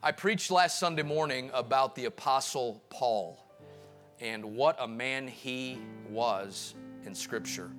I 0.00 0.12
preached 0.12 0.52
last 0.52 0.78
Sunday 0.78 1.02
morning 1.02 1.50
about 1.52 1.96
the 1.96 2.04
Apostle 2.04 2.80
Paul 2.88 3.44
and 4.20 4.44
what 4.54 4.76
a 4.78 4.86
man 4.86 5.26
he 5.26 5.80
was 6.08 6.76
in 7.04 7.16
Scripture. 7.16 7.72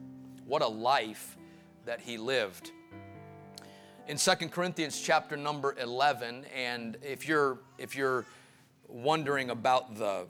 What 0.46 0.62
a 0.62 0.68
life 0.68 1.38
that 1.86 2.02
he 2.02 2.18
lived. 2.18 2.72
In 4.10 4.18
2 4.18 4.32
Corinthians 4.50 5.00
chapter 5.00 5.38
number 5.38 5.78
11, 5.80 6.44
and 6.54 6.98
if 7.02 7.26
you're, 7.26 7.60
if 7.78 7.96
you're 7.96 8.26
wondering 8.90 9.50
about 9.50 9.96
the 9.96 10.28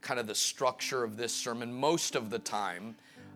kind 0.00 0.20
of 0.20 0.28
the 0.28 0.36
structure 0.36 1.02
of 1.02 1.16
this 1.16 1.34
sermon, 1.34 1.74
most 1.74 2.14
of 2.14 2.30
the 2.30 2.38
time 2.38 2.94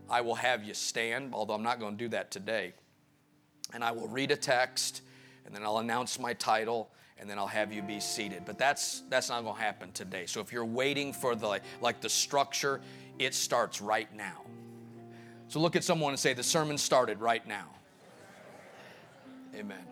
I 0.09 0.21
will 0.21 0.37
have 0.37 0.63
you 0.63 0.75
stand, 0.75 1.35
although 1.35 1.55
I'm 1.55 1.65
not 1.65 1.81
going 1.81 1.97
to 1.97 2.05
do 2.05 2.09
that 2.11 2.31
today. 2.31 2.73
And 3.75 3.83
I 3.83 3.91
will 3.91 4.07
read 4.07 4.31
a 4.31 4.37
text, 4.37 5.03
and 5.45 5.53
then 5.53 5.65
I'll 5.65 5.79
announce 5.79 6.21
my 6.21 6.35
title, 6.35 6.89
and 7.19 7.29
then 7.29 7.39
I'll 7.39 7.47
have 7.47 7.73
you 7.73 7.83
be 7.83 8.01
seated. 8.01 8.43
But 8.45 8.59
that's 8.59 9.03
that's 9.09 9.29
not 9.29 9.43
going 9.43 9.57
to 9.57 9.61
happen 9.61 9.93
today. 9.93 10.27
So 10.27 10.41
if 10.41 10.53
you're 10.53 10.65
waiting 10.65 11.13
for 11.13 11.35
the 11.35 11.61
like 11.81 12.01
the 12.01 12.09
structure, 12.09 12.81
it 13.19 13.35
starts 13.35 13.81
right 13.81 14.13
now. 14.15 14.43
So 15.49 15.61
look 15.61 15.77
at 15.77 15.85
someone 15.85 16.13
and 16.13 16.19
say 16.19 16.35
the 16.35 16.43
sermon 16.43 16.77
started 16.77 17.21
right 17.21 17.47
now. 17.47 17.69
Amen. 19.55 19.85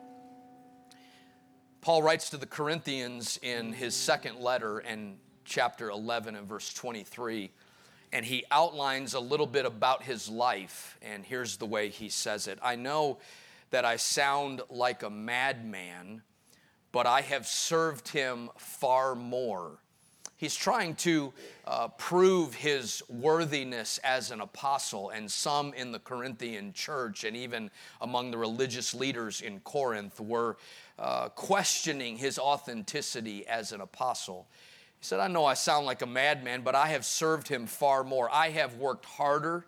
Paul 1.80 2.02
writes 2.02 2.30
to 2.30 2.36
the 2.36 2.46
Corinthians 2.46 3.38
in 3.42 3.72
his 3.72 3.94
second 3.94 4.38
letter 4.38 4.80
in 4.80 5.16
chapter 5.44 5.90
11 5.90 6.34
and 6.34 6.48
verse 6.48 6.72
23 6.72 7.50
and 8.12 8.24
he 8.24 8.44
outlines 8.50 9.14
a 9.14 9.20
little 9.20 9.46
bit 9.46 9.66
about 9.66 10.02
his 10.02 10.28
life 10.28 10.98
and 11.02 11.24
here's 11.24 11.56
the 11.58 11.66
way 11.66 11.88
he 11.88 12.08
says 12.08 12.48
it. 12.48 12.58
I 12.62 12.76
know 12.76 13.18
that 13.70 13.84
I 13.84 13.96
sound 13.96 14.62
like 14.70 15.02
a 15.02 15.10
madman 15.10 16.22
but 16.94 17.08
I 17.08 17.22
have 17.22 17.44
served 17.44 18.06
him 18.06 18.50
far 18.56 19.16
more. 19.16 19.78
He's 20.36 20.54
trying 20.54 20.94
to 20.96 21.32
uh, 21.66 21.88
prove 21.88 22.54
his 22.54 23.02
worthiness 23.08 23.98
as 24.04 24.30
an 24.30 24.40
apostle, 24.40 25.10
and 25.10 25.28
some 25.28 25.74
in 25.74 25.90
the 25.90 25.98
Corinthian 25.98 26.72
church 26.72 27.24
and 27.24 27.36
even 27.36 27.72
among 28.00 28.30
the 28.30 28.38
religious 28.38 28.94
leaders 28.94 29.40
in 29.40 29.58
Corinth 29.60 30.20
were 30.20 30.56
uh, 30.96 31.30
questioning 31.30 32.16
his 32.16 32.38
authenticity 32.38 33.44
as 33.48 33.72
an 33.72 33.80
apostle. 33.80 34.46
He 35.00 35.04
said, 35.04 35.18
I 35.18 35.26
know 35.26 35.44
I 35.44 35.54
sound 35.54 35.86
like 35.86 36.02
a 36.02 36.06
madman, 36.06 36.62
but 36.62 36.76
I 36.76 36.86
have 36.88 37.04
served 37.04 37.48
him 37.48 37.66
far 37.66 38.04
more. 38.04 38.30
I 38.32 38.50
have 38.50 38.76
worked 38.76 39.04
harder, 39.04 39.66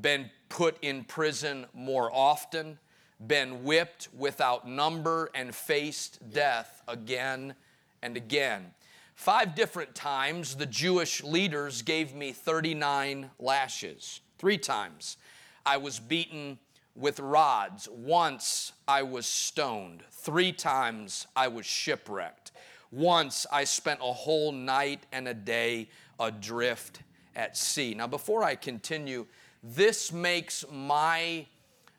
been 0.00 0.28
put 0.48 0.78
in 0.82 1.04
prison 1.04 1.66
more 1.74 2.10
often 2.12 2.80
been 3.26 3.64
whipped 3.64 4.08
without 4.16 4.68
number, 4.68 5.30
and 5.34 5.54
faced 5.54 6.32
death 6.32 6.82
again 6.88 7.54
and 8.02 8.16
again. 8.16 8.72
Five 9.14 9.54
different 9.54 9.94
times, 9.94 10.54
the 10.54 10.64
Jewish 10.64 11.22
leaders 11.22 11.82
gave 11.82 12.14
me 12.14 12.32
39 12.32 13.30
lashes. 13.38 14.20
Three 14.38 14.56
times, 14.56 15.18
I 15.66 15.76
was 15.76 16.00
beaten 16.00 16.58
with 16.96 17.20
rods. 17.20 17.88
Once, 17.90 18.72
I 18.88 19.02
was 19.02 19.26
stoned. 19.26 20.02
Three 20.10 20.52
times, 20.52 21.26
I 21.36 21.48
was 21.48 21.66
shipwrecked. 21.66 22.52
Once, 22.90 23.46
I 23.52 23.64
spent 23.64 24.00
a 24.00 24.12
whole 24.12 24.52
night 24.52 25.04
and 25.12 25.28
a 25.28 25.34
day 25.34 25.90
adrift 26.18 27.00
at 27.36 27.56
sea. 27.56 27.94
Now, 27.94 28.06
before 28.06 28.42
I 28.42 28.54
continue, 28.54 29.26
this 29.62 30.12
makes 30.12 30.64
my 30.72 31.46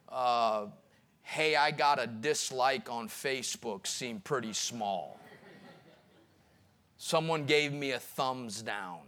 uh, 0.09 0.65
hey, 1.23 1.55
I 1.55 1.71
got 1.71 2.01
a 2.01 2.07
dislike 2.07 2.89
on 2.89 3.07
Facebook 3.07 3.87
seem 3.87 4.19
pretty 4.19 4.53
small. 4.53 5.19
Someone 6.97 7.45
gave 7.45 7.73
me 7.73 7.91
a 7.91 7.99
thumbs 7.99 8.61
down. 8.61 8.99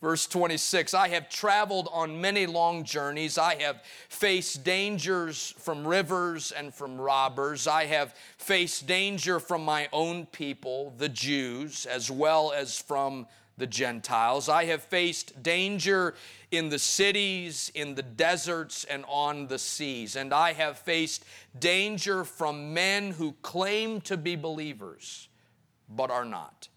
Verse 0.00 0.26
26 0.26 0.94
I 0.94 1.08
have 1.08 1.28
traveled 1.28 1.88
on 1.92 2.20
many 2.20 2.46
long 2.46 2.84
journeys. 2.84 3.36
I 3.36 3.56
have 3.62 3.82
faced 4.08 4.62
dangers 4.62 5.54
from 5.58 5.86
rivers 5.86 6.52
and 6.52 6.72
from 6.72 7.00
robbers. 7.00 7.66
I 7.66 7.86
have 7.86 8.14
faced 8.36 8.86
danger 8.86 9.40
from 9.40 9.64
my 9.64 9.88
own 9.92 10.26
people, 10.26 10.92
the 10.98 11.08
Jews, 11.08 11.84
as 11.84 12.10
well 12.10 12.52
as 12.52 12.78
from 12.78 13.26
the 13.58 13.66
Gentiles. 13.66 14.48
I 14.48 14.64
have 14.66 14.82
faced 14.82 15.42
danger 15.42 16.14
in 16.50 16.68
the 16.68 16.78
cities, 16.78 17.70
in 17.74 17.94
the 17.94 18.02
deserts, 18.02 18.84
and 18.84 19.04
on 19.08 19.48
the 19.48 19.58
seas. 19.58 20.16
And 20.16 20.32
I 20.32 20.52
have 20.54 20.78
faced 20.78 21.24
danger 21.58 22.24
from 22.24 22.72
men 22.72 23.10
who 23.10 23.34
claim 23.42 24.00
to 24.02 24.16
be 24.16 24.36
believers, 24.36 25.28
but 25.88 26.10
are 26.10 26.24
not. 26.24 26.68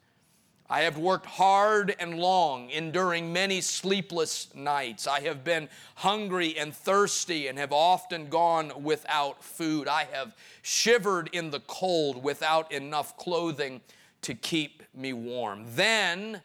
I 0.71 0.83
have 0.83 0.97
worked 0.97 1.25
hard 1.25 1.93
and 1.99 2.17
long, 2.17 2.69
enduring 2.69 3.33
many 3.33 3.59
sleepless 3.59 4.55
nights. 4.55 5.05
I 5.05 5.19
have 5.19 5.43
been 5.43 5.67
hungry 5.95 6.57
and 6.57 6.73
thirsty 6.73 7.47
and 7.47 7.59
have 7.59 7.73
often 7.73 8.29
gone 8.29 8.71
without 8.81 9.43
food. 9.43 9.89
I 9.89 10.07
have 10.13 10.33
shivered 10.61 11.29
in 11.33 11.51
the 11.51 11.59
cold 11.59 12.23
without 12.23 12.71
enough 12.71 13.17
clothing 13.17 13.81
to 14.21 14.33
keep 14.33 14.81
me 14.93 15.11
warm. 15.11 15.65
Then, 15.75 16.41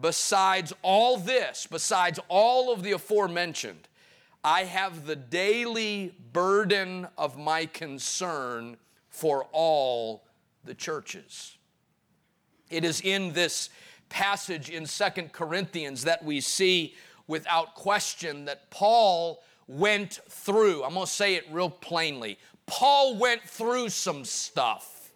Besides 0.00 0.72
all 0.82 1.16
this, 1.16 1.66
besides 1.70 2.20
all 2.28 2.72
of 2.72 2.82
the 2.82 2.92
aforementioned, 2.92 3.88
I 4.44 4.64
have 4.64 5.06
the 5.06 5.16
daily 5.16 6.14
burden 6.32 7.08
of 7.16 7.36
my 7.36 7.66
concern 7.66 8.76
for 9.08 9.48
all 9.50 10.24
the 10.64 10.74
churches. 10.74 11.56
It 12.70 12.84
is 12.84 13.00
in 13.00 13.32
this 13.32 13.70
passage 14.08 14.70
in 14.70 14.86
Second 14.86 15.32
Corinthians 15.32 16.04
that 16.04 16.24
we 16.24 16.40
see 16.40 16.94
without 17.26 17.74
question 17.74 18.44
that 18.44 18.70
Paul 18.70 19.42
went 19.66 20.20
through. 20.28 20.84
I'm 20.84 20.94
going 20.94 21.06
to 21.06 21.12
say 21.12 21.34
it 21.34 21.44
real 21.50 21.70
plainly. 21.70 22.38
Paul 22.66 23.16
went 23.16 23.42
through 23.42 23.88
some 23.88 24.24
stuff. 24.24 25.10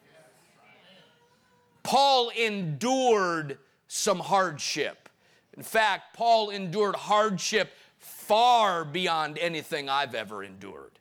Paul 1.83 2.31
endured 2.31 3.59
some 3.93 4.21
hardship. 4.21 5.11
In 5.55 5.63
fact, 5.63 6.17
Paul 6.17 6.49
endured 6.49 6.97
hardship 6.97 7.75
far 7.99 8.87
beyond 8.87 9.37
anything 9.37 9.91
I've 9.91 10.15
ever 10.15 10.43
endured. 10.43 10.99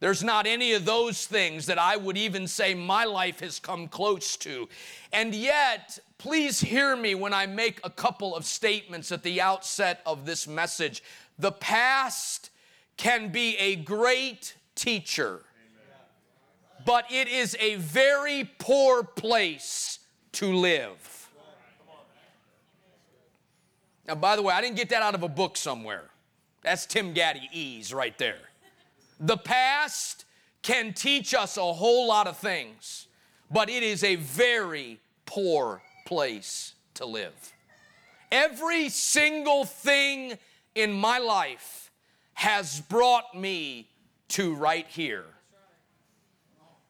There's 0.00 0.24
not 0.24 0.44
any 0.44 0.72
of 0.72 0.84
those 0.84 1.26
things 1.26 1.66
that 1.66 1.78
I 1.78 1.96
would 1.96 2.18
even 2.18 2.48
say 2.48 2.74
my 2.74 3.04
life 3.04 3.38
has 3.38 3.60
come 3.60 3.86
close 3.86 4.36
to. 4.38 4.68
And 5.12 5.32
yet, 5.32 5.96
please 6.18 6.60
hear 6.60 6.96
me 6.96 7.14
when 7.14 7.32
I 7.32 7.46
make 7.46 7.80
a 7.84 7.90
couple 7.90 8.34
of 8.34 8.44
statements 8.44 9.12
at 9.12 9.22
the 9.22 9.40
outset 9.40 10.00
of 10.04 10.26
this 10.26 10.48
message. 10.48 11.04
The 11.38 11.52
past 11.52 12.50
can 12.96 13.28
be 13.30 13.56
a 13.58 13.76
great 13.76 14.56
teacher, 14.74 15.44
but 16.84 17.04
it 17.12 17.28
is 17.28 17.56
a 17.60 17.76
very 17.76 18.50
poor 18.58 19.04
place 19.04 20.00
to 20.32 20.52
live. 20.52 21.13
Now, 24.06 24.14
by 24.14 24.36
the 24.36 24.42
way, 24.42 24.54
I 24.54 24.60
didn't 24.60 24.76
get 24.76 24.90
that 24.90 25.02
out 25.02 25.14
of 25.14 25.22
a 25.22 25.28
book 25.28 25.56
somewhere. 25.56 26.04
That's 26.62 26.86
Tim 26.86 27.12
Gaddy 27.12 27.48
ease 27.52 27.92
right 27.92 28.16
there. 28.18 28.38
The 29.20 29.36
past 29.36 30.24
can 30.62 30.92
teach 30.92 31.34
us 31.34 31.56
a 31.56 31.72
whole 31.72 32.08
lot 32.08 32.26
of 32.26 32.36
things, 32.36 33.06
but 33.50 33.68
it 33.68 33.82
is 33.82 34.02
a 34.02 34.16
very 34.16 35.00
poor 35.26 35.82
place 36.06 36.74
to 36.94 37.06
live. 37.06 37.52
Every 38.32 38.88
single 38.88 39.64
thing 39.64 40.38
in 40.74 40.92
my 40.92 41.18
life 41.18 41.90
has 42.34 42.80
brought 42.80 43.34
me 43.34 43.88
to 44.28 44.54
right 44.54 44.86
here. 44.88 45.24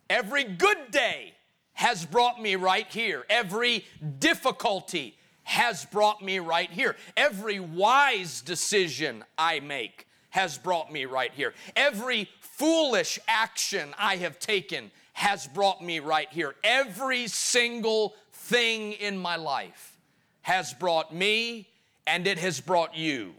Every 0.09 0.45
good 0.45 0.91
day 0.91 1.35
has 1.75 2.05
brought 2.07 2.41
me 2.41 2.57
right 2.57 2.87
here. 2.91 3.25
Every 3.29 3.85
difficulty 4.19 5.19
has 5.45 5.85
brought 5.87 6.23
me 6.23 6.39
right 6.39 6.71
here. 6.71 6.97
Every 7.17 7.61
wise 7.61 8.41
decision 8.41 9.25
I 9.39 9.61
make 9.61 10.07
has 10.31 10.59
brought 10.59 10.93
me 10.93 11.05
right 11.05 11.33
here. 11.33 11.55
Every 11.77 12.29
foolish 12.41 13.19
action 13.29 13.95
I 13.97 14.17
have 14.17 14.39
taken 14.39 14.91
has 15.13 15.47
brought 15.47 15.83
me 15.83 16.01
right 16.01 16.29
here. 16.31 16.57
Every 16.65 17.29
single 17.29 18.17
thing 18.33 18.93
in 18.93 19.17
my 19.17 19.37
life 19.37 19.97
has 20.43 20.75
brought 20.75 21.15
me 21.15 21.69
and 22.07 22.27
it 22.27 22.39
has 22.39 22.61
brought 22.61 22.97
you 22.97 23.35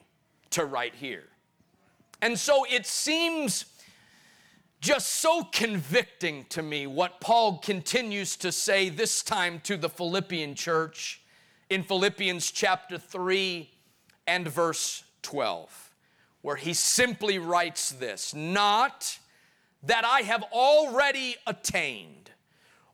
to 0.51 0.65
right 0.65 0.95
here. 0.95 1.25
And 2.21 2.39
so 2.39 2.65
it 2.69 2.85
seems 2.85 3.65
just 4.79 5.15
so 5.15 5.43
convicting 5.43 6.45
to 6.49 6.61
me 6.61 6.87
what 6.87 7.19
Paul 7.19 7.57
continues 7.57 8.37
to 8.37 8.51
say 8.51 8.89
this 8.89 9.21
time 9.21 9.59
to 9.61 9.77
the 9.77 9.89
Philippian 9.89 10.55
church 10.55 11.21
in 11.69 11.83
Philippians 11.83 12.51
chapter 12.51 12.97
3 12.97 13.69
and 14.27 14.47
verse 14.47 15.03
12, 15.21 15.91
where 16.41 16.55
he 16.55 16.73
simply 16.73 17.39
writes 17.39 17.91
this 17.91 18.33
Not 18.33 19.19
that 19.83 20.05
I 20.05 20.21
have 20.21 20.43
already 20.51 21.35
attained 21.47 22.31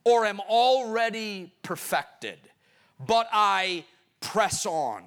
or 0.04 0.26
am 0.26 0.40
already 0.40 1.54
perfected, 1.62 2.40
but 3.06 3.28
I 3.32 3.86
press 4.20 4.66
on, 4.66 5.04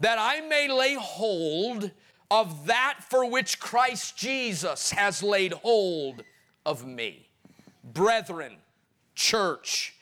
that 0.00 0.18
I 0.18 0.40
may 0.40 0.68
lay 0.68 0.94
hold 0.94 1.90
of 2.30 2.66
that 2.66 2.98
for 3.10 3.28
which 3.28 3.60
Christ 3.60 4.16
Jesus 4.16 4.90
has 4.92 5.22
laid 5.22 5.52
hold 5.52 6.24
of 6.64 6.86
me. 6.86 7.28
Brethren, 7.84 8.56
church, 9.14 9.94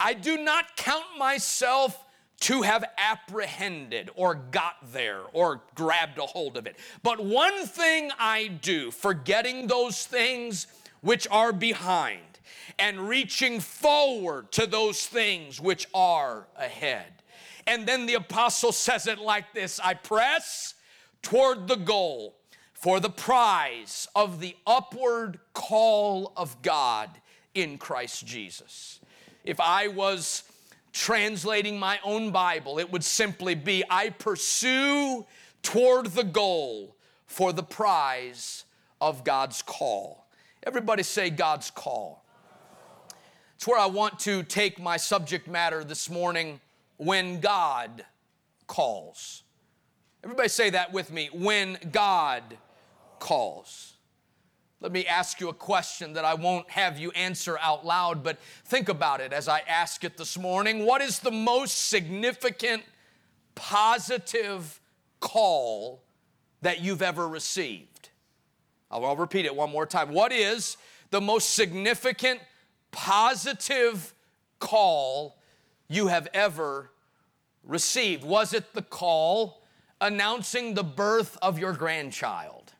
I 0.00 0.14
do 0.14 0.36
not 0.36 0.76
count 0.76 1.04
myself 1.16 2.05
to 2.40 2.62
have 2.62 2.84
apprehended 2.98 4.10
or 4.14 4.34
got 4.34 4.76
there 4.92 5.22
or 5.32 5.62
grabbed 5.74 6.18
a 6.18 6.22
hold 6.22 6.56
of 6.56 6.66
it. 6.66 6.76
But 7.02 7.24
one 7.24 7.66
thing 7.66 8.10
I 8.18 8.48
do, 8.48 8.90
forgetting 8.90 9.66
those 9.66 10.04
things 10.04 10.66
which 11.00 11.26
are 11.30 11.52
behind 11.52 12.20
and 12.78 13.08
reaching 13.08 13.60
forward 13.60 14.52
to 14.52 14.66
those 14.66 15.06
things 15.06 15.60
which 15.60 15.86
are 15.94 16.46
ahead. 16.56 17.12
And 17.66 17.86
then 17.86 18.06
the 18.06 18.14
apostle 18.14 18.72
says 18.72 19.06
it 19.06 19.18
like 19.18 19.52
this 19.52 19.80
I 19.80 19.94
press 19.94 20.74
toward 21.22 21.68
the 21.68 21.76
goal 21.76 22.36
for 22.72 23.00
the 23.00 23.10
prize 23.10 24.06
of 24.14 24.40
the 24.40 24.54
upward 24.66 25.40
call 25.54 26.32
of 26.36 26.60
God 26.62 27.10
in 27.54 27.78
Christ 27.78 28.26
Jesus. 28.26 29.00
If 29.44 29.58
I 29.58 29.88
was 29.88 30.44
translating 30.96 31.78
my 31.78 31.98
own 32.02 32.30
Bible, 32.30 32.78
it 32.78 32.90
would 32.90 33.04
simply 33.04 33.54
be 33.54 33.84
I 33.90 34.10
pursue 34.10 35.26
toward 35.62 36.06
the 36.06 36.24
goal 36.24 36.96
for 37.26 37.52
the 37.52 37.62
prize 37.62 38.64
of 39.00 39.22
God's 39.22 39.60
call. 39.60 40.26
Everybody 40.62 41.02
say 41.02 41.28
God's 41.28 41.70
call. 41.70 42.24
It's 43.56 43.66
where 43.66 43.78
I 43.78 43.86
want 43.86 44.18
to 44.20 44.42
take 44.42 44.80
my 44.80 44.96
subject 44.96 45.46
matter 45.46 45.84
this 45.84 46.08
morning 46.08 46.60
when 46.96 47.40
God 47.40 48.04
calls. 48.66 49.42
Everybody 50.24 50.48
say 50.48 50.70
that 50.70 50.92
with 50.92 51.12
me 51.12 51.28
when 51.32 51.78
God 51.92 52.56
calls. 53.18 53.95
Let 54.86 54.92
me 54.92 55.04
ask 55.04 55.40
you 55.40 55.48
a 55.48 55.52
question 55.52 56.12
that 56.12 56.24
I 56.24 56.34
won't 56.34 56.70
have 56.70 56.96
you 56.96 57.10
answer 57.10 57.58
out 57.60 57.84
loud, 57.84 58.22
but 58.22 58.38
think 58.66 58.88
about 58.88 59.20
it 59.20 59.32
as 59.32 59.48
I 59.48 59.62
ask 59.66 60.04
it 60.04 60.16
this 60.16 60.38
morning. 60.38 60.86
What 60.86 61.02
is 61.02 61.18
the 61.18 61.32
most 61.32 61.88
significant 61.88 62.84
positive 63.56 64.78
call 65.18 66.04
that 66.62 66.82
you've 66.82 67.02
ever 67.02 67.26
received? 67.26 68.10
I'll 68.88 69.16
repeat 69.16 69.44
it 69.44 69.56
one 69.56 69.70
more 69.72 69.86
time. 69.86 70.12
What 70.12 70.30
is 70.30 70.76
the 71.10 71.20
most 71.20 71.54
significant 71.54 72.38
positive 72.92 74.14
call 74.60 75.36
you 75.88 76.06
have 76.06 76.28
ever 76.32 76.92
received? 77.64 78.22
Was 78.22 78.54
it 78.54 78.72
the 78.72 78.82
call 78.82 79.64
announcing 80.00 80.74
the 80.74 80.84
birth 80.84 81.36
of 81.42 81.58
your 81.58 81.72
grandchild? 81.72 82.74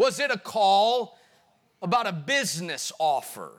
Was 0.00 0.18
it 0.18 0.30
a 0.30 0.38
call 0.38 1.18
about 1.82 2.06
a 2.06 2.12
business 2.12 2.90
offer 2.98 3.52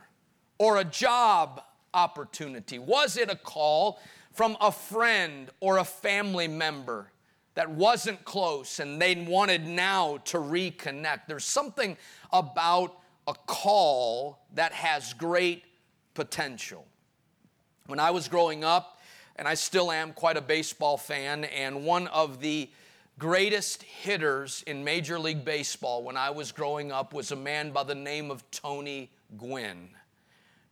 or 0.58 0.78
a 0.78 0.84
job 0.84 1.62
opportunity? 1.94 2.80
Was 2.80 3.16
it 3.16 3.30
a 3.30 3.36
call 3.36 4.00
from 4.34 4.58
a 4.60 4.72
friend 4.72 5.52
or 5.60 5.78
a 5.78 5.84
family 5.84 6.48
member 6.48 7.12
that 7.54 7.70
wasn't 7.70 8.26
close 8.26 8.80
and 8.80 9.00
they 9.00 9.14
wanted 9.14 9.68
now 9.68 10.18
to 10.26 10.40
reconnect? 10.40 11.28
There's 11.28 11.46
something 11.46 11.96
about 12.34 12.98
a 13.28 13.36
call 13.46 14.40
that 14.56 14.72
has 14.72 15.14
great 15.14 15.64
potential. 16.16 16.88
When 17.86 18.00
I 18.00 18.10
was 18.10 18.28
growing 18.28 18.64
up, 18.64 19.00
and 19.36 19.48
I 19.48 19.54
still 19.54 19.92
am 19.92 20.12
quite 20.12 20.38
a 20.38 20.42
baseball 20.42 20.98
fan, 20.98 21.44
and 21.44 21.86
one 21.86 22.08
of 22.08 22.42
the 22.42 22.72
greatest 23.22 23.84
hitters 23.84 24.64
in 24.66 24.84
Major 24.84 25.20
League 25.20 25.46
Baseball 25.46 26.02
when 26.02 26.18
I 26.18 26.32
was 26.32 26.52
growing 26.52 26.92
up 26.92 27.14
was 27.14 27.32
a 27.32 27.36
man 27.36 27.70
by 27.70 27.84
the 27.84 27.94
name 27.94 28.32
of 28.32 28.44
Tony 28.50 29.12
Gwynn. 29.38 29.90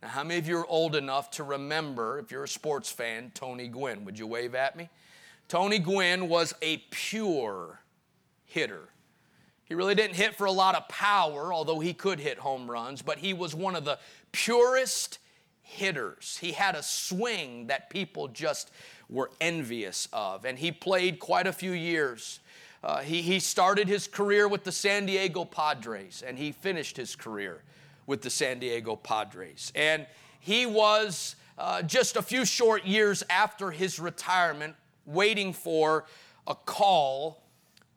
Now, 0.01 0.07
how 0.07 0.24
many 0.24 0.40
of 0.40 0.48
you 0.48 0.57
are 0.57 0.66
old 0.66 0.96
enough 0.96 1.30
to 1.34 1.44
remember, 1.44 2.18
if 2.18 2.31
you're 2.31 2.46
a 2.46 2.48
sports 2.48 2.92
fan, 2.92 3.31
Tony 3.36 3.68
Gwynn? 3.68 4.04
Would 4.04 4.18
you 4.18 4.25
wave 4.25 4.56
at 4.56 4.75
me? 4.75 4.90
Tony 5.48 5.78
Gwynn 5.78 6.28
was 6.28 6.56
a 6.63 6.78
pure 6.90 7.81
hitter. 8.46 8.90
He 9.66 9.75
really 9.75 9.94
didn't 9.94 10.16
hit 10.16 10.34
for 10.34 10.46
a 10.46 10.51
lot 10.51 10.74
of 10.74 10.88
power, 10.88 11.54
although 11.54 11.80
he 11.80 11.94
could 11.94 12.19
hit 12.19 12.40
home 12.40 12.69
runs, 12.69 13.04
but 13.04 13.19
he 13.19 13.31
was 13.31 13.54
one 13.54 13.75
of 13.75 13.86
the 13.86 14.00
purest 14.31 15.19
hitters. 15.62 16.40
He 16.42 16.54
had 16.54 16.74
a 16.74 16.81
swing 16.81 17.68
that 17.68 17.92
people 17.92 18.28
just 18.28 18.72
were 19.10 19.32
envious 19.42 20.08
of. 20.14 20.46
And 20.46 20.58
he 20.58 20.72
played 20.72 21.20
quite 21.20 21.48
a 21.48 21.54
few 21.54 21.72
years. 21.72 22.40
Uh, 22.84 23.00
he, 23.00 23.22
he 23.22 23.40
started 23.40 23.88
his 23.88 24.08
career 24.08 24.48
with 24.48 24.64
the 24.64 24.72
San 24.72 25.06
Diego 25.06 25.44
Padres, 25.44 26.24
and 26.26 26.38
he 26.38 26.52
finished 26.52 26.96
his 26.96 27.16
career 27.16 27.64
with 28.08 28.22
the 28.22 28.30
San 28.30 28.60
Diego 28.60 28.96
Padres. 28.96 29.72
And 29.76 30.06
he 30.40 30.66
was 30.66 31.36
uh, 31.58 31.82
just 31.82 32.16
a 32.16 32.22
few 32.22 32.46
short 32.46 32.86
years 32.86 33.24
after 33.30 33.72
his 33.72 34.00
retirement 34.00 34.76
waiting 35.06 35.52
for 35.52 36.06
a 36.48 36.56
call 36.56 37.44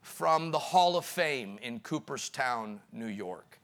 from 0.01 0.51
the 0.51 0.59
Hall 0.59 0.97
of 0.97 1.05
Fame 1.05 1.57
in 1.61 1.79
Cooperstown, 1.79 2.81
New 2.91 3.07
York. 3.07 3.59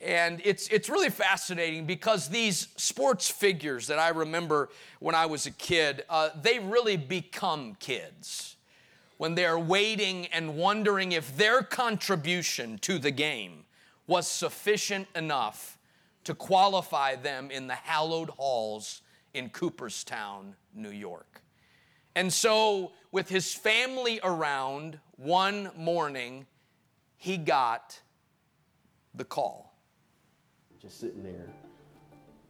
And 0.00 0.42
it's, 0.44 0.68
it's 0.68 0.90
really 0.90 1.08
fascinating 1.08 1.86
because 1.86 2.28
these 2.28 2.68
sports 2.76 3.30
figures 3.30 3.86
that 3.86 3.98
I 3.98 4.10
remember 4.10 4.68
when 5.00 5.14
I 5.14 5.26
was 5.26 5.46
a 5.46 5.50
kid, 5.50 6.04
uh, 6.10 6.30
they 6.40 6.58
really 6.58 6.96
become 6.96 7.76
kids 7.80 8.56
when 9.16 9.34
they're 9.34 9.58
waiting 9.58 10.26
and 10.26 10.56
wondering 10.56 11.12
if 11.12 11.36
their 11.38 11.62
contribution 11.62 12.78
to 12.78 12.98
the 12.98 13.10
game 13.10 13.64
was 14.06 14.28
sufficient 14.28 15.08
enough 15.16 15.78
to 16.24 16.34
qualify 16.34 17.16
them 17.16 17.50
in 17.50 17.66
the 17.66 17.74
hallowed 17.74 18.28
halls 18.30 19.00
in 19.32 19.48
Cooperstown, 19.48 20.54
New 20.74 20.90
York. 20.90 21.40
And 22.14 22.32
so, 22.32 22.92
with 23.12 23.28
his 23.28 23.54
family 23.54 24.20
around, 24.22 24.98
one 25.16 25.70
morning, 25.76 26.46
he 27.16 27.36
got 27.36 28.00
the 29.14 29.24
call 29.24 29.65
just 30.86 31.00
sitting 31.00 31.24
there 31.24 31.48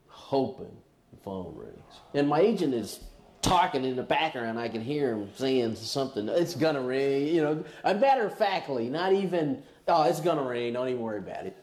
hoping 0.08 0.76
the 1.10 1.16
phone 1.18 1.54
rings. 1.56 2.00
And 2.12 2.28
my 2.28 2.40
agent 2.40 2.74
is 2.74 3.00
talking 3.40 3.82
in 3.84 3.96
the 3.96 4.02
background. 4.02 4.58
I 4.58 4.68
can 4.68 4.82
hear 4.82 5.12
him 5.12 5.30
saying 5.36 5.76
something. 5.76 6.28
It's 6.28 6.54
gonna 6.54 6.82
ring, 6.82 7.28
you 7.28 7.42
know. 7.42 7.64
A 7.84 7.94
matter 7.94 8.26
of 8.26 8.36
factly, 8.36 8.90
not 8.90 9.14
even. 9.14 9.62
Oh, 9.88 10.02
it's 10.02 10.20
gonna 10.20 10.42
ring. 10.42 10.74
Don't 10.74 10.88
even 10.88 11.00
worry 11.00 11.18
about 11.18 11.46
it. 11.46 11.56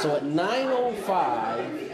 So 0.00 0.16
at 0.16 0.24
9:05. 0.24 1.90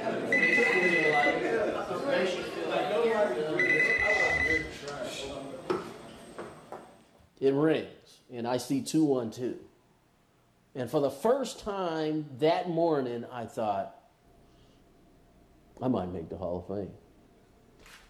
It 7.41 7.55
rings, 7.55 8.21
and 8.31 8.47
I 8.47 8.59
see 8.59 8.83
212. 8.83 9.70
And 10.75 10.89
for 10.89 11.01
the 11.01 11.11
first 11.11 11.61
time 11.61 12.27
that 12.39 12.69
morning, 12.69 13.25
I 13.33 13.45
thought, 13.45 13.97
I 15.83 15.89
might 15.89 16.13
make 16.13 16.29
the 16.29 16.37
Hall 16.37 16.59
of 16.59 16.67
Fame. 16.69 16.93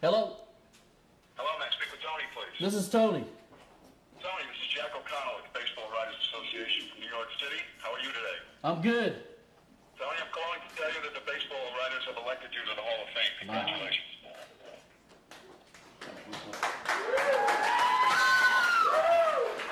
Hello? 0.03 0.37
Hello, 1.37 1.59
may 1.59 1.65
I 1.65 1.71
speak 1.73 1.91
with 1.91 2.03
Tony, 2.05 2.25
please? 2.35 2.61
This 2.61 2.75
is 2.75 2.91
Tony. 2.91 3.25
Tony, 4.21 4.45
this 4.53 4.61
is 4.61 4.69
Jack 4.69 4.93
O'Connell 4.93 5.41
with 5.41 5.49
the 5.53 5.59
Baseball 5.59 5.89
Writers 5.89 6.21
Association 6.21 6.91
from 6.93 7.01
New 7.01 7.09
York 7.09 7.29
City. 7.41 7.63
How 7.81 7.95
are 7.95 8.01
you 8.01 8.13
today? 8.13 8.39
I'm 8.63 8.83
good. 8.83 9.25
Tony, 9.97 10.21
I'm 10.21 10.29
calling 10.29 10.61
to 10.61 10.77
tell 10.77 10.93
you 10.93 11.01
that 11.01 11.15
the 11.17 11.25
baseball 11.25 11.65
writers 11.81 12.05
have 12.13 12.19
elected 12.21 12.51
you 12.53 12.61
to 12.61 12.77
the 12.77 12.85
Hall 12.85 13.01
of 13.01 13.09
Fame. 13.17 13.33
Congratulations. 13.41 14.05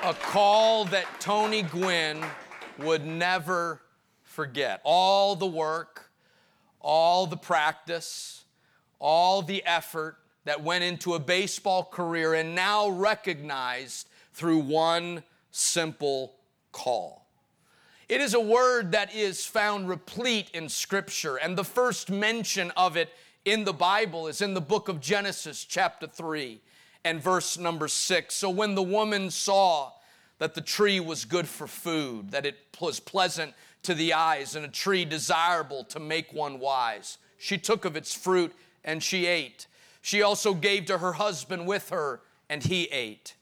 A 0.01 0.13
call 0.31 0.85
that 0.85 1.05
Tony 1.19 1.61
Gwynn 1.61 2.25
would 2.83 3.05
never 3.05 3.81
forget. 4.23 4.81
All 4.83 5.35
the 5.35 5.47
work, 5.47 6.11
all 6.79 7.27
the 7.27 7.37
practice, 7.37 8.43
all 8.99 9.41
the 9.41 9.63
effort 9.65 10.17
that 10.45 10.63
went 10.63 10.83
into 10.83 11.13
a 11.13 11.19
baseball 11.19 11.83
career 11.83 12.33
and 12.33 12.55
now 12.55 12.89
recognized 12.89 14.07
through 14.33 14.59
one 14.59 15.23
simple 15.51 16.35
call. 16.71 17.27
It 18.07 18.21
is 18.21 18.33
a 18.33 18.39
word 18.39 18.93
that 18.93 19.13
is 19.13 19.45
found 19.45 19.87
replete 19.87 20.49
in 20.53 20.69
Scripture, 20.69 21.35
and 21.37 21.57
the 21.57 21.63
first 21.63 22.09
mention 22.09 22.71
of 22.71 22.97
it 22.97 23.09
in 23.45 23.65
the 23.65 23.73
Bible 23.73 24.27
is 24.27 24.41
in 24.41 24.53
the 24.53 24.61
book 24.61 24.89
of 24.89 24.99
Genesis, 24.99 25.63
chapter 25.63 26.07
3, 26.07 26.59
and 27.05 27.21
verse 27.21 27.57
number 27.57 27.87
6. 27.87 28.33
So 28.33 28.49
when 28.49 28.75
the 28.75 28.81
woman 28.81 29.29
saw 29.29 29.91
that 30.39 30.55
the 30.55 30.61
tree 30.61 30.99
was 30.99 31.25
good 31.25 31.47
for 31.47 31.67
food, 31.67 32.31
that 32.31 32.45
it 32.45 32.57
was 32.81 32.99
pleasant 32.99 33.53
to 33.83 33.93
the 33.93 34.13
eyes, 34.13 34.55
and 34.55 34.65
a 34.65 34.69
tree 34.69 35.05
desirable 35.05 35.83
to 35.85 35.99
make 35.99 36.33
one 36.33 36.59
wise. 36.59 37.17
She 37.37 37.57
took 37.57 37.85
of 37.85 37.95
its 37.95 38.13
fruit 38.13 38.53
and 38.83 39.03
she 39.03 39.25
ate. 39.25 39.67
She 40.01 40.21
also 40.21 40.53
gave 40.53 40.85
to 40.85 40.97
her 40.97 41.13
husband 41.13 41.67
with 41.67 41.89
her, 41.89 42.21
and 42.49 42.63
he 42.63 42.85
ate. 42.85 43.35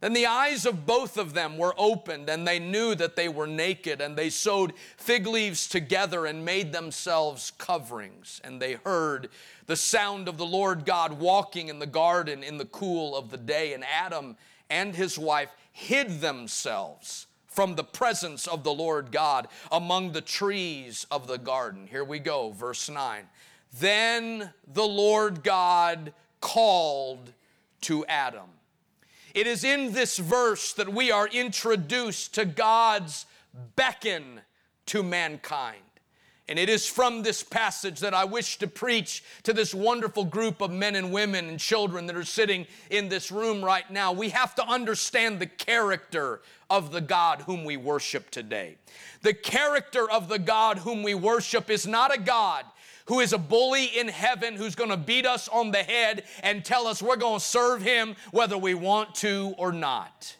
Then 0.00 0.12
the 0.12 0.26
eyes 0.26 0.66
of 0.66 0.84
both 0.84 1.16
of 1.16 1.32
them 1.32 1.56
were 1.56 1.74
opened, 1.78 2.28
and 2.28 2.46
they 2.46 2.58
knew 2.58 2.94
that 2.96 3.14
they 3.14 3.28
were 3.28 3.46
naked, 3.46 4.00
and 4.00 4.16
they 4.16 4.30
sewed 4.30 4.72
fig 4.96 5.26
leaves 5.26 5.68
together 5.68 6.26
and 6.26 6.44
made 6.44 6.72
themselves 6.72 7.52
coverings. 7.56 8.40
And 8.42 8.60
they 8.60 8.74
heard 8.74 9.28
the 9.66 9.76
sound 9.76 10.28
of 10.28 10.38
the 10.38 10.46
Lord 10.46 10.84
God 10.84 11.12
walking 11.12 11.68
in 11.68 11.78
the 11.78 11.86
garden 11.86 12.42
in 12.42 12.58
the 12.58 12.64
cool 12.66 13.16
of 13.16 13.30
the 13.30 13.38
day. 13.38 13.74
And 13.74 13.84
Adam 13.84 14.36
and 14.68 14.94
his 14.94 15.18
wife 15.18 15.50
hid 15.72 16.20
themselves 16.20 17.26
from 17.46 17.74
the 17.74 17.84
presence 17.84 18.46
of 18.46 18.64
the 18.64 18.72
Lord 18.72 19.12
God 19.12 19.48
among 19.70 20.12
the 20.12 20.20
trees 20.20 21.06
of 21.10 21.26
the 21.26 21.38
garden. 21.38 21.86
Here 21.86 22.04
we 22.04 22.18
go, 22.18 22.50
verse 22.50 22.88
9. 22.88 23.24
Then 23.78 24.52
the 24.66 24.86
Lord 24.86 25.42
God 25.42 26.12
called 26.40 27.32
to 27.82 28.06
Adam 28.06 28.48
it 29.34 29.46
is 29.46 29.64
in 29.64 29.92
this 29.92 30.18
verse 30.18 30.72
that 30.74 30.92
we 30.92 31.10
are 31.10 31.28
introduced 31.28 32.34
to 32.34 32.44
God's 32.44 33.26
beckon 33.76 34.40
to 34.86 35.02
mankind. 35.02 35.78
And 36.48 36.58
it 36.58 36.68
is 36.68 36.86
from 36.86 37.22
this 37.22 37.42
passage 37.42 38.00
that 38.00 38.14
I 38.14 38.24
wish 38.24 38.58
to 38.58 38.66
preach 38.66 39.22
to 39.44 39.52
this 39.52 39.72
wonderful 39.72 40.24
group 40.24 40.60
of 40.60 40.72
men 40.72 40.96
and 40.96 41.12
women 41.12 41.48
and 41.48 41.58
children 41.58 42.06
that 42.06 42.16
are 42.16 42.24
sitting 42.24 42.66
in 42.90 43.08
this 43.08 43.30
room 43.30 43.64
right 43.64 43.88
now. 43.90 44.12
We 44.12 44.30
have 44.30 44.54
to 44.56 44.66
understand 44.66 45.38
the 45.38 45.46
character 45.46 46.40
of 46.68 46.90
the 46.90 47.00
God 47.00 47.42
whom 47.42 47.64
we 47.64 47.76
worship 47.76 48.30
today. 48.30 48.76
The 49.22 49.34
character 49.34 50.10
of 50.10 50.28
the 50.28 50.38
God 50.38 50.78
whom 50.78 51.02
we 51.02 51.14
worship 51.14 51.70
is 51.70 51.86
not 51.86 52.14
a 52.14 52.20
God 52.20 52.64
who 53.06 53.20
is 53.20 53.32
a 53.32 53.38
bully 53.38 53.86
in 53.86 54.08
heaven 54.08 54.54
who's 54.54 54.74
going 54.74 54.90
to 54.90 54.96
beat 54.96 55.26
us 55.26 55.48
on 55.48 55.70
the 55.70 55.82
head 55.82 56.24
and 56.42 56.64
tell 56.64 56.86
us 56.86 57.02
we're 57.02 57.16
going 57.16 57.38
to 57.38 57.44
serve 57.44 57.82
him 57.82 58.16
whether 58.30 58.56
we 58.56 58.74
want 58.74 59.14
to 59.16 59.54
or 59.58 59.72
not. 59.72 60.36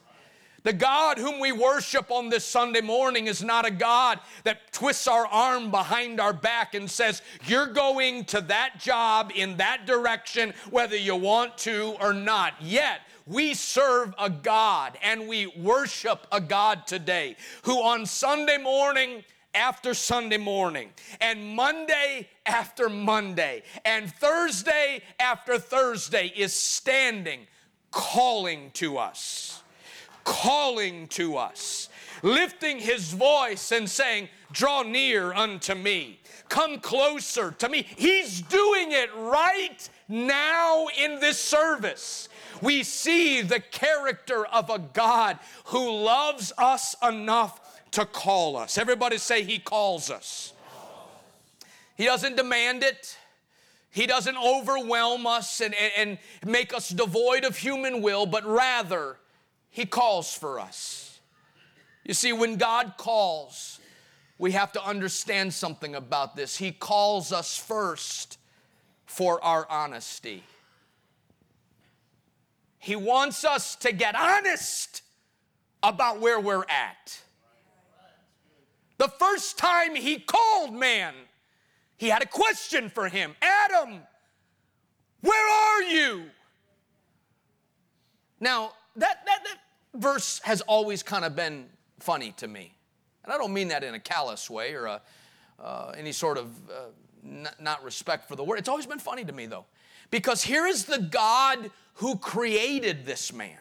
The 0.64 0.72
God 0.72 1.18
whom 1.18 1.40
we 1.40 1.50
worship 1.50 2.10
on 2.10 2.28
this 2.28 2.44
Sunday 2.44 2.80
morning 2.80 3.26
is 3.26 3.42
not 3.42 3.66
a 3.66 3.70
God 3.70 4.20
that 4.44 4.72
twists 4.72 5.08
our 5.08 5.26
arm 5.26 5.70
behind 5.70 6.20
our 6.20 6.32
back 6.32 6.74
and 6.74 6.90
says, 6.90 7.20
You're 7.46 7.66
going 7.66 8.24
to 8.26 8.40
that 8.42 8.78
job 8.78 9.32
in 9.34 9.56
that 9.56 9.86
direction, 9.86 10.54
whether 10.70 10.96
you 10.96 11.16
want 11.16 11.58
to 11.58 11.96
or 12.00 12.12
not. 12.12 12.54
Yet, 12.60 13.00
we 13.26 13.54
serve 13.54 14.14
a 14.18 14.30
God 14.30 14.98
and 15.02 15.28
we 15.28 15.46
worship 15.46 16.26
a 16.30 16.40
God 16.40 16.86
today 16.86 17.36
who 17.62 17.82
on 17.82 18.06
Sunday 18.06 18.58
morning 18.58 19.24
after 19.54 19.92
Sunday 19.94 20.38
morning, 20.38 20.90
and 21.20 21.54
Monday 21.54 22.28
after 22.46 22.88
Monday, 22.88 23.62
and 23.84 24.10
Thursday 24.10 25.02
after 25.18 25.58
Thursday 25.58 26.32
is 26.34 26.54
standing, 26.54 27.46
calling 27.90 28.70
to 28.72 28.96
us, 28.96 29.61
calling 30.24 31.08
to 31.08 31.36
us, 31.36 31.88
lifting 32.22 32.78
his 32.78 33.12
voice 33.12 33.72
and 33.72 33.88
saying, 33.88 34.28
Draw 34.52 34.82
near 34.82 35.32
unto 35.32 35.74
me, 35.74 36.20
come 36.48 36.78
closer 36.78 37.52
to 37.52 37.68
me. 37.68 37.86
He's 37.96 38.42
doing 38.42 38.92
it 38.92 39.10
right 39.16 39.88
now 40.08 40.88
in 40.98 41.20
this 41.20 41.38
service 41.38 42.28
we 42.62 42.84
see 42.84 43.42
the 43.42 43.60
character 43.60 44.46
of 44.46 44.70
a 44.70 44.78
God 44.78 45.38
who 45.66 45.90
loves 45.90 46.52
us 46.56 46.94
enough 47.02 47.60
to 47.90 48.06
call 48.06 48.56
us. 48.56 48.78
Everybody 48.78 49.18
say, 49.18 49.42
He 49.42 49.58
calls 49.58 50.10
us. 50.10 50.52
He 51.96 52.04
doesn't 52.04 52.36
demand 52.36 52.84
it. 52.84 53.18
He 53.90 54.06
doesn't 54.06 54.36
overwhelm 54.38 55.26
us 55.26 55.60
and, 55.60 55.74
and, 55.74 56.18
and, 56.42 56.50
make 56.50 56.72
us 56.72 56.88
devoid 56.88 57.44
of 57.44 57.58
human 57.58 58.00
will, 58.00 58.24
but 58.24 58.46
rather, 58.46 59.18
He 59.72 59.86
calls 59.86 60.34
for 60.34 60.60
us. 60.60 61.18
You 62.04 62.12
see, 62.12 62.32
when 62.32 62.56
God 62.56 62.94
calls, 62.98 63.80
we 64.36 64.52
have 64.52 64.70
to 64.72 64.84
understand 64.84 65.54
something 65.54 65.94
about 65.94 66.36
this. 66.36 66.58
He 66.58 66.72
calls 66.72 67.32
us 67.32 67.56
first 67.56 68.38
for 69.06 69.42
our 69.42 69.66
honesty. 69.70 70.44
He 72.78 72.96
wants 72.96 73.46
us 73.46 73.74
to 73.76 73.92
get 73.92 74.14
honest 74.14 75.02
about 75.82 76.20
where 76.20 76.38
we're 76.38 76.66
at. 76.68 77.18
The 78.98 79.08
first 79.08 79.56
time 79.56 79.94
he 79.94 80.18
called 80.18 80.74
man, 80.74 81.14
he 81.96 82.08
had 82.08 82.22
a 82.22 82.26
question 82.26 82.90
for 82.90 83.08
him 83.08 83.34
Adam, 83.40 84.02
where 85.22 85.48
are 85.48 85.82
you? 85.82 86.24
Now, 88.38 88.72
that, 88.96 89.24
that, 89.24 89.44
that 89.44 89.58
verse 89.94 90.40
has 90.44 90.60
always 90.62 91.02
kind 91.02 91.24
of 91.24 91.36
been 91.36 91.66
funny 91.98 92.32
to 92.38 92.48
me. 92.48 92.74
And 93.24 93.32
I 93.32 93.38
don't 93.38 93.52
mean 93.52 93.68
that 93.68 93.84
in 93.84 93.94
a 93.94 94.00
callous 94.00 94.50
way 94.50 94.74
or 94.74 94.86
a, 94.86 95.00
uh, 95.62 95.92
any 95.96 96.12
sort 96.12 96.38
of 96.38 96.46
uh, 96.70 96.86
n- 97.24 97.48
not 97.60 97.84
respect 97.84 98.28
for 98.28 98.36
the 98.36 98.44
word. 98.44 98.58
It's 98.58 98.68
always 98.68 98.86
been 98.86 98.98
funny 98.98 99.24
to 99.24 99.32
me, 99.32 99.46
though, 99.46 99.66
because 100.10 100.42
here 100.42 100.66
is 100.66 100.84
the 100.84 100.98
God 100.98 101.70
who 101.94 102.16
created 102.16 103.04
this 103.06 103.32
man. 103.32 103.58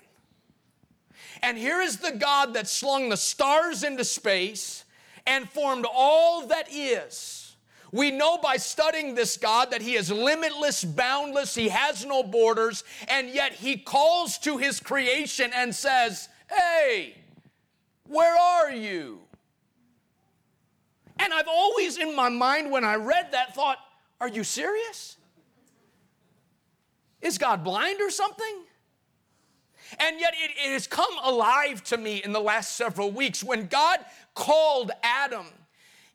And 1.44 1.58
here 1.58 1.82
is 1.82 1.98
the 1.98 2.12
God 2.12 2.54
that 2.54 2.68
slung 2.68 3.10
the 3.10 3.18
stars 3.18 3.84
into 3.84 4.04
space 4.04 4.86
and 5.26 5.50
formed 5.50 5.86
all 5.92 6.48
that 6.48 6.68
is. 6.72 7.50
We 7.92 8.10
know 8.10 8.38
by 8.38 8.56
studying 8.56 9.16
this 9.16 9.36
God 9.36 9.72
that 9.72 9.82
He 9.82 9.96
is 9.96 10.12
limitless, 10.12 10.84
boundless, 10.84 11.54
He 11.56 11.70
has 11.70 12.06
no 12.06 12.24
borders, 12.24 12.84
and 13.08 13.30
yet 13.30 13.54
He 13.54 13.78
calls 13.78 14.38
to 14.40 14.58
His 14.58 14.80
creation 14.80 15.52
and 15.54 15.76
says, 15.76 16.30
Hey, 16.50 17.16
where 18.08 18.38
are 18.38 18.72
you? 18.72 19.20
And 21.20 21.34
I've 21.34 21.48
always 21.48 21.98
in 21.98 22.16
my 22.16 22.30
mind 22.30 22.72
when 22.72 22.84
I 22.84 22.96
read 22.96 23.32
that 23.32 23.54
thought, 23.54 23.78
Are 24.20 24.28
you 24.28 24.44
serious? 24.44 25.18
Is 27.22 27.38
God 27.38 27.64
blind 27.64 28.02
or 28.02 28.10
something? 28.10 28.64
And 30.00 30.20
yet 30.20 30.34
it, 30.42 30.52
it, 30.52 30.72
has 30.72 30.88
come 30.88 31.14
alive 31.22 31.84
to 31.86 31.98
me 31.98 32.24
in 32.24 32.32
the 32.32 32.40
last 32.40 32.76
several 32.78 33.12
weeks 33.12 33.44
when 33.44 33.68
God 33.68 34.00
called 34.34 34.92
Adam. 35.04 35.48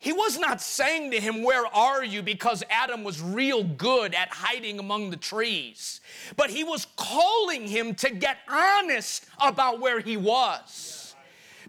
He 0.07 0.13
was 0.13 0.39
not 0.39 0.61
saying 0.61 1.11
to 1.11 1.21
him, 1.21 1.43
Where 1.43 1.67
are 1.67 2.05
you? 2.05 2.23
because 2.23 2.63
Adam 2.71 3.03
was 3.03 3.21
real 3.21 3.65
good 3.65 4.15
at 4.15 4.29
hiding 4.29 4.79
among 4.79 5.11
the 5.11 5.17
trees. 5.17 6.01
But 6.37 6.49
he 6.49 6.63
was 6.63 6.87
calling 6.95 7.67
him 7.67 7.93
to 7.97 8.11
get 8.11 8.39
honest 8.49 9.27
about 9.41 9.81
where 9.81 9.99
he 9.99 10.17
was. 10.17 11.17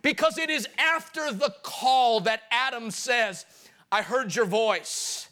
Because 0.03 0.37
it 0.37 0.51
is 0.51 0.67
after 0.77 1.33
the 1.33 1.51
call 1.63 2.19
that 2.19 2.43
Adam 2.51 2.91
says, 2.91 3.47
I 3.91 4.03
heard 4.03 4.35
your 4.35 4.45
voice 4.45 5.26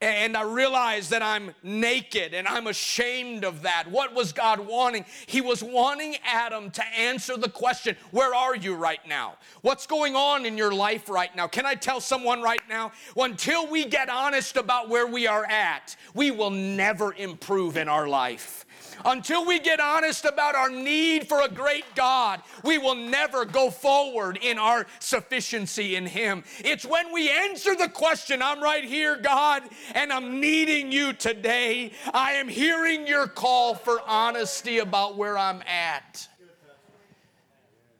and 0.00 0.36
I 0.36 0.42
realize 0.42 1.08
that 1.08 1.22
I'm 1.22 1.54
naked 1.62 2.34
and 2.34 2.46
I'm 2.46 2.66
ashamed 2.66 3.44
of 3.44 3.62
that. 3.62 3.90
What 3.90 4.14
was 4.14 4.32
God 4.32 4.60
wanting? 4.60 5.06
He 5.26 5.40
was 5.40 5.62
wanting 5.62 6.16
Adam 6.24 6.70
to 6.72 6.86
answer 6.86 7.36
the 7.38 7.48
question 7.48 7.96
Where 8.10 8.34
are 8.34 8.54
you 8.54 8.74
right 8.74 9.00
now? 9.08 9.36
What's 9.62 9.86
going 9.86 10.14
on 10.14 10.44
in 10.44 10.58
your 10.58 10.74
life 10.74 11.08
right 11.08 11.34
now? 11.34 11.46
Can 11.46 11.64
I 11.64 11.74
tell 11.74 12.00
someone 12.00 12.42
right 12.42 12.60
now? 12.68 12.92
Until 13.16 13.66
we 13.68 13.86
get 13.86 14.10
honest 14.10 14.56
about 14.56 14.90
where 14.90 15.06
we 15.06 15.26
are 15.26 15.46
at, 15.46 15.96
we 16.14 16.30
will 16.30 16.50
never 16.50 17.14
improve 17.14 17.78
in 17.78 17.88
our 17.88 18.06
life. 18.06 18.65
Until 19.04 19.44
we 19.44 19.58
get 19.58 19.80
honest 19.80 20.24
about 20.24 20.54
our 20.54 20.70
need 20.70 21.28
for 21.28 21.42
a 21.42 21.48
great 21.48 21.84
God, 21.94 22.40
we 22.64 22.78
will 22.78 22.94
never 22.94 23.44
go 23.44 23.70
forward 23.70 24.38
in 24.40 24.58
our 24.58 24.86
sufficiency 24.98 25.96
in 25.96 26.06
Him. 26.06 26.44
It's 26.60 26.84
when 26.84 27.12
we 27.12 27.30
answer 27.30 27.74
the 27.74 27.88
question, 27.88 28.42
I'm 28.42 28.62
right 28.62 28.84
here, 28.84 29.16
God, 29.16 29.62
and 29.94 30.12
I'm 30.12 30.40
needing 30.40 30.90
you 30.90 31.12
today. 31.12 31.92
I 32.12 32.32
am 32.32 32.48
hearing 32.48 33.06
your 33.06 33.26
call 33.26 33.74
for 33.74 34.00
honesty 34.06 34.78
about 34.78 35.16
where 35.16 35.36
I'm 35.36 35.62
at. 35.62 36.28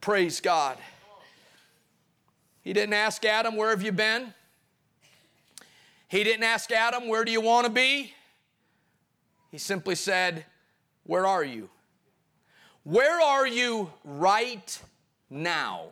Praise 0.01 0.41
God. 0.41 0.79
He 2.63 2.73
didn't 2.73 2.95
ask 2.95 3.25
Adam, 3.25 3.57
Where 3.57 3.71
have 3.71 3.83
you 3.83 3.93
been? 3.93 4.33
He 6.09 6.25
didn't 6.25 6.45
ask 6.45 6.71
Adam, 6.73 7.09
Where 7.09 7.25
do 7.25 7.31
you 7.31 7.41
want 7.41 7.67
to 7.67 7.73
be? 7.73 8.13
He 9.51 9.59
simply 9.59 9.95
said, 9.95 10.45
where 11.07 11.27
are 11.27 11.45
you? 11.45 11.69
Where 12.85 13.21
are 13.21 13.47
you 13.47 13.91
right 14.05 14.81
now? 15.31 15.87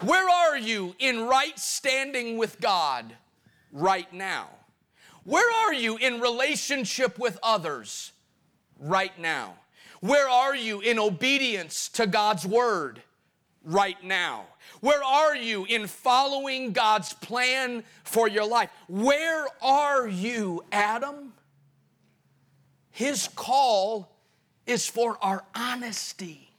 Where 0.00 0.28
are 0.28 0.56
you 0.56 0.94
in 0.98 1.26
right 1.26 1.58
standing 1.58 2.38
with 2.38 2.60
God 2.60 3.12
right 3.72 4.10
now? 4.12 4.48
Where 5.24 5.50
are 5.64 5.74
you 5.74 5.98
in 5.98 6.20
relationship 6.20 7.18
with 7.18 7.38
others 7.42 8.12
right 8.78 9.16
now? 9.18 9.54
Where 10.00 10.28
are 10.28 10.56
you 10.56 10.80
in 10.80 10.98
obedience 10.98 11.88
to 11.90 12.06
God's 12.06 12.46
word 12.46 13.02
right 13.62 14.02
now? 14.02 14.46
Where 14.80 15.04
are 15.04 15.36
you 15.36 15.66
in 15.66 15.86
following 15.86 16.72
God's 16.72 17.12
plan 17.12 17.84
for 18.02 18.28
your 18.28 18.46
life? 18.46 18.70
Where 18.88 19.46
are 19.60 20.08
you, 20.08 20.64
Adam? 20.72 21.34
His 22.90 23.28
call 23.28 24.10
is 24.66 24.86
for 24.86 25.18
our 25.22 25.44
honesty. 25.54 26.50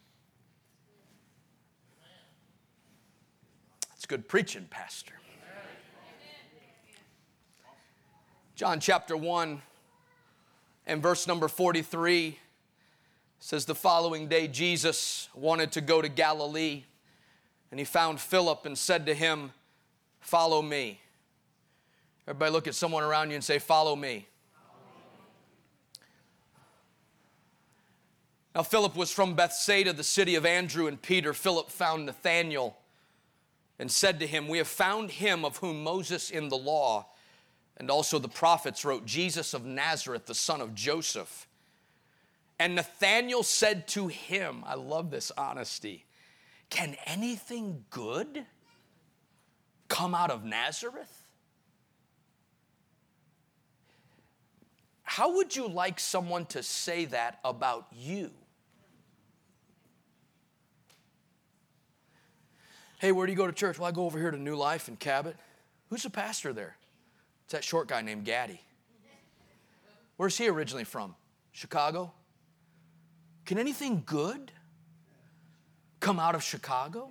That's 3.90 4.06
good 4.06 4.28
preaching, 4.28 4.68
Pastor. 4.70 5.14
John 8.56 8.80
chapter 8.80 9.18
1 9.18 9.62
and 10.86 11.02
verse 11.02 11.28
number 11.28 11.48
43 11.48 12.38
says 13.40 13.66
the 13.66 13.74
following 13.74 14.28
day 14.28 14.48
Jesus 14.48 15.30
wanted 15.34 15.72
to 15.72 15.82
go 15.82 16.02
to 16.02 16.08
Galilee 16.08 16.84
and 17.72 17.80
he 17.80 17.86
found 17.86 18.20
Philip 18.20 18.66
and 18.66 18.78
said 18.78 19.06
to 19.08 19.14
him, 19.14 19.52
Follow 20.20 20.62
me. 20.62 21.00
Everybody 22.28 22.52
look 22.52 22.68
at 22.68 22.76
someone 22.76 23.02
around 23.04 23.30
you 23.30 23.36
and 23.36 23.44
say, 23.44 23.58
Follow 23.58 23.96
me. 23.96 24.28
Now, 28.54 28.64
Philip 28.64 28.96
was 28.96 29.12
from 29.12 29.36
Bethsaida, 29.36 29.94
the 29.94 30.04
city 30.04 30.36
of 30.36 30.46
Andrew 30.46 30.88
and 30.88 31.02
Peter. 31.02 31.34
Philip 31.34 31.70
found 31.70 32.06
Nathanael 32.06 32.78
and 33.80 33.90
said 33.90 34.20
to 34.20 34.28
him, 34.28 34.48
We 34.48 34.58
have 34.58 34.68
found 34.68 35.12
him 35.12 35.46
of 35.46 35.58
whom 35.58 35.84
Moses 35.84 36.30
in 36.30 36.50
the 36.50 36.58
law 36.58 37.08
and 37.82 37.90
also 37.90 38.20
the 38.20 38.28
prophets 38.28 38.86
wrote, 38.86 39.08
Jesus 39.08 39.56
of 39.56 39.66
Nazareth, 39.66 40.28
the 40.28 40.36
son 40.36 40.62
of 40.62 40.76
Joseph. 40.76 41.48
And 42.60 42.76
Nathanael 42.76 43.42
said 43.42 43.88
to 43.90 44.08
him, 44.08 44.64
I 44.68 44.76
love 44.76 45.10
this 45.10 45.32
honesty, 45.36 46.06
can 46.70 46.96
anything 47.08 47.86
good 47.90 48.46
come 49.88 50.14
out 50.14 50.30
of 50.30 50.46
Nazareth? 50.46 51.26
How 55.02 55.38
would 55.38 55.56
you 55.56 55.68
like 55.68 56.00
someone 56.00 56.46
to 56.48 56.62
say 56.62 57.06
that 57.06 57.40
about 57.44 57.88
you? 57.92 58.30
Hey, 63.02 63.12
where 63.12 63.26
do 63.26 63.32
you 63.32 63.38
go 63.38 63.48
to 63.48 63.52
church? 63.52 63.80
Well, 63.80 63.88
I 63.88 63.92
go 63.92 64.06
over 64.06 64.20
here 64.20 64.30
to 64.30 64.38
New 64.38 64.56
Life 64.56 64.88
in 64.88 64.96
Cabot. 64.96 65.36
Who's 65.90 66.04
the 66.04 66.12
pastor 66.12 66.54
there? 66.54 66.78
It's 67.46 67.54
that 67.54 67.64
short 67.64 67.88
guy 67.88 68.04
named 68.04 68.26
Gaddy. 68.26 68.62
Where's 70.18 70.38
he 70.38 70.48
originally 70.48 70.84
from? 70.84 71.16
Chicago? 71.52 72.14
Can 73.44 73.58
anything 73.58 74.04
good 74.06 74.52
come 76.00 76.20
out 76.20 76.36
of 76.36 76.44
Chicago? 76.44 77.10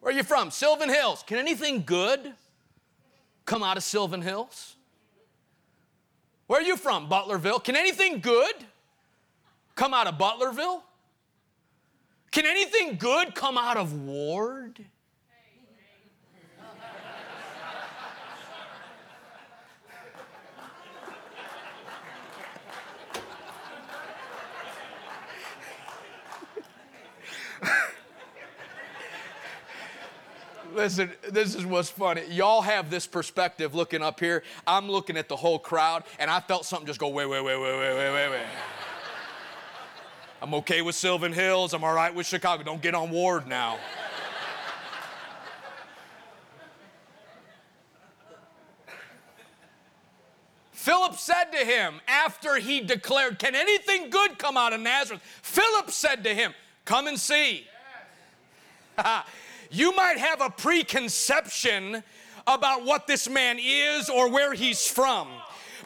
Where 0.00 0.14
are 0.14 0.16
you 0.16 0.22
from? 0.22 0.50
Sylvan 0.50 0.88
Hills. 0.88 1.22
Can 1.26 1.36
anything 1.36 1.82
good 1.82 2.32
come 3.44 3.62
out 3.62 3.76
of 3.76 3.82
Sylvan 3.82 4.22
Hills? 4.22 4.76
Where 6.46 6.60
are 6.60 6.64
you 6.64 6.78
from? 6.78 7.10
Butlerville. 7.10 7.62
Can 7.62 7.76
anything 7.76 8.20
good 8.20 8.54
come 9.78 9.94
out 9.94 10.08
of 10.08 10.18
Butlerville? 10.18 10.82
Can 12.32 12.44
anything 12.46 12.96
good 12.96 13.34
come 13.34 13.56
out 13.56 13.76
of 13.76 13.92
Ward? 13.94 14.84
Listen, 30.74 31.10
this 31.30 31.54
is 31.54 31.64
what's 31.64 31.88
funny. 31.88 32.22
Y'all 32.28 32.62
have 32.62 32.90
this 32.90 33.06
perspective 33.06 33.74
looking 33.74 34.02
up 34.02 34.20
here. 34.20 34.42
I'm 34.66 34.90
looking 34.90 35.16
at 35.16 35.28
the 35.28 35.36
whole 35.36 35.58
crowd, 35.58 36.04
and 36.18 36.30
I 36.30 36.40
felt 36.40 36.64
something 36.64 36.86
just 36.86 37.00
go, 37.00 37.08
wait, 37.08 37.26
wait, 37.26 37.42
wait, 37.42 37.60
wait, 37.60 37.78
wait, 37.78 37.94
wait, 37.94 38.12
wait, 38.12 38.30
wait. 38.30 38.87
I'm 40.40 40.54
okay 40.54 40.82
with 40.82 40.94
Sylvan 40.94 41.32
Hills. 41.32 41.74
I'm 41.74 41.82
all 41.82 41.94
right 41.94 42.14
with 42.14 42.26
Chicago. 42.26 42.62
Don't 42.62 42.80
get 42.80 42.94
on 42.94 43.10
Ward 43.10 43.48
now. 43.48 43.78
Philip 50.70 51.16
said 51.16 51.50
to 51.52 51.66
him 51.66 52.00
after 52.06 52.56
he 52.56 52.80
declared, 52.80 53.38
Can 53.38 53.54
anything 53.54 54.10
good 54.10 54.38
come 54.38 54.56
out 54.56 54.72
of 54.72 54.80
Nazareth? 54.80 55.20
Philip 55.42 55.90
said 55.90 56.22
to 56.24 56.32
him, 56.32 56.54
Come 56.84 57.08
and 57.08 57.18
see. 57.18 57.66
you 59.70 59.94
might 59.96 60.18
have 60.18 60.40
a 60.40 60.48
preconception 60.48 62.02
about 62.46 62.84
what 62.84 63.06
this 63.06 63.28
man 63.28 63.58
is 63.60 64.08
or 64.08 64.30
where 64.30 64.54
he's 64.54 64.88
from. 64.88 65.28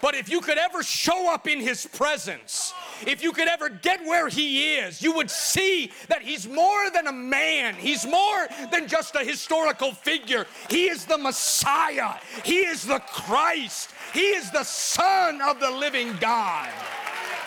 But 0.02 0.14
if 0.14 0.28
you 0.28 0.40
could 0.40 0.58
ever 0.58 0.82
show 0.82 1.32
up 1.32 1.48
in 1.48 1.60
his 1.60 1.86
presence, 1.86 2.74
if 3.06 3.22
you 3.22 3.32
could 3.32 3.48
ever 3.48 3.68
get 3.68 4.04
where 4.04 4.28
he 4.28 4.74
is, 4.74 5.02
you 5.02 5.12
would 5.12 5.30
see 5.30 5.90
that 6.08 6.22
he's 6.22 6.48
more 6.48 6.90
than 6.90 7.06
a 7.06 7.12
man. 7.12 7.74
He's 7.74 8.06
more 8.06 8.48
than 8.70 8.88
just 8.88 9.14
a 9.14 9.24
historical 9.24 9.92
figure. 9.92 10.46
He 10.68 10.88
is 10.88 11.04
the 11.04 11.18
Messiah. 11.18 12.14
He 12.44 12.60
is 12.60 12.84
the 12.84 13.00
Christ. 13.00 13.90
He 14.12 14.20
is 14.20 14.50
the 14.50 14.64
Son 14.64 15.40
of 15.40 15.60
the 15.60 15.70
living 15.70 16.16
God. 16.20 16.70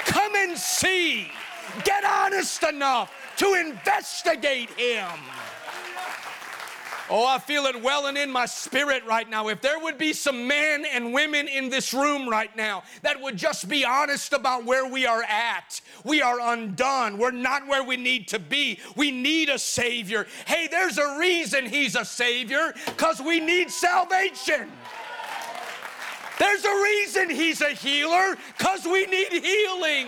Come 0.06 0.36
and 0.36 0.58
see. 0.58 1.28
Get 1.84 2.04
honest 2.04 2.64
enough 2.64 3.12
to 3.38 3.54
investigate 3.54 4.70
him. 4.72 5.10
Oh, 7.08 7.28
I 7.28 7.38
feel 7.38 7.66
it 7.66 7.80
welling 7.84 8.18
in 8.18 8.32
my 8.32 8.48
spirit 8.48 9.06
right 9.06 9.30
now. 9.30 9.50
If 9.50 9.62
there 9.62 9.78
would 9.80 10.00
be 10.00 10.12
some 10.12 10.48
men 10.48 10.86
and 10.86 11.14
women 11.14 11.48
in 11.48 11.70
this 11.70 11.94
room 11.94 12.28
right 12.28 12.56
now 12.56 12.82
that 13.04 13.22
would 13.22 13.38
just 13.38 13.70
be 13.70 13.86
honest 13.86 14.34
about 14.34 14.66
where 14.66 14.88
we 14.88 15.06
are 15.06 15.22
at, 15.22 15.82
we 16.04 16.24
are 16.24 16.40
undone. 16.40 17.20
We're 17.20 17.30
not 17.30 17.68
where 17.68 17.84
we 17.84 17.96
need 17.96 18.28
to 18.30 18.40
be. 18.40 18.80
We 18.96 19.12
need 19.12 19.50
a 19.50 19.60
Savior. 19.60 20.26
Hey, 20.48 20.68
there's 20.68 20.98
a 20.98 21.20
reason 21.20 21.68
He's 21.68 21.96
a 21.96 22.04
Savior 22.04 22.74
because 22.88 23.22
we 23.22 23.40
need 23.40 23.70
salvation. 23.70 24.72
There's 26.40 26.66
a 26.66 26.82
reason 26.84 27.30
He's 27.30 27.62
a 27.62 27.70
healer 27.70 28.36
because 28.58 28.84
we 28.84 29.06
need 29.06 29.32
healing. 29.32 30.08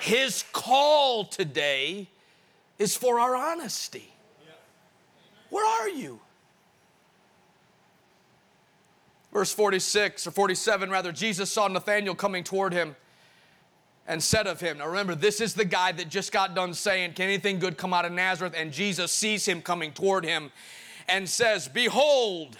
His 0.00 0.42
call 0.52 1.26
today 1.26 2.08
is 2.78 2.96
for 2.96 3.20
our 3.20 3.36
honesty. 3.36 4.09
Where 5.50 5.66
are 5.66 5.88
you? 5.88 6.20
Verse 9.32 9.52
46 9.52 10.26
or 10.26 10.30
47, 10.32 10.90
rather, 10.90 11.12
Jesus 11.12 11.52
saw 11.52 11.68
Nathanael 11.68 12.14
coming 12.14 12.42
toward 12.42 12.72
him 12.72 12.96
and 14.06 14.20
said 14.20 14.48
of 14.48 14.60
him. 14.60 14.78
Now 14.78 14.88
remember, 14.88 15.14
this 15.14 15.40
is 15.40 15.54
the 15.54 15.64
guy 15.64 15.92
that 15.92 16.08
just 16.08 16.32
got 16.32 16.54
done 16.54 16.74
saying, 16.74 17.12
Can 17.12 17.26
anything 17.26 17.60
good 17.60 17.76
come 17.76 17.94
out 17.94 18.04
of 18.04 18.12
Nazareth? 18.12 18.54
And 18.56 18.72
Jesus 18.72 19.12
sees 19.12 19.46
him 19.46 19.62
coming 19.62 19.92
toward 19.92 20.24
him 20.24 20.50
and 21.08 21.28
says, 21.28 21.68
Behold, 21.68 22.56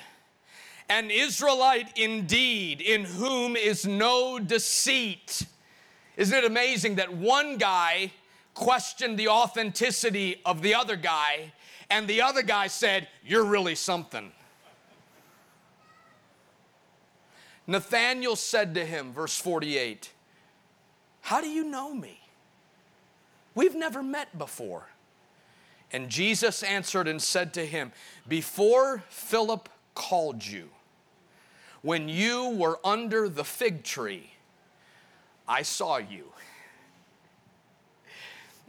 an 0.88 1.10
Israelite 1.10 1.96
indeed, 1.96 2.80
in 2.80 3.04
whom 3.04 3.56
is 3.56 3.84
no 3.84 4.38
deceit. 4.38 5.46
Isn't 6.16 6.36
it 6.36 6.44
amazing 6.44 6.96
that 6.96 7.12
one 7.12 7.56
guy 7.56 8.12
questioned 8.54 9.18
the 9.18 9.28
authenticity 9.28 10.40
of 10.44 10.62
the 10.62 10.74
other 10.74 10.96
guy? 10.96 11.52
And 11.90 12.06
the 12.06 12.22
other 12.22 12.42
guy 12.42 12.68
said, 12.68 13.08
You're 13.24 13.44
really 13.44 13.74
something. 13.74 14.32
Nathanael 17.66 18.36
said 18.36 18.74
to 18.74 18.84
him, 18.84 19.12
verse 19.12 19.36
48, 19.38 20.10
How 21.20 21.40
do 21.40 21.48
you 21.48 21.64
know 21.64 21.94
me? 21.94 22.20
We've 23.54 23.74
never 23.74 24.02
met 24.02 24.36
before. 24.38 24.88
And 25.92 26.08
Jesus 26.08 26.62
answered 26.62 27.08
and 27.08 27.20
said 27.20 27.52
to 27.54 27.66
him, 27.66 27.92
Before 28.26 29.02
Philip 29.08 29.68
called 29.94 30.44
you, 30.44 30.68
when 31.82 32.08
you 32.08 32.50
were 32.50 32.78
under 32.84 33.28
the 33.28 33.44
fig 33.44 33.82
tree, 33.82 34.32
I 35.48 35.62
saw 35.62 35.96
you. 35.96 36.26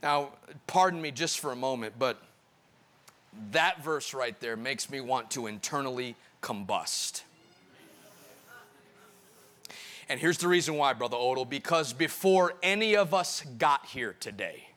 Now, 0.01 0.29
pardon 0.65 1.01
me 1.01 1.11
just 1.11 1.39
for 1.39 1.51
a 1.51 1.55
moment, 1.55 1.95
but 1.99 2.21
that 3.51 3.83
verse 3.83 4.13
right 4.13 4.39
there 4.39 4.55
makes 4.55 4.89
me 4.89 5.01
want 5.01 5.31
to 5.31 5.47
internally 5.47 6.15
combust. 6.41 7.23
And 10.09 10.19
here's 10.19 10.37
the 10.37 10.49
reason 10.49 10.75
why, 10.75 10.91
Brother 10.93 11.15
Odell, 11.17 11.45
because 11.45 11.93
before 11.93 12.55
any 12.61 12.97
of 12.97 13.13
us 13.13 13.43
got 13.57 13.85
here 13.85 14.13
today, 14.19 14.67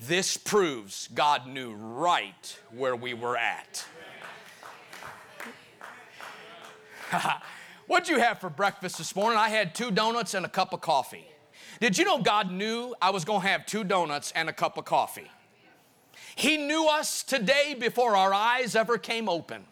this 0.00 0.36
proves 0.36 1.08
God 1.14 1.46
knew 1.46 1.74
right 1.74 2.58
where 2.70 2.96
we 2.96 3.12
were 3.12 3.36
at. 3.36 3.84
What'd 7.86 8.08
you 8.08 8.18
have 8.18 8.38
for 8.38 8.48
breakfast 8.48 8.98
this 8.98 9.14
morning? 9.16 9.38
I 9.38 9.48
had 9.48 9.74
two 9.74 9.90
donuts 9.90 10.34
and 10.34 10.46
a 10.46 10.48
cup 10.48 10.72
of 10.72 10.80
coffee. 10.80 11.26
Did 11.80 11.98
you 11.98 12.04
know 12.04 12.18
God 12.22 12.50
knew 12.50 12.94
I 13.00 13.10
was 13.10 13.24
going 13.24 13.42
to 13.42 13.48
have 13.48 13.66
two 13.66 13.84
donuts 13.84 14.32
and 14.34 14.48
a 14.48 14.52
cup 14.52 14.78
of 14.78 14.84
coffee? 14.84 15.30
He 16.38 16.56
knew 16.56 16.86
us 16.86 17.24
today 17.24 17.74
before 17.76 18.14
our 18.14 18.32
eyes 18.32 18.76
ever 18.76 18.96
came 18.96 19.28
open. 19.28 19.64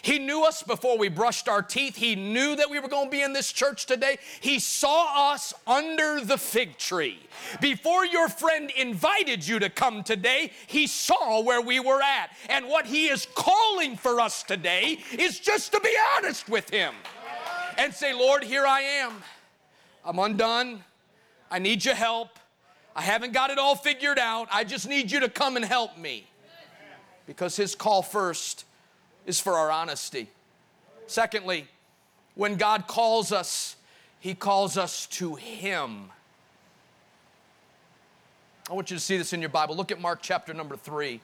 He 0.00 0.20
knew 0.20 0.44
us 0.44 0.62
before 0.62 0.96
we 0.96 1.08
brushed 1.08 1.48
our 1.48 1.60
teeth. 1.60 1.96
He 1.96 2.14
knew 2.14 2.54
that 2.54 2.70
we 2.70 2.78
were 2.78 2.86
going 2.86 3.06
to 3.06 3.10
be 3.10 3.20
in 3.20 3.32
this 3.32 3.50
church 3.50 3.86
today. 3.86 4.18
He 4.40 4.60
saw 4.60 5.32
us 5.32 5.52
under 5.66 6.20
the 6.20 6.38
fig 6.38 6.78
tree. 6.78 7.18
Before 7.60 8.06
your 8.06 8.28
friend 8.28 8.70
invited 8.76 9.44
you 9.44 9.58
to 9.58 9.68
come 9.68 10.04
today, 10.04 10.52
he 10.68 10.86
saw 10.86 11.42
where 11.42 11.60
we 11.60 11.80
were 11.80 12.00
at. 12.00 12.30
And 12.48 12.68
what 12.68 12.86
he 12.86 13.08
is 13.08 13.26
calling 13.34 13.96
for 13.96 14.20
us 14.20 14.44
today 14.44 15.00
is 15.18 15.40
just 15.40 15.72
to 15.72 15.80
be 15.80 15.92
honest 16.16 16.48
with 16.48 16.70
him 16.70 16.94
and 17.76 17.92
say, 17.92 18.14
Lord, 18.14 18.44
here 18.44 18.66
I 18.66 18.82
am. 18.82 19.14
I'm 20.04 20.20
undone. 20.20 20.84
I 21.50 21.58
need 21.58 21.84
your 21.84 21.96
help. 21.96 22.38
I 22.96 23.02
haven't 23.02 23.32
got 23.32 23.50
it 23.50 23.58
all 23.58 23.74
figured 23.74 24.18
out. 24.18 24.48
I 24.52 24.64
just 24.64 24.88
need 24.88 25.10
you 25.10 25.20
to 25.20 25.28
come 25.28 25.56
and 25.56 25.64
help 25.64 25.98
me. 25.98 26.26
Because 27.26 27.56
his 27.56 27.74
call 27.74 28.02
first 28.02 28.64
is 29.26 29.40
for 29.40 29.54
our 29.54 29.70
honesty. 29.70 30.28
Secondly, 31.06 31.66
when 32.34 32.56
God 32.56 32.86
calls 32.86 33.32
us, 33.32 33.76
He 34.20 34.34
calls 34.34 34.76
us 34.76 35.06
to 35.06 35.34
Him. 35.36 36.10
I 38.70 38.72
want 38.72 38.90
you 38.90 38.96
to 38.96 39.02
see 39.02 39.16
this 39.16 39.32
in 39.32 39.40
your 39.40 39.50
Bible. 39.50 39.76
Look 39.76 39.92
at 39.92 40.00
Mark 40.00 40.20
chapter 40.22 40.54
number 40.54 40.76
3 40.76 41.20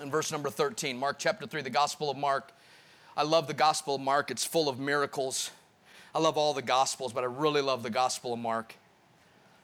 and 0.00 0.10
verse 0.10 0.32
number 0.32 0.50
13. 0.50 0.98
Mark 0.98 1.18
chapter 1.18 1.46
3, 1.46 1.62
the 1.62 1.70
Gospel 1.70 2.10
of 2.10 2.16
Mark. 2.16 2.52
I 3.16 3.22
love 3.22 3.46
the 3.46 3.54
Gospel 3.54 3.94
of 3.94 4.00
Mark, 4.00 4.30
it's 4.30 4.44
full 4.44 4.68
of 4.68 4.78
miracles. 4.78 5.50
I 6.14 6.18
love 6.18 6.36
all 6.38 6.54
the 6.54 6.62
Gospels, 6.62 7.12
but 7.12 7.24
I 7.24 7.26
really 7.26 7.60
love 7.60 7.82
the 7.82 7.90
Gospel 7.90 8.32
of 8.32 8.38
Mark. 8.38 8.74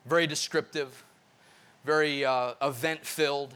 Very 0.04 0.26
descriptive, 0.26 1.04
very 1.84 2.24
uh, 2.24 2.54
event 2.60 3.04
filled. 3.04 3.54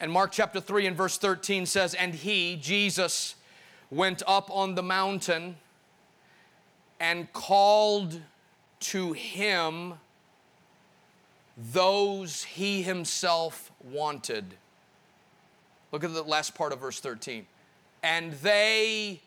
And 0.00 0.10
Mark 0.12 0.32
chapter 0.32 0.60
3 0.60 0.86
and 0.86 0.96
verse 0.96 1.18
13 1.18 1.66
says, 1.66 1.94
And 1.94 2.14
he, 2.14 2.56
Jesus, 2.56 3.34
went 3.90 4.22
up 4.26 4.50
on 4.50 4.74
the 4.74 4.82
mountain 4.82 5.56
and 7.00 7.32
called 7.32 8.20
to 8.78 9.12
him 9.12 9.94
those 11.56 12.44
he 12.44 12.82
himself 12.82 13.72
wanted. 13.82 14.54
Look 15.92 16.04
at 16.04 16.12
the 16.12 16.22
last 16.22 16.54
part 16.54 16.72
of 16.72 16.80
verse 16.80 17.00
13. 17.00 17.46
And 18.02 18.32
they 18.34 19.22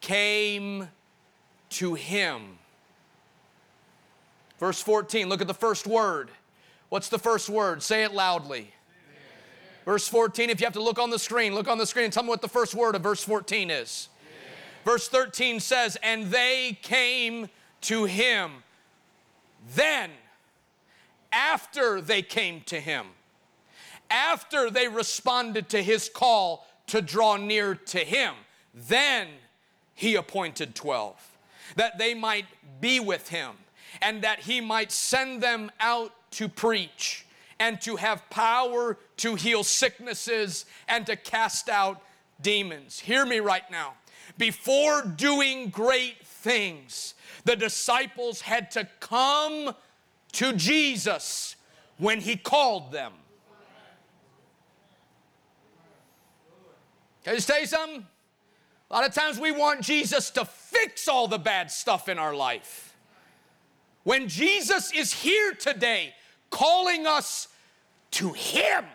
came 0.00 0.88
to 1.70 1.94
him. 1.94 2.58
Verse 4.58 4.80
14, 4.82 5.28
look 5.28 5.40
at 5.40 5.46
the 5.46 5.54
first 5.54 5.86
word. 5.86 6.30
What's 6.88 7.08
the 7.08 7.18
first 7.18 7.48
word? 7.48 7.82
Say 7.82 8.04
it 8.04 8.12
loudly. 8.12 8.72
Verse 9.84 10.08
14, 10.08 10.50
if 10.50 10.60
you 10.60 10.66
have 10.66 10.74
to 10.74 10.82
look 10.82 10.98
on 10.98 11.10
the 11.10 11.18
screen, 11.18 11.54
look 11.54 11.68
on 11.68 11.78
the 11.78 11.86
screen 11.86 12.06
and 12.06 12.12
tell 12.12 12.22
me 12.22 12.28
what 12.28 12.42
the 12.42 12.48
first 12.48 12.74
word 12.74 12.94
of 12.94 13.02
verse 13.02 13.22
14 13.22 13.70
is. 13.70 14.08
Verse 14.84 15.08
13 15.08 15.60
says, 15.60 15.96
And 16.02 16.26
they 16.26 16.78
came 16.82 17.48
to 17.82 18.04
him. 18.04 18.50
Then, 19.74 20.10
after 21.32 22.00
they 22.00 22.22
came 22.22 22.62
to 22.66 22.80
him, 22.80 23.06
after 24.10 24.70
they 24.70 24.88
responded 24.88 25.68
to 25.70 25.82
his 25.82 26.08
call 26.08 26.66
to 26.88 27.00
draw 27.00 27.36
near 27.36 27.74
to 27.74 27.98
him, 27.98 28.34
then 28.74 29.28
he 29.94 30.14
appointed 30.14 30.74
12, 30.74 31.36
that 31.76 31.98
they 31.98 32.14
might 32.14 32.46
be 32.80 33.00
with 33.00 33.28
him 33.28 33.52
and 34.00 34.22
that 34.22 34.40
he 34.40 34.60
might 34.60 34.92
send 34.92 35.42
them 35.42 35.70
out 35.80 36.12
to 36.32 36.48
preach 36.48 37.26
and 37.60 37.80
to 37.82 37.96
have 37.96 38.28
power 38.30 38.96
to 39.16 39.34
heal 39.34 39.64
sicknesses 39.64 40.64
and 40.88 41.06
to 41.06 41.16
cast 41.16 41.68
out 41.68 42.02
demons. 42.40 43.00
Hear 43.00 43.26
me 43.26 43.40
right 43.40 43.68
now. 43.70 43.94
Before 44.36 45.02
doing 45.02 45.70
great 45.70 46.24
things, 46.24 47.14
the 47.44 47.56
disciples 47.56 48.42
had 48.42 48.70
to 48.72 48.88
come 49.00 49.74
to 50.32 50.52
Jesus 50.52 51.56
when 51.96 52.20
he 52.20 52.36
called 52.36 52.92
them. 52.92 53.12
Can 57.24 57.34
I 57.34 57.38
tell 57.40 57.60
you 57.60 57.66
something? 57.66 58.06
A 58.90 58.94
lot 58.94 59.06
of 59.06 59.12
times 59.12 59.38
we 59.38 59.50
want 59.50 59.82
Jesus 59.82 60.30
to 60.30 60.44
fix 60.44 61.08
all 61.08 61.28
the 61.28 61.38
bad 61.38 61.70
stuff 61.70 62.08
in 62.08 62.18
our 62.18 62.34
life. 62.34 62.96
When 64.08 64.26
Jesus 64.26 64.90
is 64.90 65.12
here 65.12 65.52
today 65.52 66.14
calling 66.48 67.06
us 67.06 67.46
to 68.12 68.32
Him. 68.32 68.86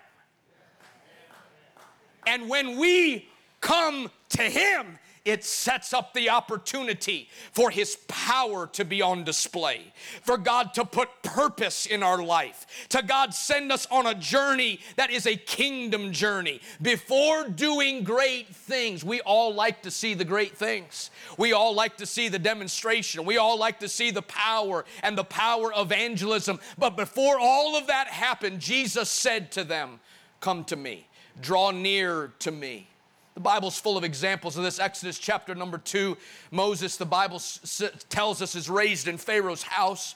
And 2.26 2.50
when 2.50 2.80
we 2.80 3.30
come 3.62 4.10
to 4.30 4.42
Him, 4.42 4.98
it 5.26 5.44
sets 5.44 5.94
up 5.94 6.14
the 6.14 6.30
opportunity 6.30 7.30
for 7.52 7.70
His 7.70 7.96
power 8.08 8.68
to 8.68 8.84
be 8.84 9.02
on 9.02 9.24
display, 9.24 9.94
for 10.22 10.38
God 10.38 10.74
to 10.74 10.84
put 10.84 11.24
purpose 11.24 11.86
in 11.86 12.04
our 12.04 12.22
life, 12.22 12.88
to 12.90 13.02
God 13.02 13.34
send 13.34 13.72
us 13.72 13.88
on 13.90 14.06
a 14.06 14.16
journey 14.16 14.82
that 14.98 15.12
is 15.12 15.26
a 15.26 15.38
kingdom 15.38 16.12
journey. 16.12 16.60
Before 16.82 17.48
doing 17.48 18.04
great 18.04 18.54
things, 18.54 19.04
we 19.04 19.22
all 19.22 19.54
like 19.54 19.82
to 19.84 19.92
see 19.92 20.14
the 20.14 20.26
great 20.26 20.58
things. 20.58 21.10
We 21.38 21.54
all 21.54 21.74
like 21.74 21.98
to 21.98 22.06
see 22.06 22.28
the 22.28 22.40
demonstration. 22.40 23.24
We 23.24 23.38
all 23.38 23.58
like 23.58 23.80
to 23.80 23.88
see 23.88 24.12
the 24.12 24.22
power 24.22 24.84
and 25.04 25.18
the 25.18 25.24
power 25.24 25.72
of 25.74 25.92
evangelism. 25.94 26.60
But 26.78 26.98
before 26.98 27.40
all 27.40 27.78
of 27.78 27.88
that 27.88 28.08
happened, 28.08 28.60
Jesus 28.60 29.10
said 29.10 29.52
to 29.54 29.64
them, 29.64 30.00
Come 30.42 30.66
to 30.66 30.76
me, 30.76 31.08
draw 31.40 31.72
near 31.72 32.34
to 32.40 32.52
me. 32.52 32.88
The 33.34 33.40
Bible's 33.40 33.80
full 33.80 33.98
of 33.98 34.04
examples 34.04 34.58
of 34.58 34.64
this. 34.64 34.80
Exodus 34.80 35.18
chapter 35.18 35.56
number 35.56 35.80
two, 35.80 36.18
Moses, 36.52 36.98
the 36.98 37.06
Bible 37.06 37.38
s- 37.38 37.82
tells 38.10 38.42
us, 38.42 38.56
is 38.56 38.70
raised 38.70 39.08
in 39.08 39.18
Pharaoh's 39.18 39.64
house. 39.64 40.16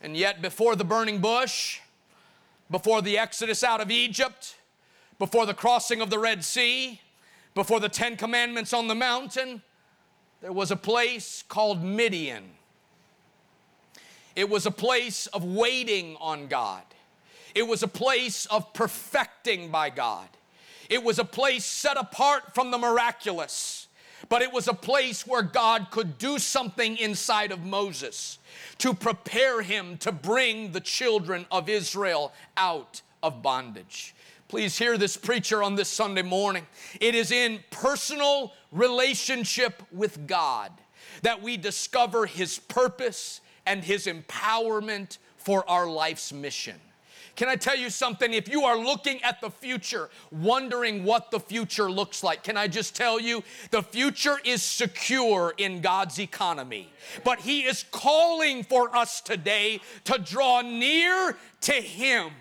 And 0.00 0.16
yet, 0.16 0.42
before 0.42 0.74
the 0.74 0.84
burning 0.84 1.20
bush, 1.20 1.78
before 2.68 3.00
the 3.02 3.16
exodus 3.18 3.62
out 3.62 3.80
of 3.80 3.90
Egypt, 3.90 4.56
before 5.18 5.46
the 5.46 5.54
crossing 5.54 6.00
of 6.00 6.10
the 6.10 6.18
Red 6.18 6.44
Sea, 6.44 7.00
before 7.54 7.78
the 7.78 7.88
Ten 7.88 8.16
Commandments 8.16 8.72
on 8.72 8.88
the 8.88 8.94
mountain, 8.94 9.62
there 10.40 10.52
was 10.52 10.72
a 10.72 10.76
place 10.76 11.44
called 11.48 11.84
Midian. 11.84 12.42
It 14.34 14.48
was 14.48 14.66
a 14.66 14.70
place 14.72 15.28
of 15.28 15.44
waiting 15.44 16.16
on 16.18 16.48
God, 16.48 16.82
it 17.54 17.68
was 17.68 17.84
a 17.84 17.88
place 17.88 18.46
of 18.46 18.72
perfecting 18.72 19.70
by 19.70 19.90
God. 19.90 20.26
It 20.92 21.02
was 21.02 21.18
a 21.18 21.24
place 21.24 21.64
set 21.64 21.96
apart 21.96 22.54
from 22.54 22.70
the 22.70 22.76
miraculous, 22.76 23.88
but 24.28 24.42
it 24.42 24.52
was 24.52 24.68
a 24.68 24.74
place 24.74 25.26
where 25.26 25.40
God 25.40 25.86
could 25.90 26.18
do 26.18 26.38
something 26.38 26.98
inside 26.98 27.50
of 27.50 27.64
Moses 27.64 28.38
to 28.76 28.92
prepare 28.92 29.62
him 29.62 29.96
to 29.98 30.12
bring 30.12 30.72
the 30.72 30.82
children 30.82 31.46
of 31.50 31.70
Israel 31.70 32.30
out 32.58 33.00
of 33.22 33.40
bondage. 33.40 34.14
Please 34.48 34.76
hear 34.76 34.98
this 34.98 35.16
preacher 35.16 35.62
on 35.62 35.76
this 35.76 35.88
Sunday 35.88 36.20
morning. 36.20 36.66
It 37.00 37.14
is 37.14 37.32
in 37.32 37.60
personal 37.70 38.52
relationship 38.70 39.82
with 39.92 40.26
God 40.26 40.72
that 41.22 41.40
we 41.40 41.56
discover 41.56 42.26
his 42.26 42.58
purpose 42.58 43.40
and 43.64 43.82
his 43.82 44.06
empowerment 44.06 45.16
for 45.38 45.66
our 45.70 45.88
life's 45.88 46.34
mission. 46.34 46.78
Can 47.34 47.48
I 47.48 47.56
tell 47.56 47.76
you 47.76 47.88
something? 47.88 48.32
If 48.32 48.48
you 48.48 48.64
are 48.64 48.76
looking 48.76 49.22
at 49.22 49.40
the 49.40 49.50
future, 49.50 50.10
wondering 50.30 51.04
what 51.04 51.30
the 51.30 51.40
future 51.40 51.90
looks 51.90 52.22
like, 52.22 52.42
can 52.42 52.56
I 52.56 52.68
just 52.68 52.94
tell 52.94 53.18
you 53.18 53.42
the 53.70 53.82
future 53.82 54.36
is 54.44 54.62
secure 54.62 55.54
in 55.56 55.80
God's 55.80 56.18
economy. 56.18 56.92
But 57.24 57.40
He 57.40 57.62
is 57.62 57.84
calling 57.90 58.62
for 58.64 58.94
us 58.94 59.20
today 59.20 59.80
to 60.04 60.18
draw 60.18 60.60
near 60.60 61.36
to 61.62 61.72
Him 61.72 62.32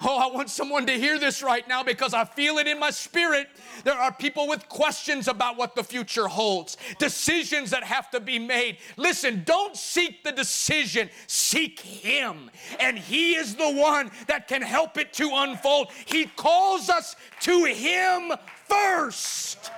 Oh, 0.00 0.18
I 0.18 0.34
want 0.34 0.50
someone 0.50 0.86
to 0.86 0.92
hear 0.92 1.18
this 1.18 1.42
right 1.42 1.66
now 1.68 1.82
because 1.82 2.14
I 2.14 2.24
feel 2.24 2.58
it 2.58 2.66
in 2.66 2.78
my 2.78 2.90
spirit. 2.90 3.48
There 3.84 3.94
are 3.94 4.12
people 4.12 4.48
with 4.48 4.68
questions 4.68 5.28
about 5.28 5.56
what 5.56 5.74
the 5.74 5.84
future 5.84 6.26
holds, 6.26 6.76
decisions 6.98 7.70
that 7.70 7.84
have 7.84 8.10
to 8.10 8.20
be 8.20 8.38
made. 8.38 8.78
Listen, 8.96 9.42
don't 9.44 9.76
seek 9.76 10.24
the 10.24 10.32
decision, 10.32 11.10
seek 11.26 11.80
Him. 11.80 12.50
And 12.80 12.98
He 12.98 13.34
is 13.34 13.54
the 13.54 13.70
one 13.70 14.10
that 14.26 14.48
can 14.48 14.62
help 14.62 14.98
it 14.98 15.12
to 15.14 15.30
unfold. 15.32 15.88
He 16.06 16.26
calls 16.26 16.88
us 16.88 17.16
to 17.40 17.64
Him 17.64 18.32
first. 18.66 19.70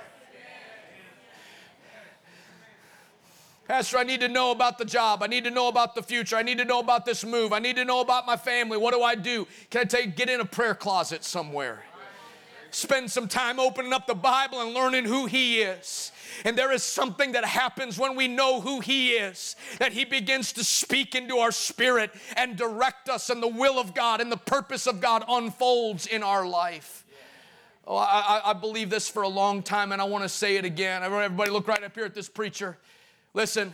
Pastor, 3.67 3.97
I 3.97 4.03
need 4.03 4.21
to 4.21 4.29
know 4.29 4.51
about 4.51 4.77
the 4.77 4.85
job. 4.85 5.21
I 5.21 5.27
need 5.27 5.43
to 5.43 5.51
know 5.51 5.67
about 5.67 5.93
the 5.93 6.01
future. 6.01 6.37
I 6.37 6.41
need 6.41 6.57
to 6.57 6.65
know 6.65 6.79
about 6.79 7.05
this 7.05 7.25
move. 7.25 7.51
I 7.51 7.59
need 7.59 7.75
to 7.75 7.83
know 7.83 7.99
about 7.99 8.25
my 8.25 8.37
family. 8.37 8.77
What 8.77 8.93
do 8.93 9.01
I 9.01 9.15
do? 9.15 9.45
Can 9.69 9.81
I 9.81 9.83
tell 9.83 10.01
you, 10.01 10.07
get 10.07 10.29
in 10.29 10.39
a 10.39 10.45
prayer 10.45 10.73
closet 10.73 11.25
somewhere. 11.25 11.83
Spend 12.71 13.11
some 13.11 13.27
time 13.27 13.59
opening 13.59 13.91
up 13.91 14.07
the 14.07 14.15
Bible 14.15 14.61
and 14.61 14.73
learning 14.73 15.05
who 15.05 15.25
He 15.25 15.59
is. 15.59 16.11
And 16.45 16.57
there 16.57 16.71
is 16.71 16.83
something 16.83 17.33
that 17.33 17.43
happens 17.43 17.97
when 17.97 18.15
we 18.15 18.27
know 18.27 18.61
who 18.61 18.79
He 18.79 19.11
is, 19.11 19.55
that 19.79 19.91
He 19.91 20.05
begins 20.05 20.53
to 20.53 20.63
speak 20.63 21.15
into 21.15 21.37
our 21.37 21.51
spirit 21.51 22.11
and 22.35 22.55
direct 22.55 23.09
us, 23.09 23.29
and 23.29 23.43
the 23.43 23.47
will 23.47 23.79
of 23.79 23.93
God 23.93 24.21
and 24.21 24.31
the 24.31 24.37
purpose 24.37 24.87
of 24.87 25.01
God 25.01 25.25
unfolds 25.27 26.07
in 26.07 26.23
our 26.23 26.45
life. 26.45 27.05
Oh, 27.85 27.95
I, 27.95 28.41
I 28.45 28.53
believe 28.53 28.89
this 28.89 29.09
for 29.09 29.23
a 29.23 29.29
long 29.29 29.63
time, 29.63 29.91
and 29.91 30.01
I 30.01 30.05
want 30.05 30.23
to 30.23 30.29
say 30.29 30.57
it 30.57 30.65
again. 30.65 31.03
Everybody, 31.03 31.51
look 31.51 31.67
right 31.67 31.83
up 31.83 31.95
here 31.95 32.05
at 32.05 32.13
this 32.13 32.29
preacher. 32.29 32.77
Listen, 33.37 33.71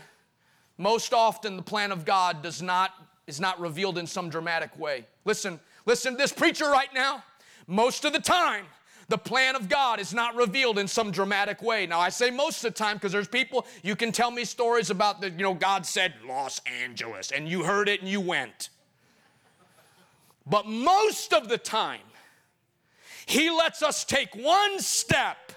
most 0.78 1.14
often 1.14 1.56
the 1.56 1.64
plan 1.64 1.94
of 1.94 2.04
God 2.04 2.44
does 2.44 2.62
not 2.62 2.92
is 3.28 3.40
not 3.40 3.58
revealed 3.62 3.98
in 3.98 4.06
some 4.06 4.30
dramatic 4.30 4.78
way. 4.78 5.06
Listen, 5.24 5.58
listen 5.86 6.12
to 6.12 6.18
this 6.18 6.34
preacher 6.34 6.66
right 6.66 6.94
now. 6.94 7.24
Most 7.66 8.04
of 8.04 8.12
the 8.12 8.20
time, 8.20 8.66
the 9.08 9.18
plan 9.18 9.56
of 9.56 9.70
God 9.70 10.02
is 10.02 10.14
not 10.14 10.36
revealed 10.36 10.78
in 10.78 10.90
some 10.90 11.12
dramatic 11.12 11.62
way. 11.62 11.86
Now, 11.86 12.02
I 12.02 12.10
say 12.10 12.30
most 12.30 12.58
of 12.66 12.74
the 12.74 12.78
time 12.78 12.98
because 12.98 13.14
there's 13.14 13.30
people, 13.30 13.66
you 13.84 13.96
can 13.96 14.12
tell 14.12 14.32
me 14.32 14.44
stories 14.44 14.90
about 14.90 15.22
the, 15.22 15.30
you 15.30 15.44
know, 15.44 15.54
God 15.54 15.86
said 15.86 16.14
Los 16.28 16.60
Angeles, 16.82 17.32
and 17.32 17.48
you 17.48 17.64
heard 17.64 17.88
it 17.88 18.02
and 18.02 18.10
you 18.10 18.20
went. 18.20 18.68
But 20.46 20.68
most 20.68 21.32
of 21.32 21.48
the 21.48 21.58
time, 21.58 22.02
He 23.26 23.50
lets 23.50 23.82
us 23.82 24.04
take 24.04 24.36
one 24.36 24.82
step. 24.82 25.53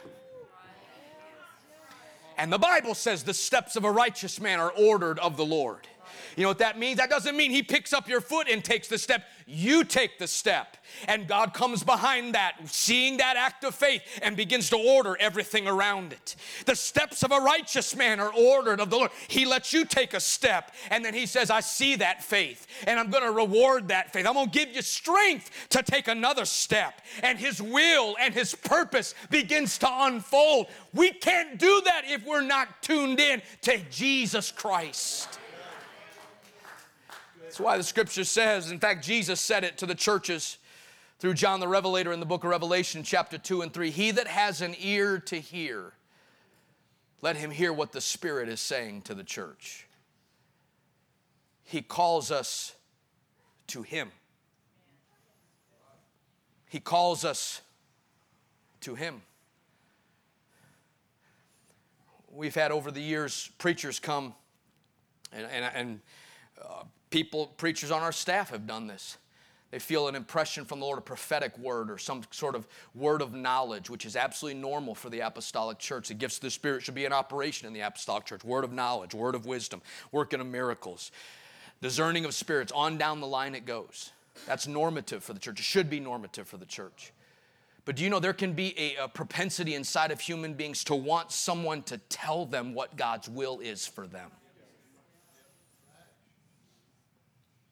And 2.38 2.52
the 2.52 2.58
Bible 2.58 2.94
says 2.94 3.22
the 3.22 3.34
steps 3.34 3.76
of 3.76 3.84
a 3.84 3.90
righteous 3.90 4.40
man 4.40 4.60
are 4.60 4.70
ordered 4.70 5.18
of 5.18 5.36
the 5.36 5.46
Lord. 5.46 5.88
You 6.36 6.42
know 6.42 6.48
what 6.50 6.58
that 6.58 6.78
means? 6.78 6.98
That 6.98 7.10
doesn't 7.10 7.36
mean 7.36 7.50
he 7.50 7.62
picks 7.62 7.92
up 7.92 8.08
your 8.08 8.20
foot 8.20 8.48
and 8.48 8.62
takes 8.64 8.88
the 8.88 8.98
step. 8.98 9.24
You 9.46 9.84
take 9.84 10.18
the 10.18 10.26
step. 10.26 10.76
And 11.08 11.26
God 11.26 11.52
comes 11.52 11.82
behind 11.82 12.34
that, 12.34 12.54
seeing 12.66 13.16
that 13.18 13.36
act 13.36 13.64
of 13.64 13.74
faith, 13.74 14.02
and 14.22 14.36
begins 14.36 14.70
to 14.70 14.76
order 14.76 15.16
everything 15.18 15.66
around 15.66 16.12
it. 16.12 16.36
The 16.64 16.76
steps 16.76 17.22
of 17.22 17.32
a 17.32 17.38
righteous 17.38 17.94
man 17.96 18.20
are 18.20 18.32
ordered 18.32 18.80
of 18.80 18.90
the 18.90 18.96
Lord. 18.96 19.10
He 19.28 19.44
lets 19.44 19.72
you 19.72 19.84
take 19.84 20.14
a 20.14 20.20
step, 20.20 20.72
and 20.90 21.04
then 21.04 21.14
he 21.14 21.26
says, 21.26 21.50
I 21.50 21.60
see 21.60 21.96
that 21.96 22.22
faith, 22.22 22.66
and 22.86 22.98
I'm 22.98 23.10
going 23.10 23.24
to 23.24 23.32
reward 23.32 23.88
that 23.88 24.12
faith. 24.12 24.26
I'm 24.26 24.34
going 24.34 24.50
to 24.50 24.58
give 24.58 24.74
you 24.74 24.82
strength 24.82 25.50
to 25.70 25.82
take 25.82 26.08
another 26.08 26.44
step. 26.44 27.00
And 27.22 27.38
his 27.38 27.60
will 27.60 28.16
and 28.20 28.32
his 28.32 28.54
purpose 28.54 29.14
begins 29.30 29.78
to 29.78 29.88
unfold. 29.90 30.66
We 30.94 31.10
can't 31.10 31.58
do 31.58 31.82
that 31.84 32.02
if 32.06 32.24
we're 32.24 32.42
not 32.42 32.82
tuned 32.82 33.20
in 33.20 33.42
to 33.62 33.78
Jesus 33.90 34.50
Christ. 34.52 35.38
That's 37.56 37.64
why 37.64 37.78
the 37.78 37.84
scripture 37.84 38.24
says, 38.24 38.70
in 38.70 38.78
fact, 38.78 39.02
Jesus 39.02 39.40
said 39.40 39.64
it 39.64 39.78
to 39.78 39.86
the 39.86 39.94
churches 39.94 40.58
through 41.18 41.32
John 41.32 41.58
the 41.58 41.66
Revelator 41.66 42.12
in 42.12 42.20
the 42.20 42.26
book 42.26 42.44
of 42.44 42.50
Revelation, 42.50 43.02
chapter 43.02 43.38
2 43.38 43.62
and 43.62 43.72
3. 43.72 43.88
He 43.88 44.10
that 44.10 44.26
has 44.26 44.60
an 44.60 44.74
ear 44.78 45.18
to 45.20 45.40
hear, 45.40 45.94
let 47.22 47.38
him 47.38 47.50
hear 47.50 47.72
what 47.72 47.92
the 47.92 48.00
Spirit 48.02 48.50
is 48.50 48.60
saying 48.60 49.00
to 49.06 49.14
the 49.14 49.24
church. 49.24 49.86
He 51.64 51.80
calls 51.80 52.30
us 52.30 52.74
to 53.68 53.80
Him. 53.80 54.10
He 56.68 56.78
calls 56.78 57.24
us 57.24 57.62
to 58.82 58.96
Him. 58.96 59.22
We've 62.30 62.54
had 62.54 62.70
over 62.70 62.90
the 62.90 63.00
years 63.00 63.48
preachers 63.56 63.98
come 63.98 64.34
and, 65.32 65.46
and, 65.50 65.64
and 65.74 66.00
uh, 66.62 66.82
people, 67.16 67.46
preachers 67.56 67.90
on 67.90 68.02
our 68.02 68.12
staff 68.12 68.50
have 68.50 68.66
done 68.66 68.86
this. 68.86 69.16
They 69.70 69.78
feel 69.78 70.06
an 70.06 70.14
impression 70.14 70.66
from 70.66 70.80
the 70.80 70.84
Lord, 70.84 70.98
a 70.98 71.00
prophetic 71.00 71.56
word 71.56 71.90
or 71.90 71.96
some 71.96 72.20
sort 72.30 72.54
of 72.54 72.68
word 72.94 73.22
of 73.22 73.32
knowledge, 73.32 73.88
which 73.88 74.04
is 74.04 74.16
absolutely 74.16 74.60
normal 74.60 74.94
for 74.94 75.08
the 75.08 75.20
apostolic 75.20 75.78
church. 75.78 76.08
The 76.08 76.14
gifts 76.14 76.36
of 76.36 76.42
the 76.42 76.50
Spirit 76.50 76.82
should 76.82 76.94
be 76.94 77.06
in 77.06 77.14
operation 77.14 77.66
in 77.66 77.72
the 77.72 77.80
apostolic 77.80 78.26
church. 78.26 78.44
Word 78.44 78.64
of 78.64 78.72
knowledge, 78.74 79.14
word 79.14 79.34
of 79.34 79.46
wisdom, 79.46 79.80
working 80.12 80.40
of 80.40 80.46
miracles, 80.46 81.10
discerning 81.80 82.26
of 82.26 82.34
spirits, 82.34 82.70
on 82.70 82.98
down 82.98 83.22
the 83.22 83.26
line 83.26 83.54
it 83.54 83.64
goes. 83.64 84.10
That's 84.44 84.66
normative 84.66 85.24
for 85.24 85.32
the 85.32 85.40
church. 85.40 85.58
It 85.58 85.64
should 85.64 85.88
be 85.88 86.00
normative 86.00 86.46
for 86.46 86.58
the 86.58 86.66
church. 86.66 87.14
But 87.86 87.96
do 87.96 88.04
you 88.04 88.10
know 88.10 88.20
there 88.20 88.34
can 88.34 88.52
be 88.52 88.74
a, 88.78 89.04
a 89.04 89.08
propensity 89.08 89.74
inside 89.74 90.10
of 90.10 90.20
human 90.20 90.52
beings 90.52 90.84
to 90.84 90.94
want 90.94 91.32
someone 91.32 91.82
to 91.84 91.96
tell 92.10 92.44
them 92.44 92.74
what 92.74 92.94
God's 92.98 93.26
will 93.26 93.60
is 93.60 93.86
for 93.86 94.06
them? 94.06 94.30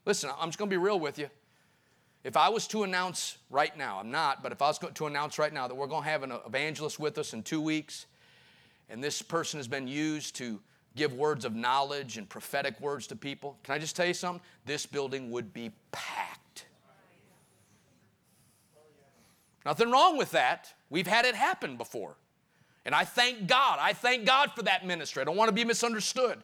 Listen, 0.07 0.31
I'm 0.39 0.49
just 0.49 0.59
going 0.59 0.71
to 0.71 0.75
be 0.75 0.83
real 0.83 1.01
with 1.01 1.19
you. 1.19 1.29
If 2.25 2.37
I 2.37 2.49
was 2.49 2.67
to 2.69 2.85
announce 2.85 3.39
right 3.51 3.77
now, 3.77 3.99
I'm 4.01 4.11
not, 4.11 4.43
but 4.43 4.51
if 4.53 4.63
I 4.63 4.69
was 4.69 4.79
to 4.79 5.07
announce 5.07 5.39
right 5.39 5.53
now 5.53 5.69
that 5.69 5.75
we're 5.75 5.87
going 5.87 6.05
to 6.05 6.09
have 6.09 6.23
an 6.23 6.33
evangelist 6.47 6.99
with 6.99 7.19
us 7.19 7.35
in 7.35 7.43
two 7.43 7.61
weeks, 7.61 8.07
and 8.89 9.05
this 9.05 9.21
person 9.23 9.59
has 9.59 9.69
been 9.69 9.87
used 9.87 10.37
to 10.37 10.61
give 10.97 11.13
words 11.13 11.45
of 11.45 11.55
knowledge 11.55 12.17
and 12.17 12.29
prophetic 12.29 12.81
words 12.81 13.07
to 13.09 13.17
people, 13.17 13.59
can 13.63 13.75
I 13.75 13.79
just 13.79 13.97
tell 13.97 14.07
you 14.07 14.15
something? 14.15 14.41
This 14.65 14.87
building 14.87 15.31
would 15.31 15.53
be 15.53 15.73
packed. 15.93 16.67
Nothing 19.67 19.91
wrong 19.91 20.17
with 20.17 20.31
that. 20.33 20.73
We've 20.91 21.07
had 21.07 21.25
it 21.25 21.35
happen 21.35 21.77
before. 21.77 22.17
And 22.87 22.95
I 22.95 23.05
thank 23.05 23.47
God. 23.47 23.79
I 23.81 23.95
thank 23.95 24.27
God 24.27 24.53
for 24.55 24.63
that 24.63 24.87
ministry. 24.87 25.23
I 25.23 25.25
don't 25.25 25.37
want 25.37 25.49
to 25.49 25.55
be 25.55 25.65
misunderstood. 25.65 26.39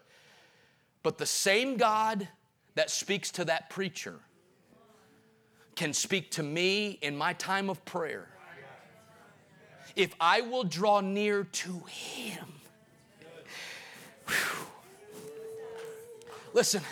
But 1.03 1.18
the 1.18 1.27
same 1.27 1.77
God 1.77 2.29
that 2.74 2.90
speaks 2.90 3.30
to 3.33 3.44
that 3.46 3.70
preacher 3.70 4.20
can 5.76 5.92
speak 5.94 6.30
to 6.33 6.42
me 6.42 6.98
in 7.00 7.16
my 7.16 7.33
time 7.33 7.70
of 7.70 7.83
prayer. 7.85 8.28
If 9.96 10.14
I 10.20 10.42
will 10.42 10.64
draw 10.64 11.00
near 11.00 11.44
to 11.44 11.83
Him. 11.88 12.46
Whew. 14.26 14.66
Listen, 16.52 16.83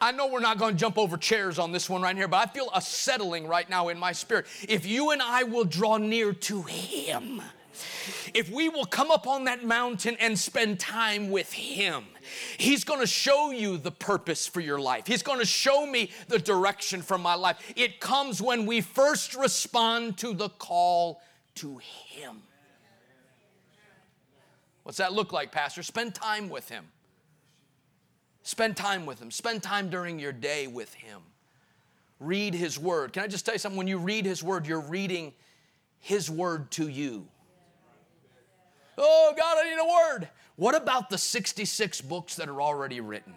I 0.00 0.12
know 0.12 0.28
we're 0.28 0.40
not 0.40 0.58
going 0.58 0.74
to 0.74 0.78
jump 0.78 0.98
over 0.98 1.16
chairs 1.16 1.58
on 1.58 1.72
this 1.72 1.90
one 1.90 2.02
right 2.02 2.16
here, 2.16 2.28
but 2.28 2.48
I 2.48 2.50
feel 2.50 2.70
a 2.74 2.80
settling 2.80 3.46
right 3.46 3.68
now 3.68 3.88
in 3.88 3.98
my 3.98 4.12
spirit. 4.12 4.46
If 4.68 4.86
you 4.86 5.10
and 5.10 5.20
I 5.20 5.42
will 5.42 5.64
draw 5.64 5.96
near 5.96 6.32
to 6.32 6.62
Him, 6.62 7.42
if 8.34 8.50
we 8.50 8.68
will 8.68 8.84
come 8.84 9.10
up 9.10 9.26
on 9.26 9.44
that 9.44 9.64
mountain 9.64 10.16
and 10.20 10.38
spend 10.38 10.80
time 10.80 11.30
with 11.30 11.52
Him, 11.52 12.04
He's 12.58 12.84
going 12.84 13.00
to 13.00 13.06
show 13.06 13.50
you 13.50 13.78
the 13.78 13.90
purpose 13.90 14.46
for 14.46 14.60
your 14.60 14.78
life. 14.78 15.06
He's 15.06 15.22
going 15.22 15.38
to 15.38 15.46
show 15.46 15.86
me 15.86 16.10
the 16.28 16.38
direction 16.38 17.02
for 17.02 17.18
my 17.18 17.34
life. 17.34 17.56
It 17.76 18.00
comes 18.00 18.42
when 18.42 18.66
we 18.66 18.80
first 18.80 19.34
respond 19.34 20.18
to 20.18 20.34
the 20.34 20.48
call 20.48 21.22
to 21.56 21.78
Him. 21.78 22.42
What's 24.82 24.98
that 24.98 25.12
look 25.12 25.32
like, 25.32 25.52
Pastor? 25.52 25.82
Spend 25.82 26.14
time 26.14 26.48
with 26.48 26.68
Him. 26.68 26.86
Spend 28.42 28.76
time 28.76 29.04
with 29.04 29.20
Him. 29.20 29.30
Spend 29.30 29.62
time 29.62 29.90
during 29.90 30.18
your 30.18 30.32
day 30.32 30.66
with 30.66 30.94
Him. 30.94 31.20
Read 32.20 32.54
His 32.54 32.78
Word. 32.78 33.12
Can 33.12 33.22
I 33.22 33.26
just 33.26 33.44
tell 33.44 33.54
you 33.54 33.58
something? 33.58 33.76
When 33.76 33.86
you 33.86 33.98
read 33.98 34.24
His 34.24 34.42
Word, 34.42 34.66
you're 34.66 34.80
reading 34.80 35.34
His 36.00 36.30
Word 36.30 36.70
to 36.72 36.88
you. 36.88 37.28
Oh, 38.98 39.32
God, 39.36 39.58
I 39.58 39.70
need 39.70 39.80
a 39.80 39.84
word. 39.84 40.28
What 40.56 40.74
about 40.74 41.08
the 41.08 41.18
66 41.18 42.00
books 42.00 42.34
that 42.36 42.48
are 42.48 42.60
already 42.60 43.00
written? 43.00 43.34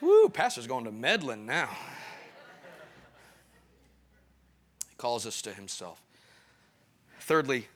Woo, 0.00 0.28
Pastor's 0.28 0.66
going 0.66 0.84
to 0.84 0.92
Medlin 0.92 1.46
now. 1.46 1.68
He 4.88 4.96
calls 4.96 5.24
us 5.24 5.40
to 5.42 5.52
himself. 5.52 6.00
Thirdly, 7.20 7.68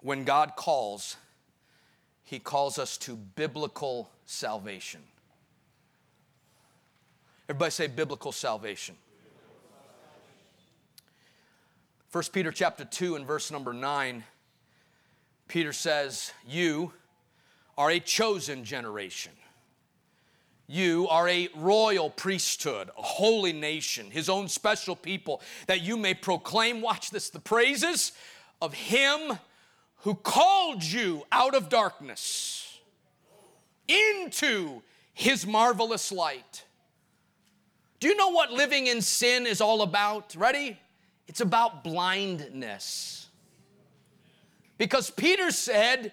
when 0.00 0.24
God 0.24 0.52
calls, 0.56 1.16
he 2.24 2.38
calls 2.38 2.78
us 2.78 2.96
to 2.98 3.16
biblical 3.16 4.10
salvation. 4.24 5.00
Everybody 7.48 7.70
say 7.70 7.86
biblical 7.86 8.32
salvation. 8.32 8.96
1 12.10 12.24
Peter 12.32 12.50
chapter 12.50 12.86
2 12.86 13.16
and 13.16 13.26
verse 13.26 13.50
number 13.50 13.74
9, 13.74 14.24
Peter 15.46 15.74
says, 15.74 16.32
You 16.48 16.92
are 17.76 17.90
a 17.90 18.00
chosen 18.00 18.64
generation. 18.64 19.32
You 20.66 21.06
are 21.08 21.28
a 21.28 21.50
royal 21.54 22.08
priesthood, 22.08 22.88
a 22.96 23.02
holy 23.02 23.52
nation, 23.52 24.10
his 24.10 24.30
own 24.30 24.48
special 24.48 24.96
people, 24.96 25.42
that 25.66 25.82
you 25.82 25.98
may 25.98 26.14
proclaim, 26.14 26.80
watch 26.80 27.10
this, 27.10 27.28
the 27.28 27.40
praises 27.40 28.12
of 28.62 28.72
him 28.72 29.38
who 29.98 30.14
called 30.14 30.82
you 30.82 31.24
out 31.30 31.54
of 31.54 31.68
darkness 31.68 32.78
into 33.86 34.80
his 35.12 35.46
marvelous 35.46 36.10
light. 36.10 36.64
Do 38.00 38.08
you 38.08 38.16
know 38.16 38.30
what 38.30 38.50
living 38.50 38.86
in 38.86 39.02
sin 39.02 39.46
is 39.46 39.60
all 39.60 39.82
about? 39.82 40.34
Ready? 40.36 40.78
It's 41.28 41.40
about 41.40 41.84
blindness. 41.84 43.28
Because 44.78 45.10
Peter 45.10 45.50
said, 45.50 46.12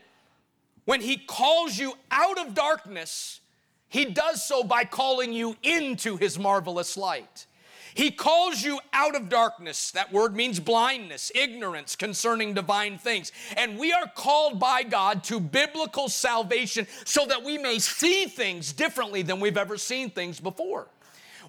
when 0.84 1.02
he 1.02 1.18
calls 1.18 1.78
you 1.78 1.94
out 2.12 2.38
of 2.38 2.54
darkness, 2.54 3.40
he 3.88 4.06
does 4.06 4.46
so 4.46 4.64
by 4.64 4.84
calling 4.84 5.34
you 5.34 5.56
into 5.64 6.18
his 6.18 6.38
marvelous 6.38 6.98
light. 6.98 7.48
He 7.94 8.12
calls 8.12 8.62
you 8.62 8.80
out 8.92 9.16
of 9.16 9.30
darkness. 9.30 9.92
That 9.92 10.12
word 10.12 10.36
means 10.36 10.60
blindness, 10.60 11.32
ignorance 11.34 11.96
concerning 11.96 12.54
divine 12.54 12.98
things. 12.98 13.32
And 13.56 13.80
we 13.80 13.94
are 13.94 14.12
called 14.14 14.60
by 14.60 14.84
God 14.84 15.24
to 15.26 15.40
biblical 15.40 16.10
salvation 16.10 16.88
so 17.06 17.26
that 17.26 17.42
we 17.42 17.58
may 17.58 17.80
see 17.80 18.26
things 18.26 18.74
differently 18.74 19.22
than 19.22 19.40
we've 19.40 19.58
ever 19.58 19.78
seen 19.78 20.10
things 20.10 20.42
before. 20.42 20.90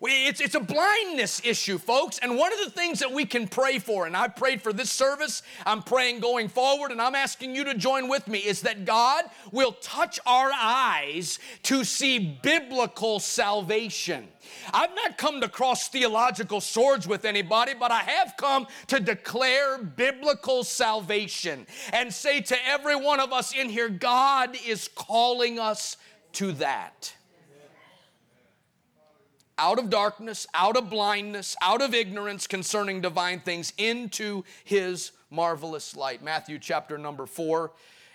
It's, 0.02 0.40
it's 0.40 0.54
a 0.54 0.60
blindness 0.60 1.40
issue, 1.44 1.78
folks. 1.78 2.18
And 2.18 2.36
one 2.36 2.52
of 2.52 2.58
the 2.64 2.70
things 2.70 2.98
that 3.00 3.10
we 3.10 3.24
can 3.24 3.48
pray 3.48 3.78
for, 3.78 4.06
and 4.06 4.16
I've 4.16 4.36
prayed 4.36 4.62
for 4.62 4.72
this 4.72 4.90
service, 4.90 5.42
I'm 5.64 5.82
praying 5.82 6.20
going 6.20 6.48
forward, 6.48 6.90
and 6.90 7.00
I'm 7.00 7.14
asking 7.14 7.54
you 7.54 7.64
to 7.64 7.74
join 7.74 8.08
with 8.08 8.28
me, 8.28 8.38
is 8.38 8.62
that 8.62 8.84
God 8.84 9.24
will 9.52 9.72
touch 9.72 10.20
our 10.26 10.50
eyes 10.54 11.38
to 11.64 11.84
see 11.84 12.38
biblical 12.42 13.20
salvation. 13.20 14.28
I've 14.72 14.94
not 14.94 15.18
come 15.18 15.40
to 15.40 15.48
cross 15.48 15.88
theological 15.88 16.60
swords 16.60 17.08
with 17.08 17.24
anybody, 17.24 17.72
but 17.74 17.90
I 17.90 18.00
have 18.00 18.34
come 18.36 18.66
to 18.88 19.00
declare 19.00 19.78
biblical 19.78 20.62
salvation 20.62 21.66
and 21.92 22.12
say 22.12 22.40
to 22.42 22.56
every 22.66 22.96
one 22.96 23.20
of 23.20 23.32
us 23.32 23.54
in 23.54 23.68
here, 23.68 23.88
God 23.88 24.56
is 24.66 24.88
calling 24.88 25.58
us 25.58 25.96
to 26.32 26.52
that 26.52 27.15
out 29.58 29.78
of 29.78 29.90
darkness, 29.90 30.46
out 30.54 30.76
of 30.76 30.90
blindness, 30.90 31.56
out 31.62 31.80
of 31.80 31.94
ignorance 31.94 32.46
concerning 32.46 33.00
divine 33.00 33.40
things 33.40 33.72
into 33.78 34.44
his 34.64 35.12
marvelous 35.30 35.96
light. 35.96 36.22
Matthew 36.22 36.58
chapter 36.58 36.98
number 36.98 37.26
4 37.26 37.72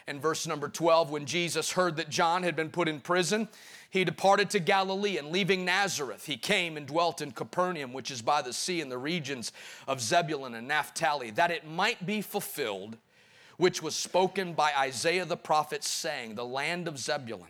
and 0.08 0.22
verse 0.22 0.46
number 0.46 0.70
12 0.70 1.10
when 1.10 1.26
Jesus 1.26 1.72
heard 1.72 1.96
that 1.98 2.10
John 2.10 2.44
had 2.44 2.56
been 2.56 2.70
put 2.70 2.88
in 2.88 3.00
prison, 3.00 3.48
he 3.90 4.04
departed 4.04 4.50
to 4.52 4.60
Galilee 4.60 5.18
and 5.18 5.32
leaving 5.32 5.66
Nazareth, 5.66 6.26
he 6.26 6.38
came 6.38 6.78
and 6.78 6.88
dwelt 6.88 7.22
in 7.22 7.32
Capernaum, 7.32 7.92
which 7.92 8.12
is 8.12 8.22
by 8.22 8.42
the 8.42 8.54
sea 8.54 8.80
in 8.80 8.90
the 8.90 8.98
regions 8.98 9.52
of 9.88 10.02
Zebulun 10.02 10.56
and 10.56 10.68
Naphtali, 10.68 11.32
that 11.32 11.52
it 11.52 11.68
might 11.68 12.06
be 12.06 12.22
fulfilled 12.22 12.98
which 13.58 13.84
was 13.84 13.96
spoken 13.96 14.54
by 14.54 14.72
Isaiah 14.76 15.26
the 15.26 15.38
prophet 15.38 15.84
saying, 15.84 16.34
"The 16.34 16.46
land 16.46 16.88
of 16.88 16.98
Zebulun 16.98 17.50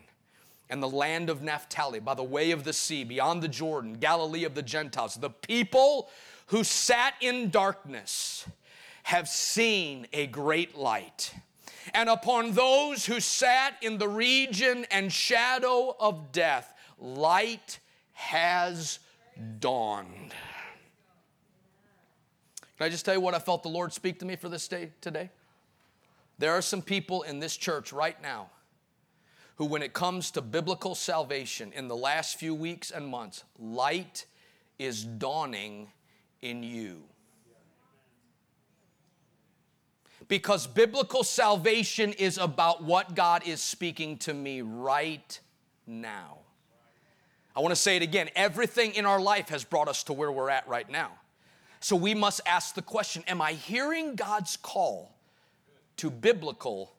and 0.72 0.82
the 0.82 0.88
land 0.88 1.28
of 1.28 1.42
Naphtali, 1.42 2.00
by 2.00 2.14
the 2.14 2.22
way 2.22 2.50
of 2.50 2.64
the 2.64 2.72
sea, 2.72 3.04
beyond 3.04 3.42
the 3.42 3.48
Jordan, 3.48 3.92
Galilee 3.92 4.44
of 4.44 4.54
the 4.54 4.62
Gentiles. 4.62 5.16
The 5.16 5.28
people 5.28 6.08
who 6.46 6.64
sat 6.64 7.12
in 7.20 7.50
darkness 7.50 8.46
have 9.02 9.28
seen 9.28 10.06
a 10.14 10.26
great 10.28 10.74
light. 10.74 11.34
And 11.92 12.08
upon 12.08 12.52
those 12.52 13.04
who 13.04 13.20
sat 13.20 13.74
in 13.82 13.98
the 13.98 14.08
region 14.08 14.86
and 14.90 15.12
shadow 15.12 15.94
of 16.00 16.32
death, 16.32 16.72
light 16.98 17.78
has 18.14 18.98
dawned. 19.58 20.32
Can 22.78 22.86
I 22.86 22.88
just 22.88 23.04
tell 23.04 23.12
you 23.12 23.20
what 23.20 23.34
I 23.34 23.40
felt 23.40 23.62
the 23.62 23.68
Lord 23.68 23.92
speak 23.92 24.20
to 24.20 24.24
me 24.24 24.36
for 24.36 24.48
this 24.48 24.66
day 24.68 24.92
today? 25.02 25.28
There 26.38 26.52
are 26.52 26.62
some 26.62 26.80
people 26.80 27.24
in 27.24 27.40
this 27.40 27.58
church 27.58 27.92
right 27.92 28.20
now 28.22 28.48
who, 29.56 29.66
when 29.66 29.82
it 29.82 29.92
comes 29.92 30.30
to 30.32 30.42
biblical 30.42 30.94
salvation 30.94 31.72
in 31.74 31.88
the 31.88 31.96
last 31.96 32.38
few 32.38 32.54
weeks 32.54 32.90
and 32.90 33.06
months, 33.06 33.44
light 33.58 34.26
is 34.78 35.04
dawning 35.04 35.88
in 36.40 36.62
you. 36.62 37.02
Because 40.28 40.66
biblical 40.66 41.24
salvation 41.24 42.12
is 42.14 42.38
about 42.38 42.82
what 42.82 43.14
God 43.14 43.46
is 43.46 43.60
speaking 43.60 44.16
to 44.18 44.32
me 44.32 44.62
right 44.62 45.38
now. 45.86 46.38
I 47.54 47.60
want 47.60 47.72
to 47.72 47.80
say 47.80 47.96
it 47.96 48.02
again 48.02 48.30
everything 48.34 48.94
in 48.94 49.04
our 49.04 49.20
life 49.20 49.50
has 49.50 49.64
brought 49.64 49.88
us 49.88 50.04
to 50.04 50.12
where 50.12 50.32
we're 50.32 50.50
at 50.50 50.66
right 50.66 50.88
now. 50.88 51.10
So 51.80 51.96
we 51.96 52.14
must 52.14 52.40
ask 52.46 52.74
the 52.74 52.82
question 52.82 53.24
Am 53.26 53.42
I 53.42 53.52
hearing 53.52 54.14
God's 54.14 54.56
call 54.56 55.14
to 55.98 56.10
biblical 56.10 56.94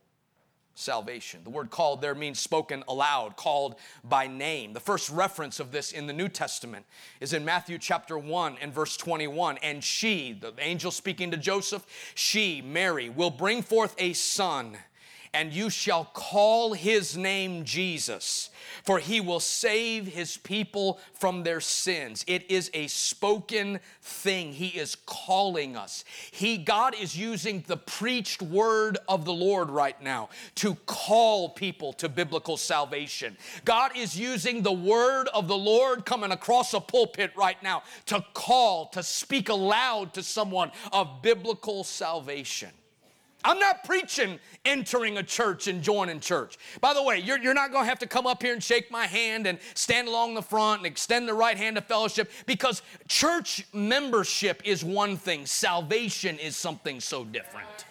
salvation. 0.76 1.42
The 1.44 1.50
word 1.50 1.70
called 1.70 2.02
there 2.02 2.16
means 2.16 2.40
spoken 2.40 2.84
aloud, 2.88 3.36
called 3.36 3.76
by 4.04 4.28
name. 4.28 4.74
The 4.74 4.80
first 4.80 5.10
reference 5.10 5.60
of 5.60 5.72
this 5.72 5.92
in 5.92 6.08
the 6.08 6.14
New 6.14 6.30
Testament 6.30 6.86
is 7.20 7.34
in 7.34 7.46
Matthew 7.46 7.78
chapter 7.78 8.18
1 8.18 8.58
and 8.62 8.74
verse 8.74 8.98
21. 8.98 9.58
And 9.60 9.84
she, 9.84 10.34
the 10.34 10.54
angel 10.60 10.92
speaking 10.92 11.32
to 11.32 11.38
Joseph, 11.38 11.86
she, 12.16 12.62
Mary, 12.62 13.10
will 13.10 13.30
bring 13.30 13.62
forth 13.62 13.96
a 13.98 14.14
son 14.14 14.78
and 15.34 15.52
you 15.52 15.70
shall 15.70 16.06
call 16.06 16.74
his 16.74 17.18
name 17.18 17.64
Jesus, 17.64 18.50
for 18.84 19.00
he 19.00 19.20
will 19.20 19.40
save 19.40 20.08
his 20.08 20.38
people 20.38 21.00
from 21.14 21.44
their 21.44 21.60
sins. 21.60 22.24
It 22.28 22.50
is 22.52 22.70
a 22.74 22.88
spoken 22.88 23.80
thing. 24.02 24.54
He 24.54 24.68
is 24.68 24.96
calling 25.06 25.76
us. 25.76 26.06
He 26.32 26.58
God 26.58 26.94
is 27.00 27.18
using 27.18 27.64
the 27.68 27.78
preached 27.78 28.42
word 28.42 28.98
of 29.08 29.26
the 29.26 29.34
Lord 29.34 29.70
right 29.70 30.00
now 30.02 30.30
to 30.56 30.76
call 30.86 31.50
people 31.50 31.94
to 31.94 32.10
biblical 32.10 32.58
salvation. 32.58 33.36
God 33.66 33.98
is 33.98 34.18
using 34.18 34.62
the 34.62 34.72
word 34.72 35.28
of 35.34 35.48
the 35.48 35.58
Lord 35.58 36.06
coming 36.06 36.32
across 36.32 36.74
a 36.74 36.80
pulpit 36.80 37.32
right 37.36 37.62
now 37.64 37.84
to 38.06 38.24
call, 38.34 38.88
to 38.90 39.02
speak 39.02 39.50
aloud 39.50 40.14
to 40.14 40.22
someone 40.24 40.72
of 40.92 41.22
biblical 41.22 41.84
salvation. 41.84 42.70
I'm 43.44 43.60
not 43.60 43.84
preaching 43.84 44.40
entering 44.64 45.18
a 45.18 45.24
church 45.24 45.68
and 45.68 45.82
joining 45.82 46.20
church. 46.20 46.58
By 46.80 46.94
the 46.94 47.04
way, 47.04 47.20
you're, 47.20 47.38
you're 47.38 47.54
not 47.54 47.72
going 47.72 47.84
to 47.84 47.90
have 47.90 48.00
to 48.00 48.08
come 48.08 48.26
up 48.26 48.42
here 48.42 48.54
and 48.54 48.64
shake 48.64 48.90
my 48.90 49.06
hand 49.06 49.48
and 49.48 49.60
stand 49.74 50.08
along 50.08 50.36
the 50.36 50.42
front 50.42 50.80
and 50.80 50.88
extend 50.88 51.28
the 51.28 51.34
right 51.34 51.58
hand 51.58 51.78
of 51.78 51.86
fellowship 51.86 52.32
because 52.46 52.82
church 53.08 53.66
membership 53.74 54.62
is 54.64 54.84
one 54.84 55.18
thing, 55.18 55.46
salvation 55.46 56.40
is 56.40 56.56
something 56.56 57.00
so 57.00 57.26
different. 57.26 57.86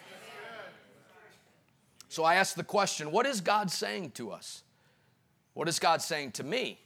So 2.09 2.25
I 2.25 2.35
ask 2.35 2.55
the 2.55 2.65
question 2.65 3.11
what 3.11 3.27
is 3.27 3.41
God 3.41 3.71
saying 3.71 4.13
to 4.13 4.31
us? 4.31 4.63
What 5.55 5.69
is 5.69 5.79
God 5.79 6.01
saying 6.01 6.33
to 6.33 6.45
me 6.45 6.79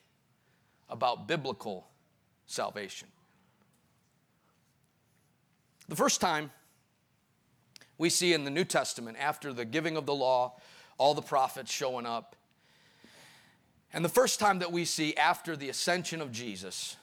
about 0.88 1.28
biblical 1.28 1.86
salvation? 2.46 3.08
The 5.88 5.96
first 5.96 6.20
time 6.20 6.50
we 7.98 8.10
see 8.10 8.32
in 8.32 8.44
the 8.44 8.50
New 8.50 8.64
Testament, 8.64 9.16
after 9.20 9.52
the 9.52 9.64
giving 9.64 9.96
of 9.96 10.06
the 10.06 10.14
law, 10.14 10.54
all 10.98 11.14
the 11.14 11.22
prophets 11.22 11.72
showing 11.72 12.06
up. 12.06 12.36
And 13.92 14.04
the 14.04 14.10
first 14.10 14.38
time 14.38 14.58
that 14.58 14.72
we 14.72 14.84
see 14.84 15.16
after 15.16 15.56
the 15.56 15.68
ascension 15.68 16.20
of 16.20 16.32
Jesus, 16.32 16.96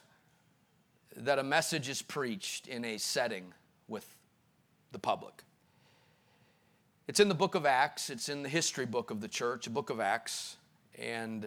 that 1.16 1.38
a 1.38 1.42
message 1.42 1.88
is 1.88 2.02
preached 2.02 2.66
in 2.66 2.84
a 2.84 2.98
setting 2.98 3.52
with 3.88 4.06
the 4.92 4.98
public. 4.98 5.42
It's 7.06 7.20
in 7.20 7.28
the 7.28 7.34
book 7.34 7.54
of 7.54 7.66
Acts, 7.66 8.10
it's 8.10 8.28
in 8.28 8.42
the 8.42 8.48
history 8.48 8.86
book 8.86 9.10
of 9.10 9.20
the 9.20 9.28
church, 9.28 9.64
the 9.64 9.70
book 9.70 9.90
of 9.90 10.00
Acts. 10.00 10.56
And 10.98 11.46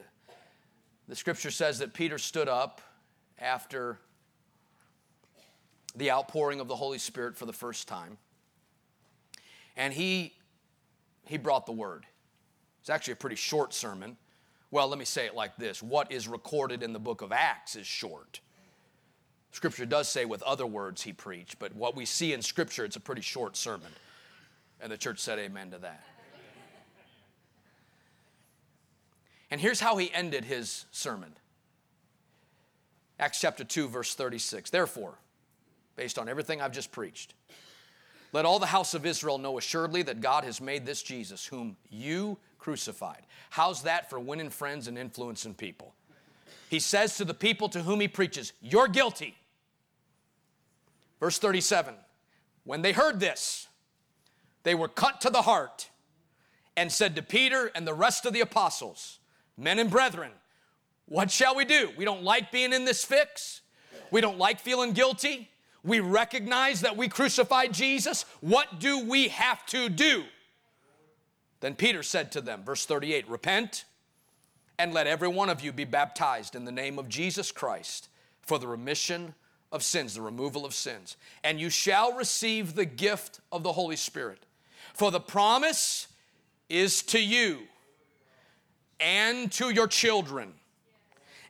the 1.08 1.16
scripture 1.16 1.52
says 1.52 1.80
that 1.80 1.94
Peter 1.94 2.18
stood 2.18 2.50
up 2.50 2.82
after 3.40 3.98
the 5.96 6.12
outpouring 6.12 6.60
of 6.60 6.68
the 6.68 6.76
Holy 6.76 7.00
Spirit 7.00 7.36
for 7.36 7.46
the 7.46 7.54
first 7.54 7.88
time 7.88 8.18
and 9.78 9.94
he 9.94 10.34
he 11.26 11.38
brought 11.38 11.66
the 11.66 11.72
word. 11.72 12.06
It's 12.82 12.90
actually 12.90 13.14
a 13.14 13.18
pretty 13.18 13.36
short 13.36 13.74
sermon. 13.74 14.18
Well, 14.72 14.88
let 14.88 15.00
me 15.00 15.06
say 15.06 15.26
it 15.26 15.36
like 15.36 15.56
this 15.56 15.82
what 15.82 16.12
is 16.12 16.28
recorded 16.28 16.84
in 16.84 16.92
the 16.92 17.00
book 17.00 17.22
of 17.22 17.32
Acts 17.32 17.78
is 17.78 17.88
short. 17.88 18.42
Scripture 19.52 19.86
does 19.86 20.10
say 20.10 20.26
with 20.26 20.44
other 20.44 20.66
words 20.66 21.02
he 21.02 21.14
preached, 21.14 21.58
but 21.58 21.74
what 21.74 21.96
we 21.96 22.06
see 22.06 22.34
in 22.34 22.42
Scripture, 22.42 22.84
it's 22.84 22.98
a 22.98 23.00
pretty 23.00 23.22
short 23.22 23.56
sermon. 23.56 23.92
And 24.82 24.92
the 24.92 24.98
church 24.98 25.20
said 25.20 25.40
amen 25.40 25.72
to 25.72 25.78
that. 25.80 26.04
And 29.50 29.62
here's 29.62 29.80
how 29.80 29.96
he 29.98 30.14
ended 30.14 30.44
his 30.44 30.86
sermon 30.92 31.34
Acts 33.20 33.40
chapter 33.40 33.64
2, 33.64 33.88
verse 33.88 34.14
36. 34.14 34.70
Therefore, 34.70 35.16
based 35.96 36.20
on 36.20 36.30
everything 36.30 36.62
I've 36.62 36.72
just 36.72 36.92
preached, 36.92 37.34
let 38.34 38.46
all 38.46 38.60
the 38.60 38.66
house 38.66 38.94
of 38.94 39.06
Israel 39.06 39.38
know 39.38 39.58
assuredly 39.58 40.02
that 40.04 40.22
God 40.22 40.44
has 40.44 40.60
made 40.60 40.86
this 40.86 41.02
Jesus, 41.02 41.46
whom 41.46 41.78
you 41.90 42.38
crucified. 42.60 43.24
How's 43.50 43.84
that 43.84 44.10
for 44.10 44.20
winning 44.20 44.50
friends 44.50 44.88
and 44.88 44.98
influencing 44.98 45.54
people? 45.54 45.94
He 46.70 46.80
says 46.80 47.18
to 47.18 47.26
the 47.26 47.34
people 47.34 47.70
to 47.70 47.84
whom 47.84 48.02
he 48.02 48.08
preaches, 48.08 48.54
You're 48.62 48.88
guilty. 48.88 49.38
Verse 51.20 51.40
37 51.40 51.96
When 52.66 52.82
they 52.82 52.92
heard 52.92 53.20
this, 53.20 53.68
they 54.64 54.76
were 54.76 54.90
cut 54.90 55.22
to 55.22 55.30
the 55.30 55.44
heart 55.44 55.90
and 56.76 56.92
said 56.92 57.16
to 57.16 57.24
Peter 57.24 57.72
and 57.74 57.88
the 57.88 57.94
rest 57.94 58.26
of 58.26 58.34
the 58.34 58.42
apostles, 58.42 59.20
Men 59.58 59.80
and 59.80 59.90
brethren, 59.90 60.32
what 61.08 61.32
shall 61.32 61.56
we 61.56 61.66
do? 61.66 61.90
We 61.98 62.06
don't 62.06 62.24
like 62.24 62.52
being 62.52 62.74
in 62.74 62.86
this 62.86 63.04
fix. 63.04 63.62
We 64.12 64.22
don't 64.22 64.38
like 64.38 64.60
feeling 64.60 64.92
guilty. 64.92 65.50
We 65.88 66.02
recognize 66.02 66.82
that 66.82 66.98
we 66.98 67.08
crucified 67.08 67.74
Jesus. 67.74 68.26
What 68.42 68.80
do 68.80 69.06
we 69.06 69.30
have 69.30 69.66
to 69.68 69.88
do? 69.88 70.26
Then 71.62 71.76
Peter 71.76 72.04
said 72.04 72.34
to 72.34 72.42
them, 72.42 72.64
verse 72.66 72.86
38 72.86 73.30
Repent 73.30 73.86
and 74.78 74.94
let 74.94 75.08
every 75.08 75.30
one 75.30 75.50
of 75.50 75.62
you 75.62 75.72
be 75.72 75.86
baptized 75.86 76.56
in 76.56 76.66
the 76.66 76.74
name 76.74 77.00
of 77.00 77.08
Jesus 77.08 77.54
Christ 77.54 78.10
for 78.42 78.60
the 78.60 78.68
remission 78.68 79.34
of 79.72 79.82
sins, 79.82 80.14
the 80.14 80.22
removal 80.22 80.66
of 80.66 80.74
sins. 80.74 81.16
And 81.42 81.58
you 81.58 81.70
shall 81.70 82.12
receive 82.12 82.76
the 82.76 82.86
gift 82.86 83.40
of 83.50 83.64
the 83.64 83.72
Holy 83.72 83.96
Spirit. 83.96 84.46
For 84.94 85.10
the 85.10 85.22
promise 85.22 86.08
is 86.70 87.02
to 87.04 87.20
you 87.20 87.60
and 89.00 89.50
to 89.54 89.70
your 89.70 89.88
children 89.88 90.54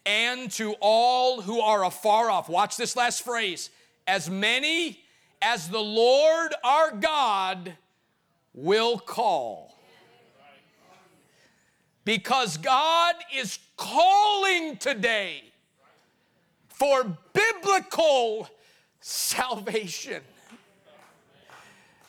and 0.05 0.51
to 0.51 0.75
all 0.79 1.41
who 1.41 1.59
are 1.59 1.83
afar 1.83 2.29
off. 2.29 2.49
Watch 2.49 2.77
this 2.77 2.95
last 2.95 3.23
phrase 3.23 3.71
as 4.07 4.29
many 4.29 5.03
as 5.41 5.69
the 5.69 5.79
Lord 5.79 6.53
our 6.63 6.91
God 6.91 7.73
will 8.53 8.97
call. 8.97 9.77
Because 12.05 12.57
God 12.57 13.15
is 13.35 13.59
calling 13.75 14.77
today 14.77 15.43
for 16.69 17.17
biblical 17.33 18.49
salvation. 19.01 20.21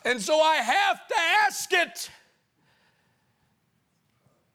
And 0.04 0.22
so 0.22 0.40
I 0.40 0.56
have 0.56 1.06
to 1.08 1.14
ask 1.44 1.72
it 1.72 2.10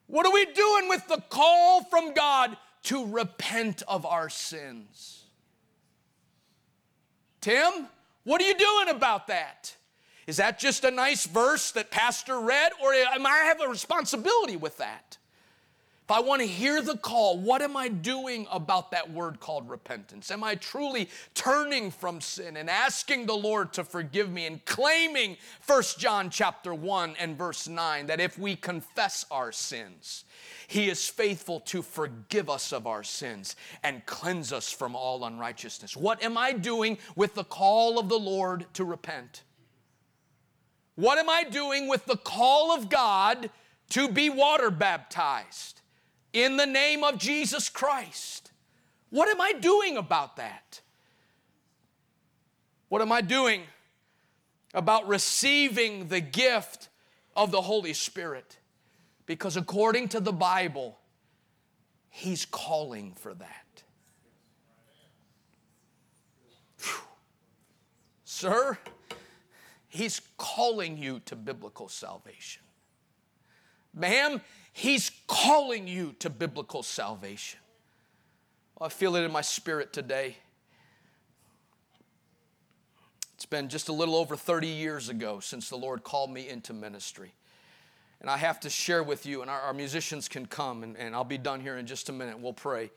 what 0.07 0.25
are 0.25 0.31
we 0.31 0.45
doing 0.45 0.89
with 0.89 1.07
the 1.07 1.21
call 1.29 1.83
from 1.83 2.13
God 2.13 2.55
to 2.83 3.05
repent 3.05 3.81
of 3.87 4.05
our 4.05 4.29
sins? 4.29 5.22
Tim, 7.43 7.89
what 8.23 8.41
are 8.41 8.47
you 8.47 8.55
doing 8.55 8.87
about 8.87 9.27
that? 9.27 9.75
Is 10.27 10.37
that 10.37 10.59
just 10.59 10.85
a 10.85 10.91
nice 10.91 11.27
verse 11.27 11.71
that 11.71 11.91
Pastor 11.91 12.39
read, 12.39 12.71
or 12.81 12.93
am 12.93 13.25
I 13.25 13.35
have 13.39 13.59
a 13.59 13.67
responsibility 13.67 14.55
with 14.55 14.77
that? 14.77 15.17
If 16.05 16.11
I 16.11 16.21
want 16.21 16.41
to 16.41 16.47
hear 16.47 16.81
the 16.81 16.95
call, 16.95 17.37
what 17.37 17.61
am 17.61 17.75
I 17.75 17.89
doing 17.89 18.47
about 18.49 18.91
that 18.91 19.11
word 19.11 19.41
called 19.41 19.69
repentance? 19.69 20.31
Am 20.31 20.41
I 20.41 20.55
truly 20.55 21.09
turning 21.33 21.91
from 21.91 22.21
sin 22.21 22.55
and 22.55 22.69
asking 22.69 23.25
the 23.25 23.35
Lord 23.35 23.73
to 23.73 23.83
forgive 23.83 24.31
me 24.31 24.45
and 24.45 24.63
claiming 24.63 25.35
1 25.67 25.83
John 25.97 26.29
chapter 26.29 26.73
1 26.73 27.15
and 27.19 27.37
verse 27.37 27.67
9 27.67 28.05
that 28.05 28.21
if 28.21 28.39
we 28.39 28.55
confess 28.55 29.25
our 29.29 29.51
sins, 29.51 30.23
he 30.67 30.89
is 30.89 31.07
faithful 31.07 31.59
to 31.61 31.81
forgive 31.81 32.49
us 32.49 32.71
of 32.71 32.87
our 32.87 33.03
sins 33.03 33.55
and 33.83 34.05
cleanse 34.05 34.51
us 34.51 34.71
from 34.71 34.95
all 34.95 35.25
unrighteousness. 35.25 35.95
What 35.95 36.23
am 36.23 36.37
I 36.37 36.53
doing 36.53 36.97
with 37.15 37.35
the 37.35 37.43
call 37.43 37.99
of 37.99 38.09
the 38.09 38.19
Lord 38.19 38.65
to 38.73 38.85
repent? 38.85 39.43
What 40.95 41.17
am 41.17 41.29
I 41.29 41.43
doing 41.43 41.87
with 41.87 42.05
the 42.05 42.17
call 42.17 42.71
of 42.71 42.89
God 42.89 43.49
to 43.89 44.07
be 44.07 44.29
water 44.29 44.69
baptized? 44.69 45.81
in 46.33 46.57
the 46.57 46.65
name 46.65 47.03
of 47.03 47.17
Jesus 47.17 47.69
Christ. 47.69 48.51
What 49.11 49.29
am 49.29 49.39
I 49.39 49.53
doing 49.53 49.95
about 49.95 50.35
that? 50.37 50.81
What 52.89 53.01
am 53.01 53.11
I 53.11 53.21
doing 53.21 53.61
about 54.73 55.07
receiving 55.07 56.07
the 56.07 56.19
gift 56.19 56.89
of 57.35 57.51
the 57.51 57.61
Holy 57.61 57.93
Spirit? 57.93 58.57
Because 59.25 59.57
according 59.57 60.09
to 60.09 60.19
the 60.19 60.33
Bible, 60.33 60.99
He's 62.09 62.45
calling 62.45 63.13
for 63.15 63.33
that. 63.33 63.83
Whew. 66.79 67.01
Sir, 68.25 68.77
He's 69.87 70.21
calling 70.37 70.97
you 70.97 71.21
to 71.25 71.35
biblical 71.35 71.87
salvation. 71.87 72.63
Ma'am, 73.93 74.41
He's 74.73 75.11
calling 75.27 75.87
you 75.87 76.15
to 76.19 76.29
biblical 76.29 76.83
salvation. 76.83 77.59
Well, 78.77 78.87
I 78.87 78.89
feel 78.89 79.15
it 79.15 79.23
in 79.23 79.31
my 79.31 79.41
spirit 79.41 79.93
today. 79.93 80.37
It's 83.35 83.45
been 83.45 83.69
just 83.69 83.89
a 83.89 83.93
little 83.93 84.15
over 84.15 84.35
30 84.35 84.67
years 84.67 85.09
ago 85.09 85.39
since 85.39 85.69
the 85.69 85.75
Lord 85.75 86.03
called 86.03 86.31
me 86.31 86.49
into 86.49 86.73
ministry. 86.73 87.33
And 88.23 88.31
I 88.31 88.37
have 88.37 88.61
to 88.61 88.69
share 88.69 89.03
with 89.03 89.25
you, 89.25 89.41
and 89.41 89.51
our, 89.51 89.59
our 89.59 89.73
musicians 89.73 90.29
can 90.29 90.45
come, 90.45 90.81
and, 90.81 90.97
and 90.97 91.13
I'll 91.13 91.25
be 91.25 91.37
done 91.37 91.59
here 91.59 91.77
in 91.77 91.85
just 91.85 92.07
a 92.07 92.13
minute. 92.13 92.39
We'll 92.39 92.53
pray. 92.53 92.89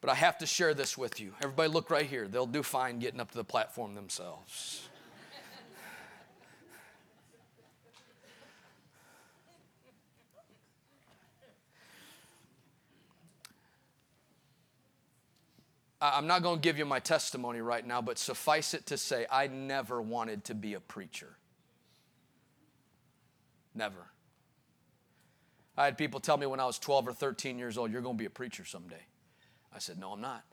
But 0.00 0.10
I 0.10 0.14
have 0.14 0.38
to 0.38 0.46
share 0.46 0.74
this 0.74 0.96
with 0.96 1.20
you. 1.20 1.32
Everybody, 1.42 1.68
look 1.68 1.90
right 1.90 2.06
here. 2.06 2.28
They'll 2.28 2.46
do 2.46 2.62
fine 2.62 3.00
getting 3.00 3.20
up 3.20 3.32
to 3.32 3.36
the 3.36 3.44
platform 3.44 3.94
themselves. 3.96 4.88
I'm 16.00 16.26
not 16.26 16.42
going 16.42 16.56
to 16.56 16.62
give 16.62 16.78
you 16.78 16.86
my 16.86 16.98
testimony 16.98 17.60
right 17.60 17.86
now, 17.86 18.00
but 18.00 18.18
suffice 18.18 18.72
it 18.72 18.86
to 18.86 18.96
say, 18.96 19.26
I 19.30 19.48
never 19.48 20.00
wanted 20.00 20.44
to 20.44 20.54
be 20.54 20.74
a 20.74 20.80
preacher. 20.80 21.36
Never. 23.74 24.09
I 25.76 25.84
had 25.84 25.96
people 25.96 26.20
tell 26.20 26.36
me 26.36 26.46
when 26.46 26.60
I 26.60 26.66
was 26.66 26.78
12 26.78 27.08
or 27.08 27.12
13 27.12 27.58
years 27.58 27.78
old, 27.78 27.90
you're 27.90 28.02
going 28.02 28.16
to 28.16 28.18
be 28.18 28.26
a 28.26 28.30
preacher 28.30 28.64
someday. 28.64 29.02
I 29.74 29.78
said, 29.78 29.98
no, 29.98 30.12
I'm 30.12 30.20
not. 30.20 30.44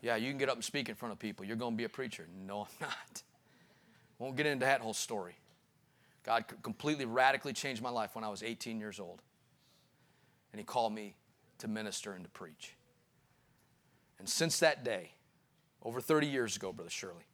yeah, 0.00 0.16
you 0.16 0.30
can 0.30 0.38
get 0.38 0.48
up 0.48 0.56
and 0.56 0.64
speak 0.64 0.88
in 0.88 0.94
front 0.94 1.12
of 1.12 1.18
people. 1.18 1.44
You're 1.44 1.56
going 1.56 1.74
to 1.74 1.76
be 1.76 1.84
a 1.84 1.88
preacher. 1.88 2.26
No, 2.46 2.62
I'm 2.62 2.66
not. 2.80 3.22
Won't 4.18 4.36
get 4.36 4.46
into 4.46 4.66
that 4.66 4.80
whole 4.80 4.94
story. 4.94 5.36
God 6.24 6.44
completely 6.62 7.04
radically 7.04 7.52
changed 7.52 7.82
my 7.82 7.90
life 7.90 8.14
when 8.14 8.24
I 8.24 8.28
was 8.28 8.42
18 8.42 8.80
years 8.80 8.98
old. 8.98 9.22
And 10.52 10.58
He 10.58 10.64
called 10.64 10.92
me 10.92 11.14
to 11.58 11.68
minister 11.68 12.12
and 12.12 12.24
to 12.24 12.30
preach. 12.30 12.74
And 14.18 14.28
since 14.28 14.58
that 14.60 14.84
day, 14.84 15.12
over 15.82 16.00
30 16.00 16.26
years 16.26 16.56
ago, 16.56 16.72
Brother 16.72 16.90
Shirley, 16.90 17.26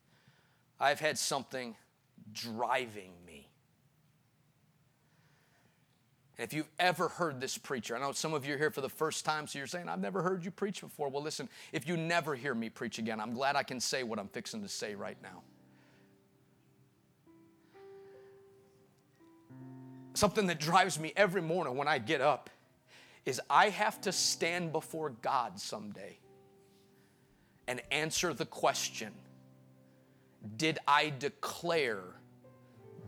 I've 0.79 1.01
had 1.01 1.19
something 1.19 1.77
driving 2.33 3.13
me. 3.27 3.49
And 6.37 6.45
if 6.45 6.53
you've 6.53 6.71
ever 6.79 7.09
heard 7.09 7.41
this 7.41 7.57
preacher, 7.57 7.97
I 7.97 8.01
know 8.01 8.13
some 8.13 8.35
of 8.35 8.45
you 8.45 8.55
are 8.55 8.59
here 8.59 8.71
for 8.71 8.81
the 8.81 8.89
first 8.89 9.25
time, 9.25 9.47
so 9.47 9.59
you're 9.59 9.69
saying, 9.69 9.89
I've 9.89 10.01
never 10.01 10.21
heard 10.21 10.45
you 10.45 10.51
preach 10.51 10.81
before. 10.81 11.09
Well, 11.09 11.23
listen, 11.23 11.49
if 11.73 11.87
you 11.87 11.97
never 11.97 12.35
hear 12.35 12.55
me 12.55 12.71
preach 12.71 12.99
again, 12.99 13.21
I'm 13.21 13.35
glad 13.35 13.55
I 13.55 13.63
can 13.63 13.79
say 13.79 14.03
what 14.03 14.19
I'm 14.19 14.29
fixing 14.29 14.63
to 14.63 14.69
say 14.69 14.95
right 14.97 15.17
now. 15.23 15.43
Something 20.15 20.47
that 20.47 20.59
drives 20.59 20.99
me 20.99 21.13
every 21.17 21.43
morning 21.43 21.77
when 21.77 21.89
I 21.89 21.99
get 21.99 22.21
up 22.21 22.51
is 23.25 23.41
I 23.49 23.71
have 23.71 24.01
to 24.03 24.13
stand 24.13 24.73
before 24.73 25.11
God 25.11 25.59
someday 25.59 26.19
and 27.67 27.81
answer 27.91 28.35
the 28.35 28.47
question 28.47 29.13
Did 30.57 30.79
I 30.87 31.13
declare 31.19 32.03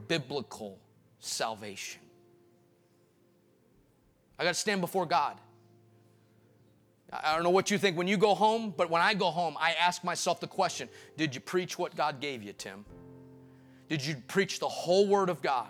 biblical 0.08 0.78
salvation? 1.18 2.00
I 4.38 4.44
got 4.44 4.50
to 4.50 4.60
stand 4.60 4.80
before 4.80 5.06
God. 5.06 5.40
I 7.12 7.34
don't 7.34 7.44
know 7.44 7.50
what 7.50 7.70
you 7.70 7.78
think 7.78 7.96
when 7.96 8.08
you 8.08 8.16
go 8.16 8.34
home, 8.34 8.74
but 8.76 8.90
when 8.90 9.00
I 9.00 9.14
go 9.14 9.30
home, 9.30 9.56
I 9.60 9.72
ask 9.72 10.02
myself 10.02 10.40
the 10.40 10.48
question 10.48 10.88
Did 11.16 11.34
you 11.34 11.40
preach 11.40 11.78
what 11.78 11.96
God 11.96 12.20
gave 12.20 12.42
you, 12.42 12.52
Tim? 12.52 12.84
Did 13.88 14.04
you 14.04 14.16
preach 14.26 14.58
the 14.58 14.68
whole 14.68 15.06
Word 15.06 15.30
of 15.30 15.40
God? 15.40 15.68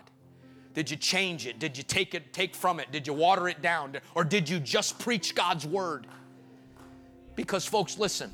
Did 0.73 0.91
you 0.91 0.97
change 0.97 1.47
it? 1.47 1.59
Did 1.59 1.77
you 1.77 1.83
take 1.83 2.15
it, 2.15 2.33
take 2.33 2.55
from 2.55 2.81
it? 2.81 2.91
Did 2.91 3.07
you 3.07 3.13
water 3.13 3.49
it 3.49 3.63
down? 3.63 3.97
Or 4.15 4.25
did 4.25 4.49
you 4.49 4.59
just 4.59 4.99
preach 4.99 5.35
God's 5.35 5.67
Word? 5.67 6.07
Because, 7.35 7.67
folks, 7.67 7.99
listen, 7.99 8.33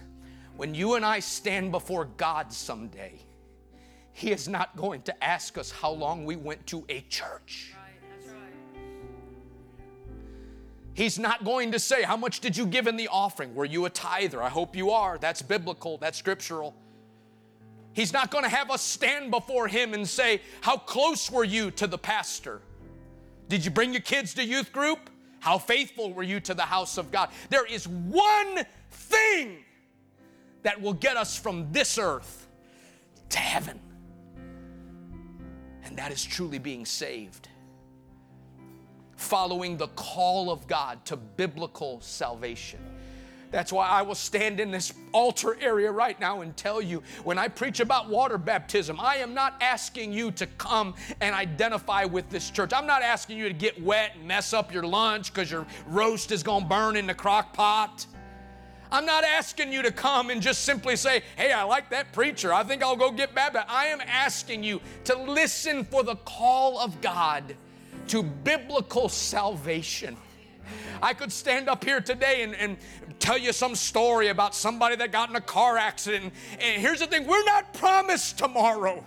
when 0.57 0.75
you 0.75 0.95
and 0.95 1.05
I 1.05 1.19
stand 1.19 1.73
before 1.73 2.05
God 2.17 2.53
someday, 2.53 3.15
He 4.13 4.31
is 4.31 4.49
not 4.49 4.77
going 4.77 5.03
to 5.03 5.25
ask 5.25 5.59
us 5.59 5.71
how 5.71 5.91
long 5.91 6.25
we 6.25 6.37
went 6.37 6.65
to 6.69 6.85
a 6.89 7.01
church. 7.03 7.75
He's 10.95 11.19
not 11.19 11.45
going 11.45 11.73
to 11.73 11.79
say, 11.79 12.03
How 12.03 12.17
much 12.17 12.41
did 12.41 12.57
you 12.57 12.67
give 12.67 12.87
in 12.87 12.97
the 12.97 13.09
offering? 13.09 13.55
Were 13.55 13.65
you 13.65 13.85
a 13.87 13.91
tither? 13.91 14.43
I 14.43 14.49
hope 14.49 14.77
you 14.77 14.91
are. 14.91 15.19
That's 15.19 15.43
biblical, 15.43 15.99
that's 15.99 16.19
scriptural. 16.19 16.75
He's 17.95 18.13
not 18.13 18.31
going 18.31 18.45
to 18.45 18.51
have 18.51 18.71
us 18.71 18.83
stand 18.83 19.31
before 19.31 19.69
Him 19.69 19.95
and 19.95 20.09
say, 20.09 20.41
How 20.61 20.77
close 20.77 21.31
were 21.31 21.45
you 21.45 21.71
to 21.73 21.87
the 21.87 21.99
pastor? 21.99 22.61
Did 23.49 23.65
you 23.65 23.71
bring 23.71 23.93
your 23.93 24.03
kids 24.03 24.35
to 24.35 24.45
youth 24.45 24.73
group? 24.73 25.11
How 25.41 25.59
faithful 25.59 26.13
were 26.13 26.23
you 26.23 26.41
to 26.41 26.55
the 26.55 26.63
house 26.63 26.99
of 26.99 27.11
God? 27.11 27.31
There 27.51 27.67
is 27.67 27.89
one 27.89 28.65
thing 28.91 29.65
that 30.63 30.81
will 30.81 30.93
get 30.93 31.17
us 31.17 31.37
from 31.37 31.71
this 31.73 31.99
earth 31.99 32.47
to 33.31 33.39
heaven. 33.39 33.81
And 35.85 35.99
that 35.99 36.13
is 36.13 36.23
truly 36.25 36.59
being 36.59 36.87
saved. 36.87 37.49
Following 39.23 39.77
the 39.77 39.87
call 39.89 40.51
of 40.51 40.67
God 40.67 41.03
to 41.07 41.17
biblical 41.17 42.01
salvation. 42.01 42.81
That's 43.51 43.73
why 43.73 43.87
I 43.87 44.03
will 44.03 44.17
stand 44.17 44.61
in 44.61 44.71
this 44.71 44.93
altar 45.13 45.57
area 45.61 45.91
right 45.93 46.19
now 46.19 46.41
and 46.41 46.55
tell 46.57 46.83
you 46.83 47.03
when 47.23 47.39
I 47.39 47.49
preach 47.49 47.81
about 47.81 48.09
water 48.09 48.37
baptism, 48.37 48.99
I 48.99 49.17
am 49.17 49.33
not 49.33 49.55
asking 49.63 50.13
you 50.13 50.33
to 50.33 50.47
come 50.47 50.95
and 51.21 51.35
identify 51.35 52.05
with 52.05 52.29
this 52.31 52.51
church. 52.51 52.73
I'm 52.75 52.87
not 52.87 53.03
asking 53.03 53.39
you 53.39 53.49
to 53.49 53.55
get 53.55 53.81
wet 53.81 54.17
and 54.17 54.27
mess 54.27 54.53
up 54.53 54.73
your 54.73 54.83
lunch 54.83 55.33
because 55.33 55.51
your 55.51 55.67
roast 55.87 56.33
is 56.33 56.43
going 56.43 56.65
to 56.65 56.69
burn 56.69 56.97
in 56.97 57.07
the 57.07 57.15
crock 57.15 57.55
pot. 57.55 58.07
I'm 58.91 59.07
not 59.07 59.25
asking 59.25 59.73
you 59.73 59.83
to 59.83 59.93
come 59.93 60.31
and 60.31 60.43
just 60.43 60.65
simply 60.65 60.97
say, 60.97 61.23
hey, 61.37 61.53
I 61.53 61.63
like 61.63 61.89
that 61.91 62.13
preacher. 62.13 62.53
I 62.53 62.65
think 62.65 62.83
I'll 62.83 62.97
go 62.97 63.11
get 63.11 63.35
baptized. 63.35 63.69
I 63.71 63.87
am 63.87 64.01
asking 64.01 64.65
you 64.65 64.81
to 65.05 65.17
listen 65.17 65.85
for 65.85 66.03
the 66.03 66.17
call 66.17 66.79
of 66.81 67.01
God 67.01 67.57
to 68.09 68.23
biblical 68.23 69.09
salvation. 69.09 70.17
I 71.03 71.15
could 71.15 71.33
stand 71.33 71.69
up 71.69 71.85
here 71.85 72.01
today 72.01 72.43
and, 72.43 72.55
and, 72.55 72.77
tell 73.19 73.39
you 73.39 73.53
some 73.53 73.77
story 73.77 74.29
about 74.29 74.53
somebody 74.53 74.97
that 74.97 75.13
got 75.13 75.31
in 75.31 75.37
a 75.37 75.41
car 75.41 75.79
accident. 75.79 76.33
And 76.59 76.83
here's 76.83 76.99
the 76.99 77.07
thing 77.07 77.25
we're 77.25 77.45
not 77.45 77.73
promised 77.73 78.37
tomorrow. 78.37 79.05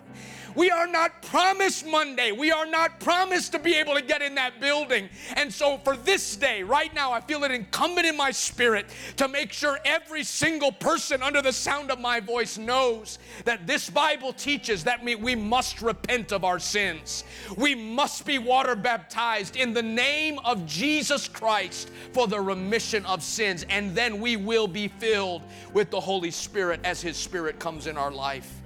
We 0.56 0.72
are 0.72 0.88
not 0.88 1.22
promised 1.22 1.86
Monday. 1.86 2.32
We 2.32 2.51
are 2.51 2.66
not 2.66 2.99
promised 2.99 3.51
to 3.51 3.60
be 3.60 3.76
able 3.76 3.93
to 3.95 4.01
get 4.01 4.22
in 4.22 4.36
that 4.36 4.62
building. 4.62 5.10
And 5.36 5.53
so, 5.53 5.78
for 5.80 5.97
this 5.97 6.36
day, 6.38 6.64
right 6.64 6.93
now, 6.93 7.12
I 7.12 7.20
feel 7.20 7.43
it 7.43 7.51
incumbent 7.51 8.08
in 8.08 8.16
my 8.16 8.32
spirit 8.32 8.88
to 9.18 9.28
make 9.28 9.51
sure 9.51 9.80
every 9.84 10.24
single 10.24 10.72
person 10.72 11.22
under 11.22 11.41
the 11.41 11.51
sound 11.51 11.91
of 11.91 11.99
my 11.99 12.20
voice 12.20 12.58
knows 12.58 13.20
that 13.43 13.68
this 13.68 13.89
Bible 13.89 14.32
teaches 14.32 14.84
that 14.86 15.03
we, 15.03 15.16
we 15.16 15.36
must 15.36 15.82
repent 15.82 16.32
of 16.32 16.45
our 16.45 16.60
sins. 16.60 17.26
We 17.58 17.76
must 17.76 18.26
be 18.26 18.38
water 18.38 18.76
baptized 18.76 19.58
in 19.58 19.74
the 19.74 19.84
name 19.84 20.39
of 20.45 20.66
Jesus 20.66 21.28
Christ 21.28 21.91
for 22.14 22.28
the 22.28 22.39
remission 22.39 23.06
of 23.06 23.22
sins. 23.24 23.66
And 23.70 23.93
then 23.93 24.22
we 24.22 24.38
will 24.38 24.68
be 24.68 24.88
filled 24.88 25.41
with 25.74 25.91
the 25.91 25.99
Holy 25.99 26.32
Spirit 26.32 26.80
as 26.84 27.01
His 27.01 27.18
Spirit 27.18 27.60
comes 27.60 27.88
in 27.88 27.97
our 27.97 28.12
life. 28.12 28.62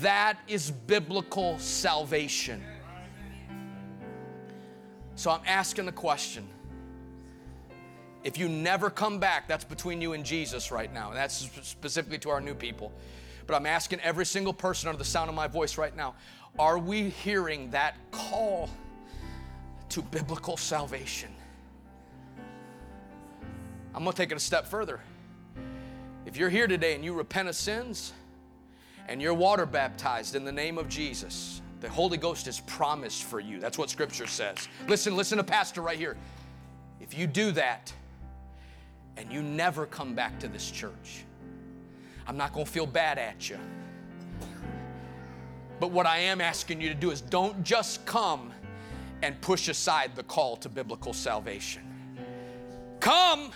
That 0.00 0.38
is 0.48 0.70
biblical 0.70 1.58
salvation. 1.58 2.62
So 5.16 5.30
I'm 5.30 5.42
asking 5.46 5.86
the 5.86 5.92
question. 5.92 6.48
If 8.24 8.38
you 8.38 8.48
never 8.48 8.88
come 8.88 9.18
back, 9.18 9.48
that's 9.48 9.64
between 9.64 10.00
you 10.00 10.12
and 10.12 10.24
Jesus 10.24 10.70
right 10.70 10.92
now. 10.92 11.12
That's 11.12 11.50
specifically 11.62 12.18
to 12.18 12.30
our 12.30 12.40
new 12.40 12.54
people. 12.54 12.92
But 13.46 13.56
I'm 13.56 13.66
asking 13.66 14.00
every 14.00 14.24
single 14.24 14.52
person 14.52 14.88
under 14.88 14.98
the 14.98 15.04
sound 15.04 15.28
of 15.28 15.34
my 15.34 15.48
voice 15.48 15.76
right 15.76 15.94
now 15.96 16.14
are 16.58 16.78
we 16.78 17.08
hearing 17.08 17.70
that 17.70 17.96
call 18.10 18.68
to 19.88 20.02
biblical 20.02 20.58
salvation? 20.58 21.30
I'm 23.94 24.04
going 24.04 24.12
to 24.12 24.16
take 24.16 24.30
it 24.30 24.36
a 24.36 24.40
step 24.40 24.66
further. 24.66 25.00
If 26.26 26.36
you're 26.36 26.50
here 26.50 26.66
today 26.66 26.94
and 26.94 27.04
you 27.04 27.14
repent 27.14 27.48
of 27.48 27.56
sins, 27.56 28.12
and 29.08 29.20
you're 29.20 29.34
water 29.34 29.66
baptized 29.66 30.34
in 30.34 30.44
the 30.44 30.52
name 30.52 30.78
of 30.78 30.88
Jesus, 30.88 31.60
the 31.80 31.88
Holy 31.88 32.16
Ghost 32.16 32.46
is 32.46 32.60
promised 32.60 33.24
for 33.24 33.40
you. 33.40 33.58
That's 33.58 33.76
what 33.76 33.90
Scripture 33.90 34.26
says. 34.26 34.68
Listen, 34.88 35.16
listen 35.16 35.38
to 35.38 35.44
Pastor 35.44 35.82
right 35.82 35.98
here. 35.98 36.16
If 37.00 37.18
you 37.18 37.26
do 37.26 37.50
that 37.52 37.92
and 39.16 39.32
you 39.32 39.42
never 39.42 39.86
come 39.86 40.14
back 40.14 40.38
to 40.40 40.48
this 40.48 40.70
church, 40.70 41.24
I'm 42.26 42.36
not 42.36 42.52
going 42.52 42.66
to 42.66 42.70
feel 42.70 42.86
bad 42.86 43.18
at 43.18 43.50
you. 43.50 43.58
But 45.80 45.90
what 45.90 46.06
I 46.06 46.18
am 46.18 46.40
asking 46.40 46.80
you 46.80 46.88
to 46.88 46.94
do 46.94 47.10
is 47.10 47.20
don't 47.20 47.64
just 47.64 48.06
come 48.06 48.52
and 49.22 49.40
push 49.40 49.68
aside 49.68 50.14
the 50.14 50.22
call 50.22 50.56
to 50.58 50.68
biblical 50.68 51.12
salvation. 51.12 51.82
Come 53.00 53.50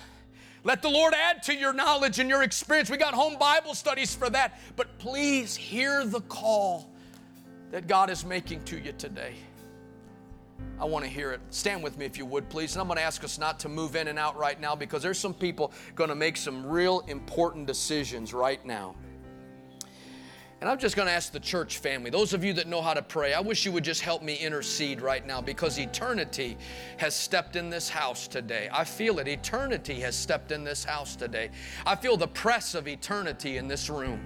let 0.66 0.82
the 0.82 0.90
Lord 0.90 1.14
add 1.14 1.44
to 1.44 1.54
your 1.54 1.72
knowledge 1.72 2.18
and 2.18 2.28
your 2.28 2.42
experience. 2.42 2.90
We 2.90 2.96
got 2.96 3.14
home 3.14 3.38
Bible 3.38 3.72
studies 3.72 4.12
for 4.16 4.28
that. 4.30 4.58
But 4.74 4.98
please 4.98 5.54
hear 5.54 6.04
the 6.04 6.22
call 6.22 6.90
that 7.70 7.86
God 7.86 8.10
is 8.10 8.24
making 8.24 8.64
to 8.64 8.76
you 8.76 8.90
today. 8.98 9.34
I 10.80 10.84
want 10.84 11.04
to 11.04 11.10
hear 11.10 11.30
it. 11.30 11.40
Stand 11.50 11.84
with 11.84 11.96
me 11.96 12.04
if 12.04 12.18
you 12.18 12.26
would, 12.26 12.48
please. 12.48 12.74
And 12.74 12.80
I'm 12.80 12.88
going 12.88 12.98
to 12.98 13.04
ask 13.04 13.22
us 13.22 13.38
not 13.38 13.60
to 13.60 13.68
move 13.68 13.94
in 13.94 14.08
and 14.08 14.18
out 14.18 14.36
right 14.36 14.60
now 14.60 14.74
because 14.74 15.04
there's 15.04 15.20
some 15.20 15.34
people 15.34 15.72
going 15.94 16.10
to 16.10 16.16
make 16.16 16.36
some 16.36 16.66
real 16.66 17.04
important 17.06 17.68
decisions 17.68 18.34
right 18.34 18.64
now. 18.66 18.96
And 20.62 20.70
I'm 20.70 20.78
just 20.78 20.96
going 20.96 21.06
to 21.06 21.12
ask 21.12 21.32
the 21.32 21.40
church 21.40 21.78
family, 21.78 22.08
those 22.08 22.32
of 22.32 22.42
you 22.42 22.54
that 22.54 22.66
know 22.66 22.80
how 22.80 22.94
to 22.94 23.02
pray, 23.02 23.34
I 23.34 23.40
wish 23.40 23.66
you 23.66 23.72
would 23.72 23.84
just 23.84 24.00
help 24.00 24.22
me 24.22 24.36
intercede 24.36 25.02
right 25.02 25.26
now 25.26 25.42
because 25.42 25.78
eternity 25.78 26.56
has 26.96 27.14
stepped 27.14 27.56
in 27.56 27.68
this 27.68 27.90
house 27.90 28.26
today. 28.26 28.70
I 28.72 28.84
feel 28.84 29.18
it. 29.18 29.28
Eternity 29.28 30.00
has 30.00 30.16
stepped 30.16 30.52
in 30.52 30.64
this 30.64 30.82
house 30.82 31.14
today. 31.14 31.50
I 31.84 31.94
feel 31.94 32.16
the 32.16 32.28
press 32.28 32.74
of 32.74 32.88
eternity 32.88 33.58
in 33.58 33.68
this 33.68 33.90
room. 33.90 34.18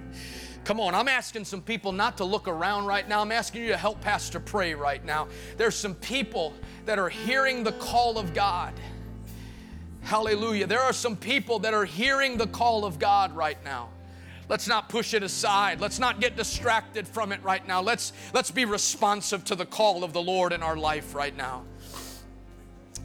Come 0.63 0.79
on, 0.79 0.95
I'm 0.95 1.09
asking 1.09 1.43
some 1.43 1.61
people 1.61 1.91
not 1.91 2.15
to 2.17 2.23
look 2.23 2.47
around 2.47 2.85
right 2.85 3.09
now. 3.09 3.21
I'm 3.21 3.31
asking 3.31 3.63
you 3.63 3.69
to 3.69 3.77
help 3.77 3.99
Pastor 3.99 4.39
pray 4.39 4.73
right 4.73 5.03
now. 5.03 5.27
There's 5.57 5.75
some 5.75 5.95
people 5.95 6.53
that 6.85 6.97
are 6.97 7.09
hearing 7.09 7.63
the 7.63 7.73
call 7.73 8.17
of 8.17 8.33
God. 8.33 8.73
Hallelujah. 10.01 10.65
There 10.65 10.79
are 10.79 10.93
some 10.93 11.17
people 11.17 11.59
that 11.59 11.73
are 11.73 11.85
hearing 11.85 12.37
the 12.37 12.47
call 12.47 12.85
of 12.85 12.99
God 12.99 13.35
right 13.35 13.61
now. 13.65 13.89
Let's 14.51 14.67
not 14.67 14.89
push 14.89 15.13
it 15.13 15.23
aside. 15.23 15.79
Let's 15.79 15.97
not 15.97 16.19
get 16.19 16.35
distracted 16.35 17.07
from 17.07 17.31
it 17.31 17.41
right 17.41 17.65
now. 17.65 17.81
Let's, 17.81 18.11
let's 18.33 18.51
be 18.51 18.65
responsive 18.65 19.45
to 19.45 19.55
the 19.55 19.65
call 19.65 20.03
of 20.03 20.11
the 20.11 20.21
Lord 20.21 20.51
in 20.51 20.61
our 20.61 20.75
life 20.75 21.15
right 21.15 21.33
now. 21.33 21.63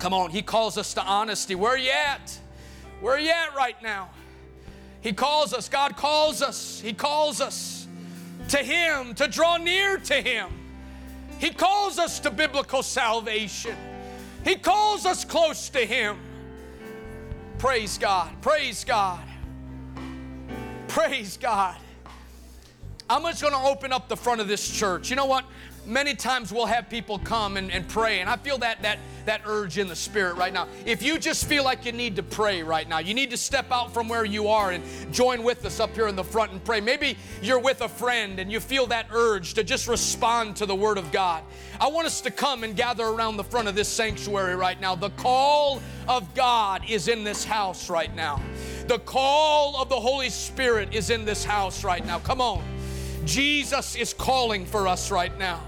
Come 0.01 0.13
on, 0.13 0.31
He 0.31 0.43
calls 0.43 0.77
us 0.77 0.93
to 0.95 1.05
honesty. 1.05 1.55
Where 1.55 1.75
are 1.75 1.79
you 1.79 1.93
at? 1.93 2.37
Where 3.01 3.15
are 3.15 3.21
you 3.21 3.31
at 3.31 3.55
right 3.55 3.81
now? 3.81 4.11
He 5.03 5.13
calls 5.13 5.55
us, 5.55 5.69
God 5.69 5.97
calls 5.97 6.43
us, 6.43 6.81
He 6.81 6.93
calls 6.93 7.41
us 7.41 7.87
to 8.49 8.59
Him, 8.59 9.15
to 9.15 9.29
draw 9.29 9.57
near 9.57 9.99
to 9.99 10.15
Him. 10.15 10.49
He 11.39 11.51
calls 11.51 12.01
us 12.01 12.19
to 12.21 12.31
biblical 12.33 12.83
salvation. 12.83 13.77
He 14.43 14.57
calls 14.57 15.07
us 15.07 15.25
close 15.25 15.69
to 15.69 15.87
Him. 15.87 16.19
Praise 17.59 17.99
God, 17.99 18.33
praise 18.43 18.83
God. 18.83 19.23
Praise 20.89 21.37
God. 21.37 21.77
I'm 23.09 23.23
just 23.23 23.41
going 23.41 23.55
to 23.55 23.61
open 23.61 23.93
up 23.93 24.09
the 24.09 24.17
front 24.17 24.41
of 24.41 24.49
this 24.49 24.69
church. 24.69 25.11
You 25.11 25.17
know 25.17 25.27
what? 25.27 25.45
Many 25.87 26.15
times 26.17 26.53
we'll 26.53 26.67
have 26.67 26.91
people 26.91 27.19
come 27.21 27.57
and, 27.57 27.71
and 27.71 27.87
pray, 27.87 28.19
and 28.19 28.29
I 28.29 28.37
feel 28.37 28.59
that 28.59 28.83
that 28.83 28.99
that 29.27 29.43
urge 29.47 29.79
in 29.79 29.87
the 29.87 29.95
spirit 29.95 30.35
right 30.35 30.53
now. 30.53 30.67
If 30.85 31.01
you 31.01 31.19
just 31.19 31.47
feel 31.47 31.63
like 31.63 31.85
you 31.85 31.93
need 31.93 32.17
to 32.17 32.25
pray 32.25 32.63
right 32.65 32.89
now, 32.89 32.99
you 32.99 33.15
need 33.15 33.31
to 33.31 33.37
step 33.37 33.71
out 33.71 33.95
from 33.95 34.09
where 34.09 34.25
you 34.25 34.49
are 34.49 34.73
and 34.73 34.83
join 35.13 35.45
with 35.45 35.65
us 35.65 35.79
up 35.79 35.95
here 35.95 36.09
in 36.09 36.17
the 36.17 36.25
front 36.25 36.51
and 36.51 36.65
pray. 36.65 36.81
Maybe 36.81 37.17
you're 37.41 37.61
with 37.61 37.83
a 37.83 37.89
friend 37.89 38.41
and 38.41 38.51
you 38.51 38.59
feel 38.59 38.87
that 38.87 39.07
urge 39.13 39.55
to 39.55 39.63
just 39.63 39.87
respond 39.87 40.57
to 40.57 40.67
the 40.67 40.75
Word 40.75 40.99
of 40.99 41.13
God. 41.13 41.45
I 41.81 41.89
want 41.89 42.07
us 42.07 42.21
to 42.23 42.33
come 42.33 42.65
and 42.65 42.75
gather 42.75 43.05
around 43.05 43.37
the 43.37 43.45
front 43.45 43.69
of 43.69 43.75
this 43.75 43.89
sanctuary 43.89 44.57
right 44.57 44.81
now. 44.81 44.97
The 44.97 45.11
call 45.11 45.81
of 46.09 46.35
God 46.35 46.83
is 46.89 47.07
in 47.07 47.23
this 47.23 47.45
house 47.45 47.89
right 47.89 48.15
now. 48.15 48.41
The 48.87 48.99
call 49.01 49.81
of 49.81 49.89
the 49.89 49.99
Holy 49.99 50.31
Spirit 50.31 50.95
is 50.95 51.11
in 51.11 51.25
this 51.25 51.45
house 51.45 51.83
right 51.83 52.07
now. 52.07 52.21
Come 52.21 52.41
on. 52.41 52.63
Jesus 53.25 53.97
is 53.97 54.15
calling 54.15 54.65
for 54.65 54.87
us 54.87 55.11
right 55.11 55.37
now. 55.39 55.61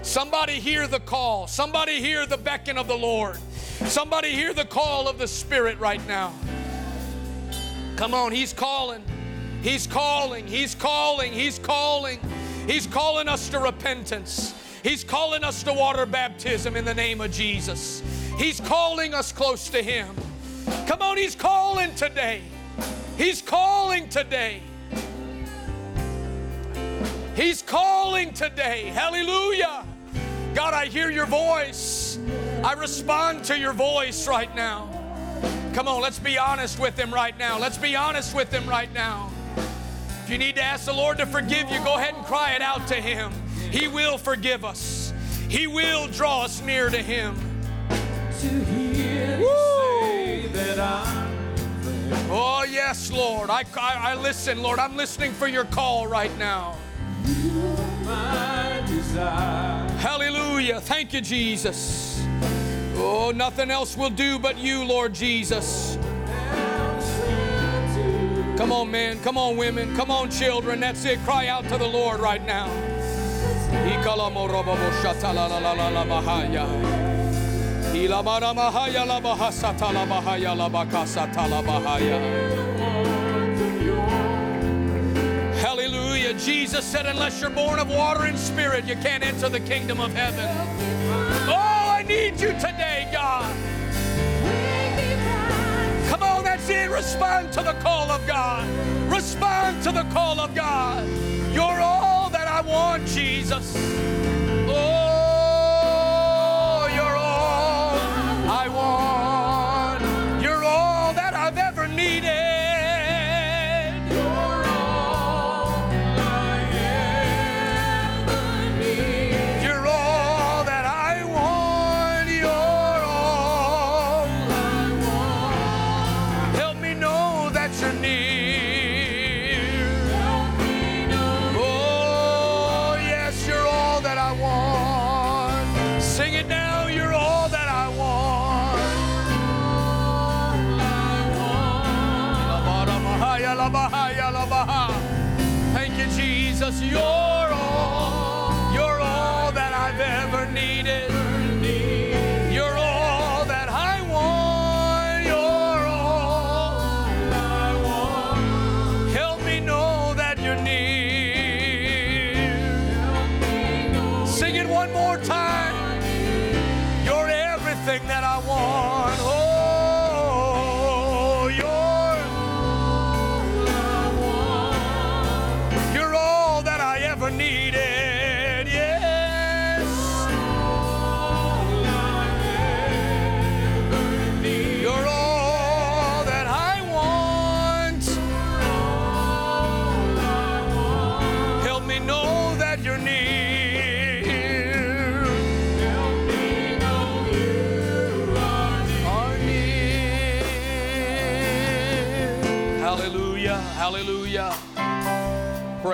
Somebody 0.00 0.54
hear 0.54 0.86
the 0.86 1.00
call. 1.00 1.46
Somebody 1.46 2.00
hear 2.00 2.24
the 2.24 2.38
beckon 2.38 2.78
of 2.78 2.88
the 2.88 2.96
Lord. 2.96 3.36
Somebody 3.84 4.30
hear 4.30 4.54
the 4.54 4.64
call 4.64 5.06
of 5.06 5.18
the 5.18 5.28
Spirit 5.28 5.78
right 5.78 6.04
now. 6.08 6.32
Come 7.96 8.14
on, 8.14 8.32
He's 8.32 8.54
calling. 8.54 9.04
He's 9.62 9.86
calling. 9.86 10.46
He's 10.46 10.74
calling. 10.74 11.32
He's 11.32 11.58
calling. 11.58 12.20
He's 12.66 12.86
calling 12.86 13.28
us 13.28 13.50
to 13.50 13.58
repentance. 13.58 14.54
He's 14.82 15.04
calling 15.04 15.44
us 15.44 15.62
to 15.64 15.72
water 15.72 16.06
baptism 16.06 16.74
in 16.74 16.84
the 16.84 16.94
name 16.94 17.20
of 17.20 17.30
Jesus. 17.30 18.02
He's 18.38 18.60
calling 18.60 19.12
us 19.12 19.30
close 19.30 19.68
to 19.68 19.82
Him. 19.82 20.08
Come 20.86 21.02
on, 21.02 21.18
He's 21.18 21.36
calling 21.36 21.94
today. 21.94 22.42
He's 23.16 23.42
calling 23.42 24.08
today. 24.08 24.62
He's 27.34 27.62
calling 27.62 28.32
today. 28.32 28.84
Hallelujah. 28.86 29.84
God, 30.54 30.74
I 30.74 30.86
hear 30.86 31.10
your 31.10 31.26
voice. 31.26 32.18
I 32.62 32.74
respond 32.74 33.44
to 33.44 33.58
your 33.58 33.72
voice 33.72 34.28
right 34.28 34.54
now. 34.54 34.88
Come 35.72 35.88
on, 35.88 36.02
let's 36.02 36.18
be 36.18 36.36
honest 36.36 36.78
with 36.78 36.98
him 36.98 37.12
right 37.12 37.36
now. 37.38 37.58
Let's 37.58 37.78
be 37.78 37.96
honest 37.96 38.34
with 38.34 38.52
him 38.52 38.68
right 38.68 38.92
now. 38.92 39.30
If 40.24 40.28
you 40.28 40.36
need 40.36 40.56
to 40.56 40.62
ask 40.62 40.84
the 40.84 40.92
Lord 40.92 41.16
to 41.18 41.26
forgive 41.26 41.70
you, 41.70 41.78
go 41.82 41.94
ahead 41.96 42.14
and 42.14 42.24
cry 42.26 42.52
it 42.52 42.60
out 42.60 42.86
to 42.88 42.94
him. 42.94 43.32
He 43.70 43.88
will 43.88 44.18
forgive 44.18 44.64
us, 44.64 45.14
He 45.48 45.66
will 45.66 46.06
draw 46.08 46.42
us 46.42 46.60
near 46.60 46.90
to 46.90 46.98
him. 46.98 47.34
To 48.40 48.82
Oh, 52.30 52.64
yes, 52.68 53.10
Lord. 53.10 53.50
I, 53.50 53.64
I, 53.78 54.12
I, 54.12 54.14
listen, 54.14 54.62
Lord. 54.62 54.78
I'm 54.78 54.96
listening 54.96 55.32
for 55.32 55.46
your 55.46 55.64
call 55.64 56.06
right 56.06 56.36
now. 56.38 56.76
Hallelujah. 59.98 60.80
Thank 60.80 61.12
you, 61.12 61.20
Jesus. 61.20 62.24
Oh, 62.96 63.32
nothing 63.34 63.70
else 63.70 63.96
will 63.96 64.10
do 64.10 64.38
but 64.38 64.58
you, 64.58 64.84
Lord 64.84 65.14
Jesus. 65.14 65.98
Come 68.56 68.72
on, 68.72 68.90
men. 68.90 69.20
Come 69.22 69.36
on, 69.38 69.56
women. 69.56 69.94
Come 69.96 70.10
on, 70.10 70.30
children. 70.30 70.80
That's 70.80 71.04
it. 71.04 71.18
Cry 71.24 71.48
out 71.48 71.64
to 71.68 71.78
the 71.78 71.86
Lord 71.86 72.20
right 72.20 72.44
now. 72.44 72.68
Ilamara 77.94 78.54
mahaya 78.54 79.06
la 79.06 79.20
bahasa 79.20 79.76
tala 79.76 80.06
bahaya 80.06 80.56
la 80.56 80.68
bakasa 80.68 81.30
tala 81.32 81.62
bahaya. 81.62 82.18
Hallelujah. 85.60 86.34
Jesus 86.34 86.84
said, 86.84 87.06
unless 87.06 87.40
you're 87.40 87.50
born 87.50 87.78
of 87.78 87.88
water 87.88 88.24
and 88.24 88.38
spirit, 88.38 88.86
you 88.86 88.96
can't 88.96 89.22
enter 89.22 89.48
the 89.50 89.60
kingdom 89.60 90.00
of 90.00 90.12
heaven. 90.14 90.48
Oh, 91.48 91.94
I 91.98 92.02
need 92.08 92.40
you 92.40 92.52
today, 92.54 93.08
God. 93.12 93.54
Come 96.08 96.22
on, 96.22 96.44
that's 96.44 96.68
it. 96.68 96.90
Respond 96.90 97.52
to 97.52 97.62
the 97.62 97.74
call 97.74 98.10
of 98.10 98.26
God. 98.26 98.66
Respond 99.12 99.82
to 99.82 99.92
the 99.92 100.04
call 100.12 100.40
of 100.40 100.54
God. 100.54 101.06
You're 101.52 101.80
all 101.80 102.30
that 102.30 102.48
I 102.48 102.62
want, 102.62 103.06
Jesus. 103.06 103.76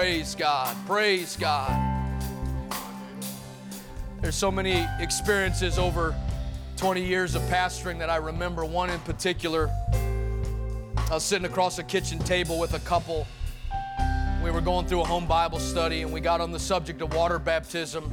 Praise 0.09 0.35
God. 0.35 0.75
Praise 0.87 1.37
God. 1.37 2.11
There's 4.23 4.35
so 4.35 4.51
many 4.51 4.87
experiences 5.01 5.79
over 5.79 6.15
20 6.79 7.05
years 7.05 7.35
of 7.35 7.43
pastoring 7.43 7.99
that 7.99 8.09
I 8.09 8.17
remember. 8.17 8.65
One 8.65 8.89
in 8.89 9.01
particular, 9.01 9.69
I 9.93 11.09
was 11.11 11.25
sitting 11.25 11.45
across 11.45 11.79
a 11.79 11.83
kitchen 11.83 12.19
table 12.21 12.59
with 12.59 12.73
a 12.73 12.79
couple. 12.79 13.27
We 14.43 14.51
were 14.51 14.63
going 14.63 14.87
through 14.87 15.03
a 15.03 15.05
home 15.05 15.27
Bible 15.27 15.59
study 15.59 16.01
and 16.01 16.11
we 16.11 16.21
got 16.21 16.41
on 16.41 16.53
the 16.53 16.59
subject 16.59 17.03
of 17.03 17.13
water 17.13 17.39
baptism. 17.39 18.11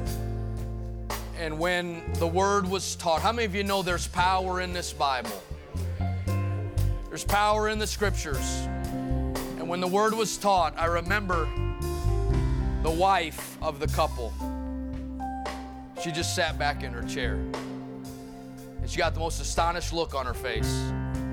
And 1.38 1.58
when 1.58 2.02
the 2.16 2.26
word 2.26 2.68
was 2.68 2.94
taught, 2.96 3.22
how 3.22 3.32
many 3.32 3.46
of 3.46 3.54
you 3.54 3.64
know 3.64 3.80
there's 3.80 4.06
power 4.06 4.60
in 4.60 4.74
this 4.74 4.92
Bible? 4.92 5.42
There's 7.08 7.24
power 7.24 7.70
in 7.70 7.78
the 7.78 7.86
scriptures. 7.86 8.66
And 9.56 9.66
when 9.66 9.80
the 9.80 9.88
word 9.88 10.12
was 10.12 10.36
taught, 10.36 10.74
I 10.76 10.84
remember 10.84 11.48
the 12.86 12.92
wife 12.92 13.58
of 13.62 13.80
the 13.80 13.88
couple. 13.88 14.32
She 16.04 16.12
just 16.12 16.36
sat 16.36 16.56
back 16.56 16.84
in 16.84 16.92
her 16.92 17.02
chair. 17.02 17.34
And 17.34 18.88
she 18.88 18.96
got 18.96 19.12
the 19.12 19.18
most 19.18 19.40
astonished 19.40 19.92
look 19.92 20.14
on 20.14 20.24
her 20.24 20.34
face. 20.34 20.72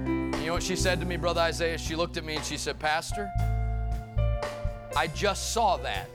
And 0.05 0.35
you 0.37 0.47
know 0.47 0.53
what 0.53 0.63
she 0.63 0.75
said 0.75 0.99
to 1.01 1.05
me, 1.05 1.15
Brother 1.15 1.41
Isaiah? 1.41 1.77
She 1.77 1.95
looked 1.95 2.17
at 2.17 2.25
me 2.25 2.37
and 2.37 2.43
she 2.43 2.57
said, 2.57 2.79
Pastor, 2.79 3.29
I 4.97 5.05
just 5.13 5.53
saw 5.53 5.77
that. 5.77 6.09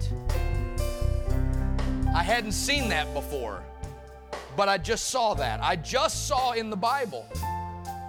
I 2.12 2.24
hadn't 2.24 2.50
seen 2.50 2.88
that 2.88 3.14
before, 3.14 3.62
but 4.56 4.68
I 4.68 4.76
just 4.76 5.04
saw 5.04 5.34
that. 5.34 5.62
I 5.62 5.76
just 5.76 6.26
saw 6.26 6.50
in 6.50 6.68
the 6.68 6.76
Bible 6.76 7.22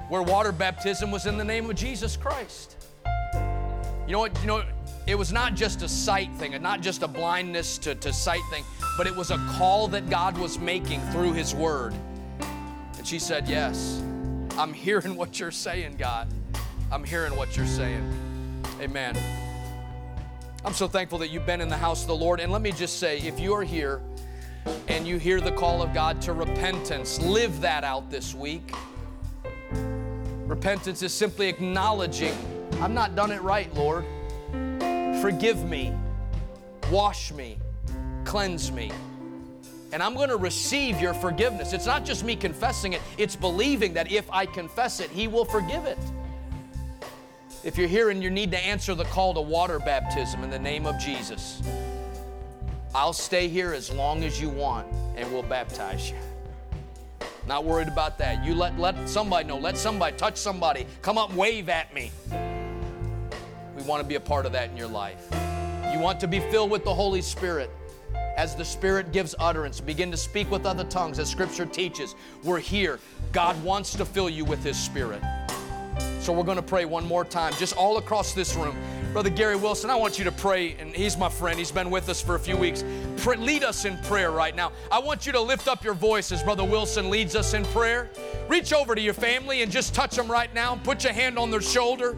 where 0.08 0.24
water 0.24 0.52
baptism 0.52 1.12
was 1.12 1.28
in 1.28 1.38
the 1.38 1.46
name 1.46 1.70
of 1.70 1.76
Jesus 1.76 2.18
Christ. 2.18 2.76
You 4.08 4.14
know 4.14 4.20
what? 4.22 4.42
You 4.42 4.48
know, 4.48 4.64
it 5.10 5.18
was 5.18 5.32
not 5.34 5.56
just 5.56 5.82
a 5.82 5.90
sight 5.90 6.32
thing, 6.36 6.54
and 6.54 6.62
not 6.62 6.82
just 6.82 7.02
a 7.02 7.08
blindness 7.08 7.80
to, 7.80 7.96
to 7.96 8.14
sight 8.14 8.44
thing, 8.52 8.64
but 8.96 9.08
it 9.08 9.16
was 9.16 9.32
a 9.32 9.38
call 9.58 9.88
that 9.88 10.08
God 10.10 10.38
was 10.38 10.60
making 10.60 11.02
through 11.12 11.34
His 11.34 11.56
Word. 11.56 11.96
And 12.98 13.08
she 13.08 13.18
said, 13.18 13.48
Yes, 13.48 14.02
I'm 14.58 14.72
hearing 14.72 15.16
what 15.16 15.40
you're 15.40 15.52
saying, 15.52 15.96
God. 15.98 16.28
I'm 16.92 17.04
hearing 17.04 17.36
what 17.36 17.58
you're 17.58 17.66
saying. 17.66 18.64
Amen. 18.80 19.18
I'm 20.64 20.74
so 20.74 20.88
thankful 20.88 21.18
that 21.20 21.30
you've 21.30 21.46
been 21.46 21.62
in 21.62 21.70
the 21.70 21.78
house 21.78 22.02
of 22.02 22.08
the 22.08 22.16
Lord. 22.16 22.40
And 22.40 22.52
let 22.52 22.62
me 22.62 22.72
just 22.72 23.00
say, 23.00 23.20
if 23.20 23.40
you 23.40 23.54
are 23.54 23.64
here 23.64 24.02
and 24.90 25.08
you 25.08 25.18
hear 25.18 25.40
the 25.40 25.52
call 25.52 25.82
of 25.82 25.94
God 25.94 26.22
to 26.24 26.34
repentance, 26.34 27.22
live 27.22 27.62
that 27.62 27.84
out 27.84 28.12
this 28.12 28.36
week. 28.36 28.74
Repentance 30.46 31.02
is 31.02 31.14
simply 31.14 31.48
acknowledging, 31.48 32.34
I've 32.82 32.92
not 32.92 33.16
done 33.16 33.32
it 33.32 33.42
right, 33.42 33.74
Lord. 33.74 34.04
Forgive 35.22 35.66
me, 35.66 35.94
wash 36.90 37.34
me, 37.34 37.58
cleanse 38.24 38.72
me. 38.72 38.90
And 39.92 40.02
I'm 40.02 40.14
going 40.16 40.30
to 40.30 40.38
receive 40.38 41.02
your 41.02 41.14
forgiveness. 41.14 41.74
It's 41.74 41.86
not 41.86 42.06
just 42.06 42.24
me 42.24 42.38
confessing 42.38 42.94
it, 42.94 43.02
it's 43.18 43.36
believing 43.36 43.94
that 43.96 44.12
if 44.12 44.32
I 44.32 44.46
confess 44.46 45.02
it, 45.02 45.10
He 45.10 45.28
will 45.28 45.44
forgive 45.44 45.86
it. 45.86 45.98
If 47.66 47.78
you're 47.78 47.90
here 47.90 48.12
and 48.12 48.24
you 48.24 48.30
need 48.30 48.52
to 48.52 48.58
answer 48.58 48.96
the 48.96 49.04
call 49.06 49.34
to 49.34 49.42
water 49.42 49.80
baptism 49.80 50.42
in 50.44 50.50
the 50.50 50.60
name 50.60 50.86
of 50.86 50.98
Jesus, 50.98 51.62
I'll 52.96 53.12
stay 53.12 53.50
here 53.50 53.74
as 53.74 53.92
long 53.92 54.24
as 54.24 54.42
you 54.42 54.48
want 54.48 54.88
and 55.18 55.30
we'll 55.34 55.44
baptize 55.44 56.10
you. 56.10 56.18
Not 57.46 57.66
worried 57.66 57.90
about 57.90 58.18
that. 58.20 58.46
You 58.46 58.56
let, 58.56 58.80
let 58.80 59.10
somebody 59.10 59.48
know, 59.48 59.58
let 59.58 59.76
somebody 59.76 60.16
touch 60.16 60.38
somebody, 60.38 60.88
come 61.02 61.18
up, 61.18 61.34
wave 61.34 61.68
at 61.68 61.94
me. 61.94 62.12
Want 63.90 64.04
to 64.04 64.08
be 64.08 64.14
a 64.14 64.20
part 64.20 64.46
of 64.46 64.52
that 64.52 64.70
in 64.70 64.78
your 64.78 64.88
life. 64.88 65.26
You 65.92 66.00
want 66.00 66.20
to 66.20 66.28
be 66.28 66.40
filled 66.40 66.70
with 66.70 66.84
the 66.84 66.94
Holy 66.94 67.24
Spirit. 67.24 67.72
As 68.38 68.56
the 68.56 68.64
Spirit 68.64 69.12
gives 69.12 69.34
utterance, 69.40 69.82
begin 69.82 70.12
to 70.12 70.18
speak 70.18 70.52
with 70.52 70.68
other 70.68 70.84
tongues, 70.84 71.18
as 71.18 71.28
Scripture 71.28 71.66
teaches. 71.66 72.14
We're 72.44 72.60
here. 72.60 73.00
God 73.32 73.62
wants 73.64 73.94
to 73.94 74.06
fill 74.06 74.30
you 74.30 74.46
with 74.46 74.64
His 74.64 74.78
Spirit. 74.78 75.24
So 76.20 76.32
we're 76.32 76.44
going 76.44 76.58
to 76.58 76.62
pray 76.62 76.86
one 76.86 77.04
more 77.08 77.26
time, 77.26 77.52
just 77.54 77.76
all 77.76 77.98
across 77.98 78.34
this 78.34 78.56
room. 78.56 78.78
Brother 79.12 79.32
Gary 79.32 79.56
Wilson, 79.56 79.90
I 79.90 79.96
want 79.96 80.20
you 80.20 80.26
to 80.26 80.32
pray, 80.32 80.76
and 80.76 80.92
he's 80.92 81.18
my 81.18 81.28
friend. 81.28 81.58
He's 81.58 81.72
been 81.72 81.90
with 81.90 82.10
us 82.10 82.22
for 82.22 82.36
a 82.36 82.40
few 82.40 82.58
weeks. 82.58 82.84
Pray, 83.18 83.38
lead 83.38 83.64
us 83.64 83.86
in 83.86 83.98
prayer 84.04 84.30
right 84.30 84.56
now. 84.56 84.72
I 84.92 85.00
want 85.00 85.26
you 85.26 85.32
to 85.32 85.42
lift 85.42 85.68
up 85.68 85.84
your 85.84 85.96
voice 85.96 86.32
as 86.32 86.44
Brother 86.44 86.64
Wilson 86.64 87.10
leads 87.10 87.36
us 87.36 87.56
in 87.56 87.66
prayer. 87.66 88.12
Reach 88.50 88.72
over 88.72 88.94
to 88.94 89.02
your 89.02 89.16
family 89.16 89.64
and 89.64 89.72
just 89.72 89.96
touch 89.96 90.16
them 90.16 90.30
right 90.32 90.54
now. 90.54 90.80
Put 90.84 91.04
your 91.04 91.14
hand 91.14 91.40
on 91.40 91.50
their 91.50 91.60
shoulder. 91.60 92.16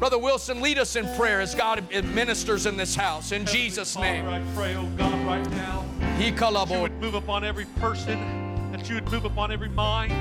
Brother 0.00 0.18
Wilson, 0.18 0.62
lead 0.62 0.78
us 0.78 0.96
in 0.96 1.06
prayer 1.14 1.42
as 1.42 1.54
God 1.54 1.86
ministers 1.92 2.64
in 2.64 2.74
this 2.78 2.94
house. 2.94 3.32
In 3.32 3.44
Jesus' 3.44 3.98
name. 3.98 4.24
Father, 4.24 4.36
I 4.36 4.54
pray, 4.54 4.74
oh 4.74 4.86
God, 4.96 5.26
right 5.26 5.50
now, 5.50 5.84
He 6.16 6.30
that 6.30 6.70
you 6.70 6.80
would 6.80 6.98
move 7.02 7.12
upon 7.12 7.44
every 7.44 7.66
person, 7.76 8.72
that 8.72 8.88
you 8.88 8.94
would 8.94 9.12
move 9.12 9.26
upon 9.26 9.52
every 9.52 9.68
mind, 9.68 10.12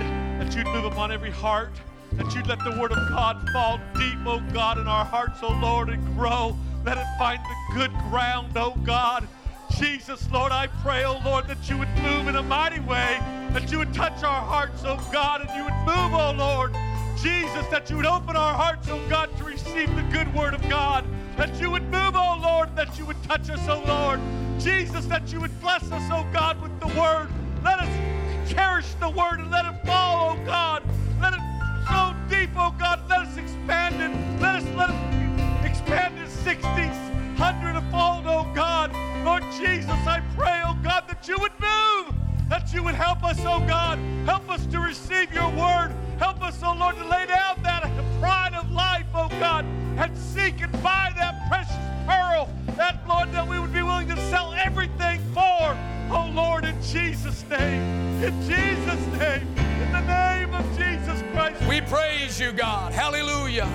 that 0.42 0.54
you'd 0.54 0.68
move 0.68 0.84
upon 0.84 1.14
every 1.14 1.32
heart, 1.32 1.72
that 2.12 2.36
you'd 2.36 2.46
let 2.48 2.62
the 2.66 2.72
word 2.72 2.92
of 2.92 2.98
God 3.08 3.50
fall 3.54 3.80
deep, 3.96 4.18
oh 4.26 4.44
God, 4.52 4.80
in 4.80 4.88
our 4.90 5.06
hearts, 5.06 5.40
oh 5.42 5.58
Lord, 5.62 5.88
and 5.88 6.06
grow. 6.14 6.58
Let 6.86 6.98
it 6.98 7.08
find 7.18 7.40
the 7.40 7.76
good 7.76 7.92
ground, 8.10 8.52
oh 8.58 8.76
God. 8.84 9.30
Jesus, 9.78 10.30
Lord, 10.30 10.52
I 10.52 10.68
pray, 10.84 11.06
oh 11.06 11.22
Lord, 11.24 11.48
that 11.48 11.70
you 11.70 11.78
would 11.78 11.96
move 12.04 12.28
in 12.28 12.36
a 12.36 12.44
mighty 12.44 12.82
way, 12.82 13.18
that 13.54 13.72
you 13.72 13.78
would 13.78 13.94
touch 13.94 14.24
our 14.24 14.42
hearts, 14.42 14.82
oh 14.84 15.00
God, 15.14 15.40
and 15.40 15.50
you 15.52 15.64
would 15.64 15.86
move, 15.86 16.14
oh 16.14 16.36
Lord. 16.38 16.76
Jesus, 17.22 17.68
that 17.68 17.90
you 17.90 17.98
would 17.98 18.06
open 18.06 18.38
our 18.38 18.54
hearts, 18.54 18.88
oh 18.90 19.02
God, 19.10 19.30
to 19.38 19.44
receive 19.44 19.94
the 19.96 20.04
good 20.04 20.34
word 20.34 20.54
of 20.54 20.62
God. 20.70 21.06
that 21.36 21.60
you 21.60 21.70
would 21.70 21.84
move, 21.84 22.14
oh 22.16 22.40
Lord, 22.42 22.76
that 22.76 22.98
you 22.98 23.06
would 23.06 23.22
touch 23.24 23.50
us, 23.50 23.60
oh 23.68 23.84
Lord. 23.86 24.20
Jesus, 24.60 25.06
that 25.06 25.32
you 25.32 25.40
would 25.42 25.58
bless 25.62 25.84
us, 25.92 26.04
oh 26.12 26.26
God, 26.32 26.62
with 26.62 26.78
the 26.80 26.88
word. 27.00 27.30
Let 27.64 27.80
us 27.80 28.50
cherish 28.50 28.94
the 29.00 29.10
word 29.10 29.40
and 29.40 29.52
let 29.52 29.66
it 29.66 29.86
fall, 29.86 30.32
oh 30.32 30.46
God. 30.46 30.84
Let 31.22 31.34
it 31.34 31.40
so 31.88 32.14
deep, 32.30 32.52
oh 32.56 32.74
God. 32.78 33.02
Let 33.10 33.20
us 33.20 33.38
expand 33.38 33.96
it. 34.02 34.42
Let 34.42 34.56
us 34.56 34.66
let 34.76 34.90
it 34.90 35.66
expand 35.66 36.20
it 36.20 36.30
60, 36.30 36.62
100 36.64 37.74
fold, 37.92 38.26
oh 38.28 38.50
God. 38.54 38.94
Lord 39.26 39.44
Jesus, 39.58 39.90
I 39.90 40.22
pray, 40.38 40.62
oh 40.66 40.78
God, 40.84 41.04
that 41.08 41.28
you 41.28 41.38
would 41.40 41.54
move, 41.60 42.16
that 42.50 42.74
you 42.74 42.84
would 42.84 42.96
help 42.96 43.24
us, 43.24 43.38
oh 43.42 43.60
God. 43.68 44.00
Help 44.26 44.50
us 44.50 44.66
to 44.68 44.80
receive 44.80 45.32
your 45.34 45.50
word. 45.52 45.94
Help 46.18 46.42
us, 46.42 46.60
oh 46.64 46.76
Lord, 46.78 46.96
to 46.98 47.08
lay 47.08 47.28
down 47.28 47.62
that 47.64 47.84
pride 48.20 48.54
of 48.54 48.70
life, 48.72 49.06
oh 49.14 49.30
God, 49.40 49.66
and 49.98 50.18
seek 50.18 50.62
and 50.62 50.72
buy 50.84 51.14
that 51.16 51.48
precious 51.48 51.76
pearl, 52.06 52.50
that, 52.76 53.00
Lord, 53.08 53.32
that 53.32 53.48
we 53.48 53.60
would 53.60 53.72
be 53.72 53.82
willing 53.82 54.10
to 54.10 54.18
sell 54.30 54.54
everything 54.54 55.22
for, 55.34 55.78
oh 56.12 56.32
Lord, 56.34 56.66
in 56.66 56.76
Jesus' 56.82 57.46
name. 57.50 58.24
In 58.24 58.42
Jesus' 58.42 59.20
name. 59.20 59.48
In 59.82 59.92
the 59.94 60.02
name 60.02 60.54
of 60.54 60.66
Jesus 60.78 61.24
Christ. 61.32 61.62
We 61.70 61.82
praise 61.82 62.40
you, 62.40 62.52
God. 62.52 62.92
Hallelujah. 62.92 63.70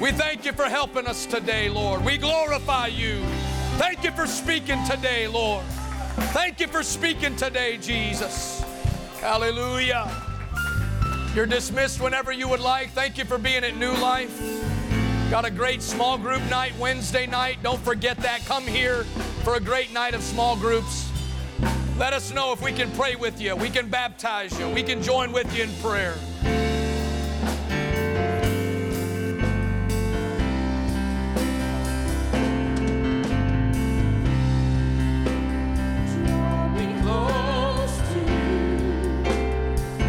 We 0.00 0.12
thank 0.12 0.44
you 0.44 0.52
for 0.52 0.64
helping 0.64 1.06
us 1.06 1.26
today, 1.26 1.68
Lord. 1.68 2.04
We 2.04 2.16
glorify 2.16 2.86
you. 2.86 3.22
Thank 3.76 4.04
you 4.04 4.12
for 4.12 4.26
speaking 4.26 4.78
today, 4.88 5.28
Lord. 5.28 5.64
Thank 6.32 6.60
you 6.60 6.66
for 6.66 6.82
speaking 6.82 7.36
today, 7.36 7.78
Jesus. 7.78 8.62
Hallelujah. 9.20 10.10
You're 11.34 11.46
dismissed 11.46 12.00
whenever 12.00 12.32
you 12.32 12.48
would 12.48 12.60
like. 12.60 12.90
Thank 12.90 13.16
you 13.16 13.24
for 13.24 13.38
being 13.38 13.64
at 13.64 13.76
New 13.76 13.92
Life. 13.92 14.40
Got 15.30 15.44
a 15.46 15.50
great 15.50 15.80
small 15.80 16.18
group 16.18 16.42
night 16.50 16.72
Wednesday 16.78 17.26
night. 17.26 17.58
Don't 17.62 17.80
forget 17.80 18.18
that. 18.18 18.44
Come 18.44 18.66
here 18.66 19.04
for 19.44 19.54
a 19.54 19.60
great 19.60 19.92
night 19.92 20.14
of 20.14 20.22
small 20.22 20.56
groups. 20.56 21.10
Let 21.98 22.12
us 22.12 22.32
know 22.32 22.52
if 22.52 22.60
we 22.60 22.72
can 22.72 22.90
pray 22.92 23.16
with 23.16 23.40
you, 23.40 23.54
we 23.54 23.70
can 23.70 23.88
baptize 23.88 24.58
you, 24.58 24.68
we 24.68 24.82
can 24.82 25.02
join 25.02 25.30
with 25.30 25.54
you 25.56 25.64
in 25.64 25.70
prayer. 25.76 26.16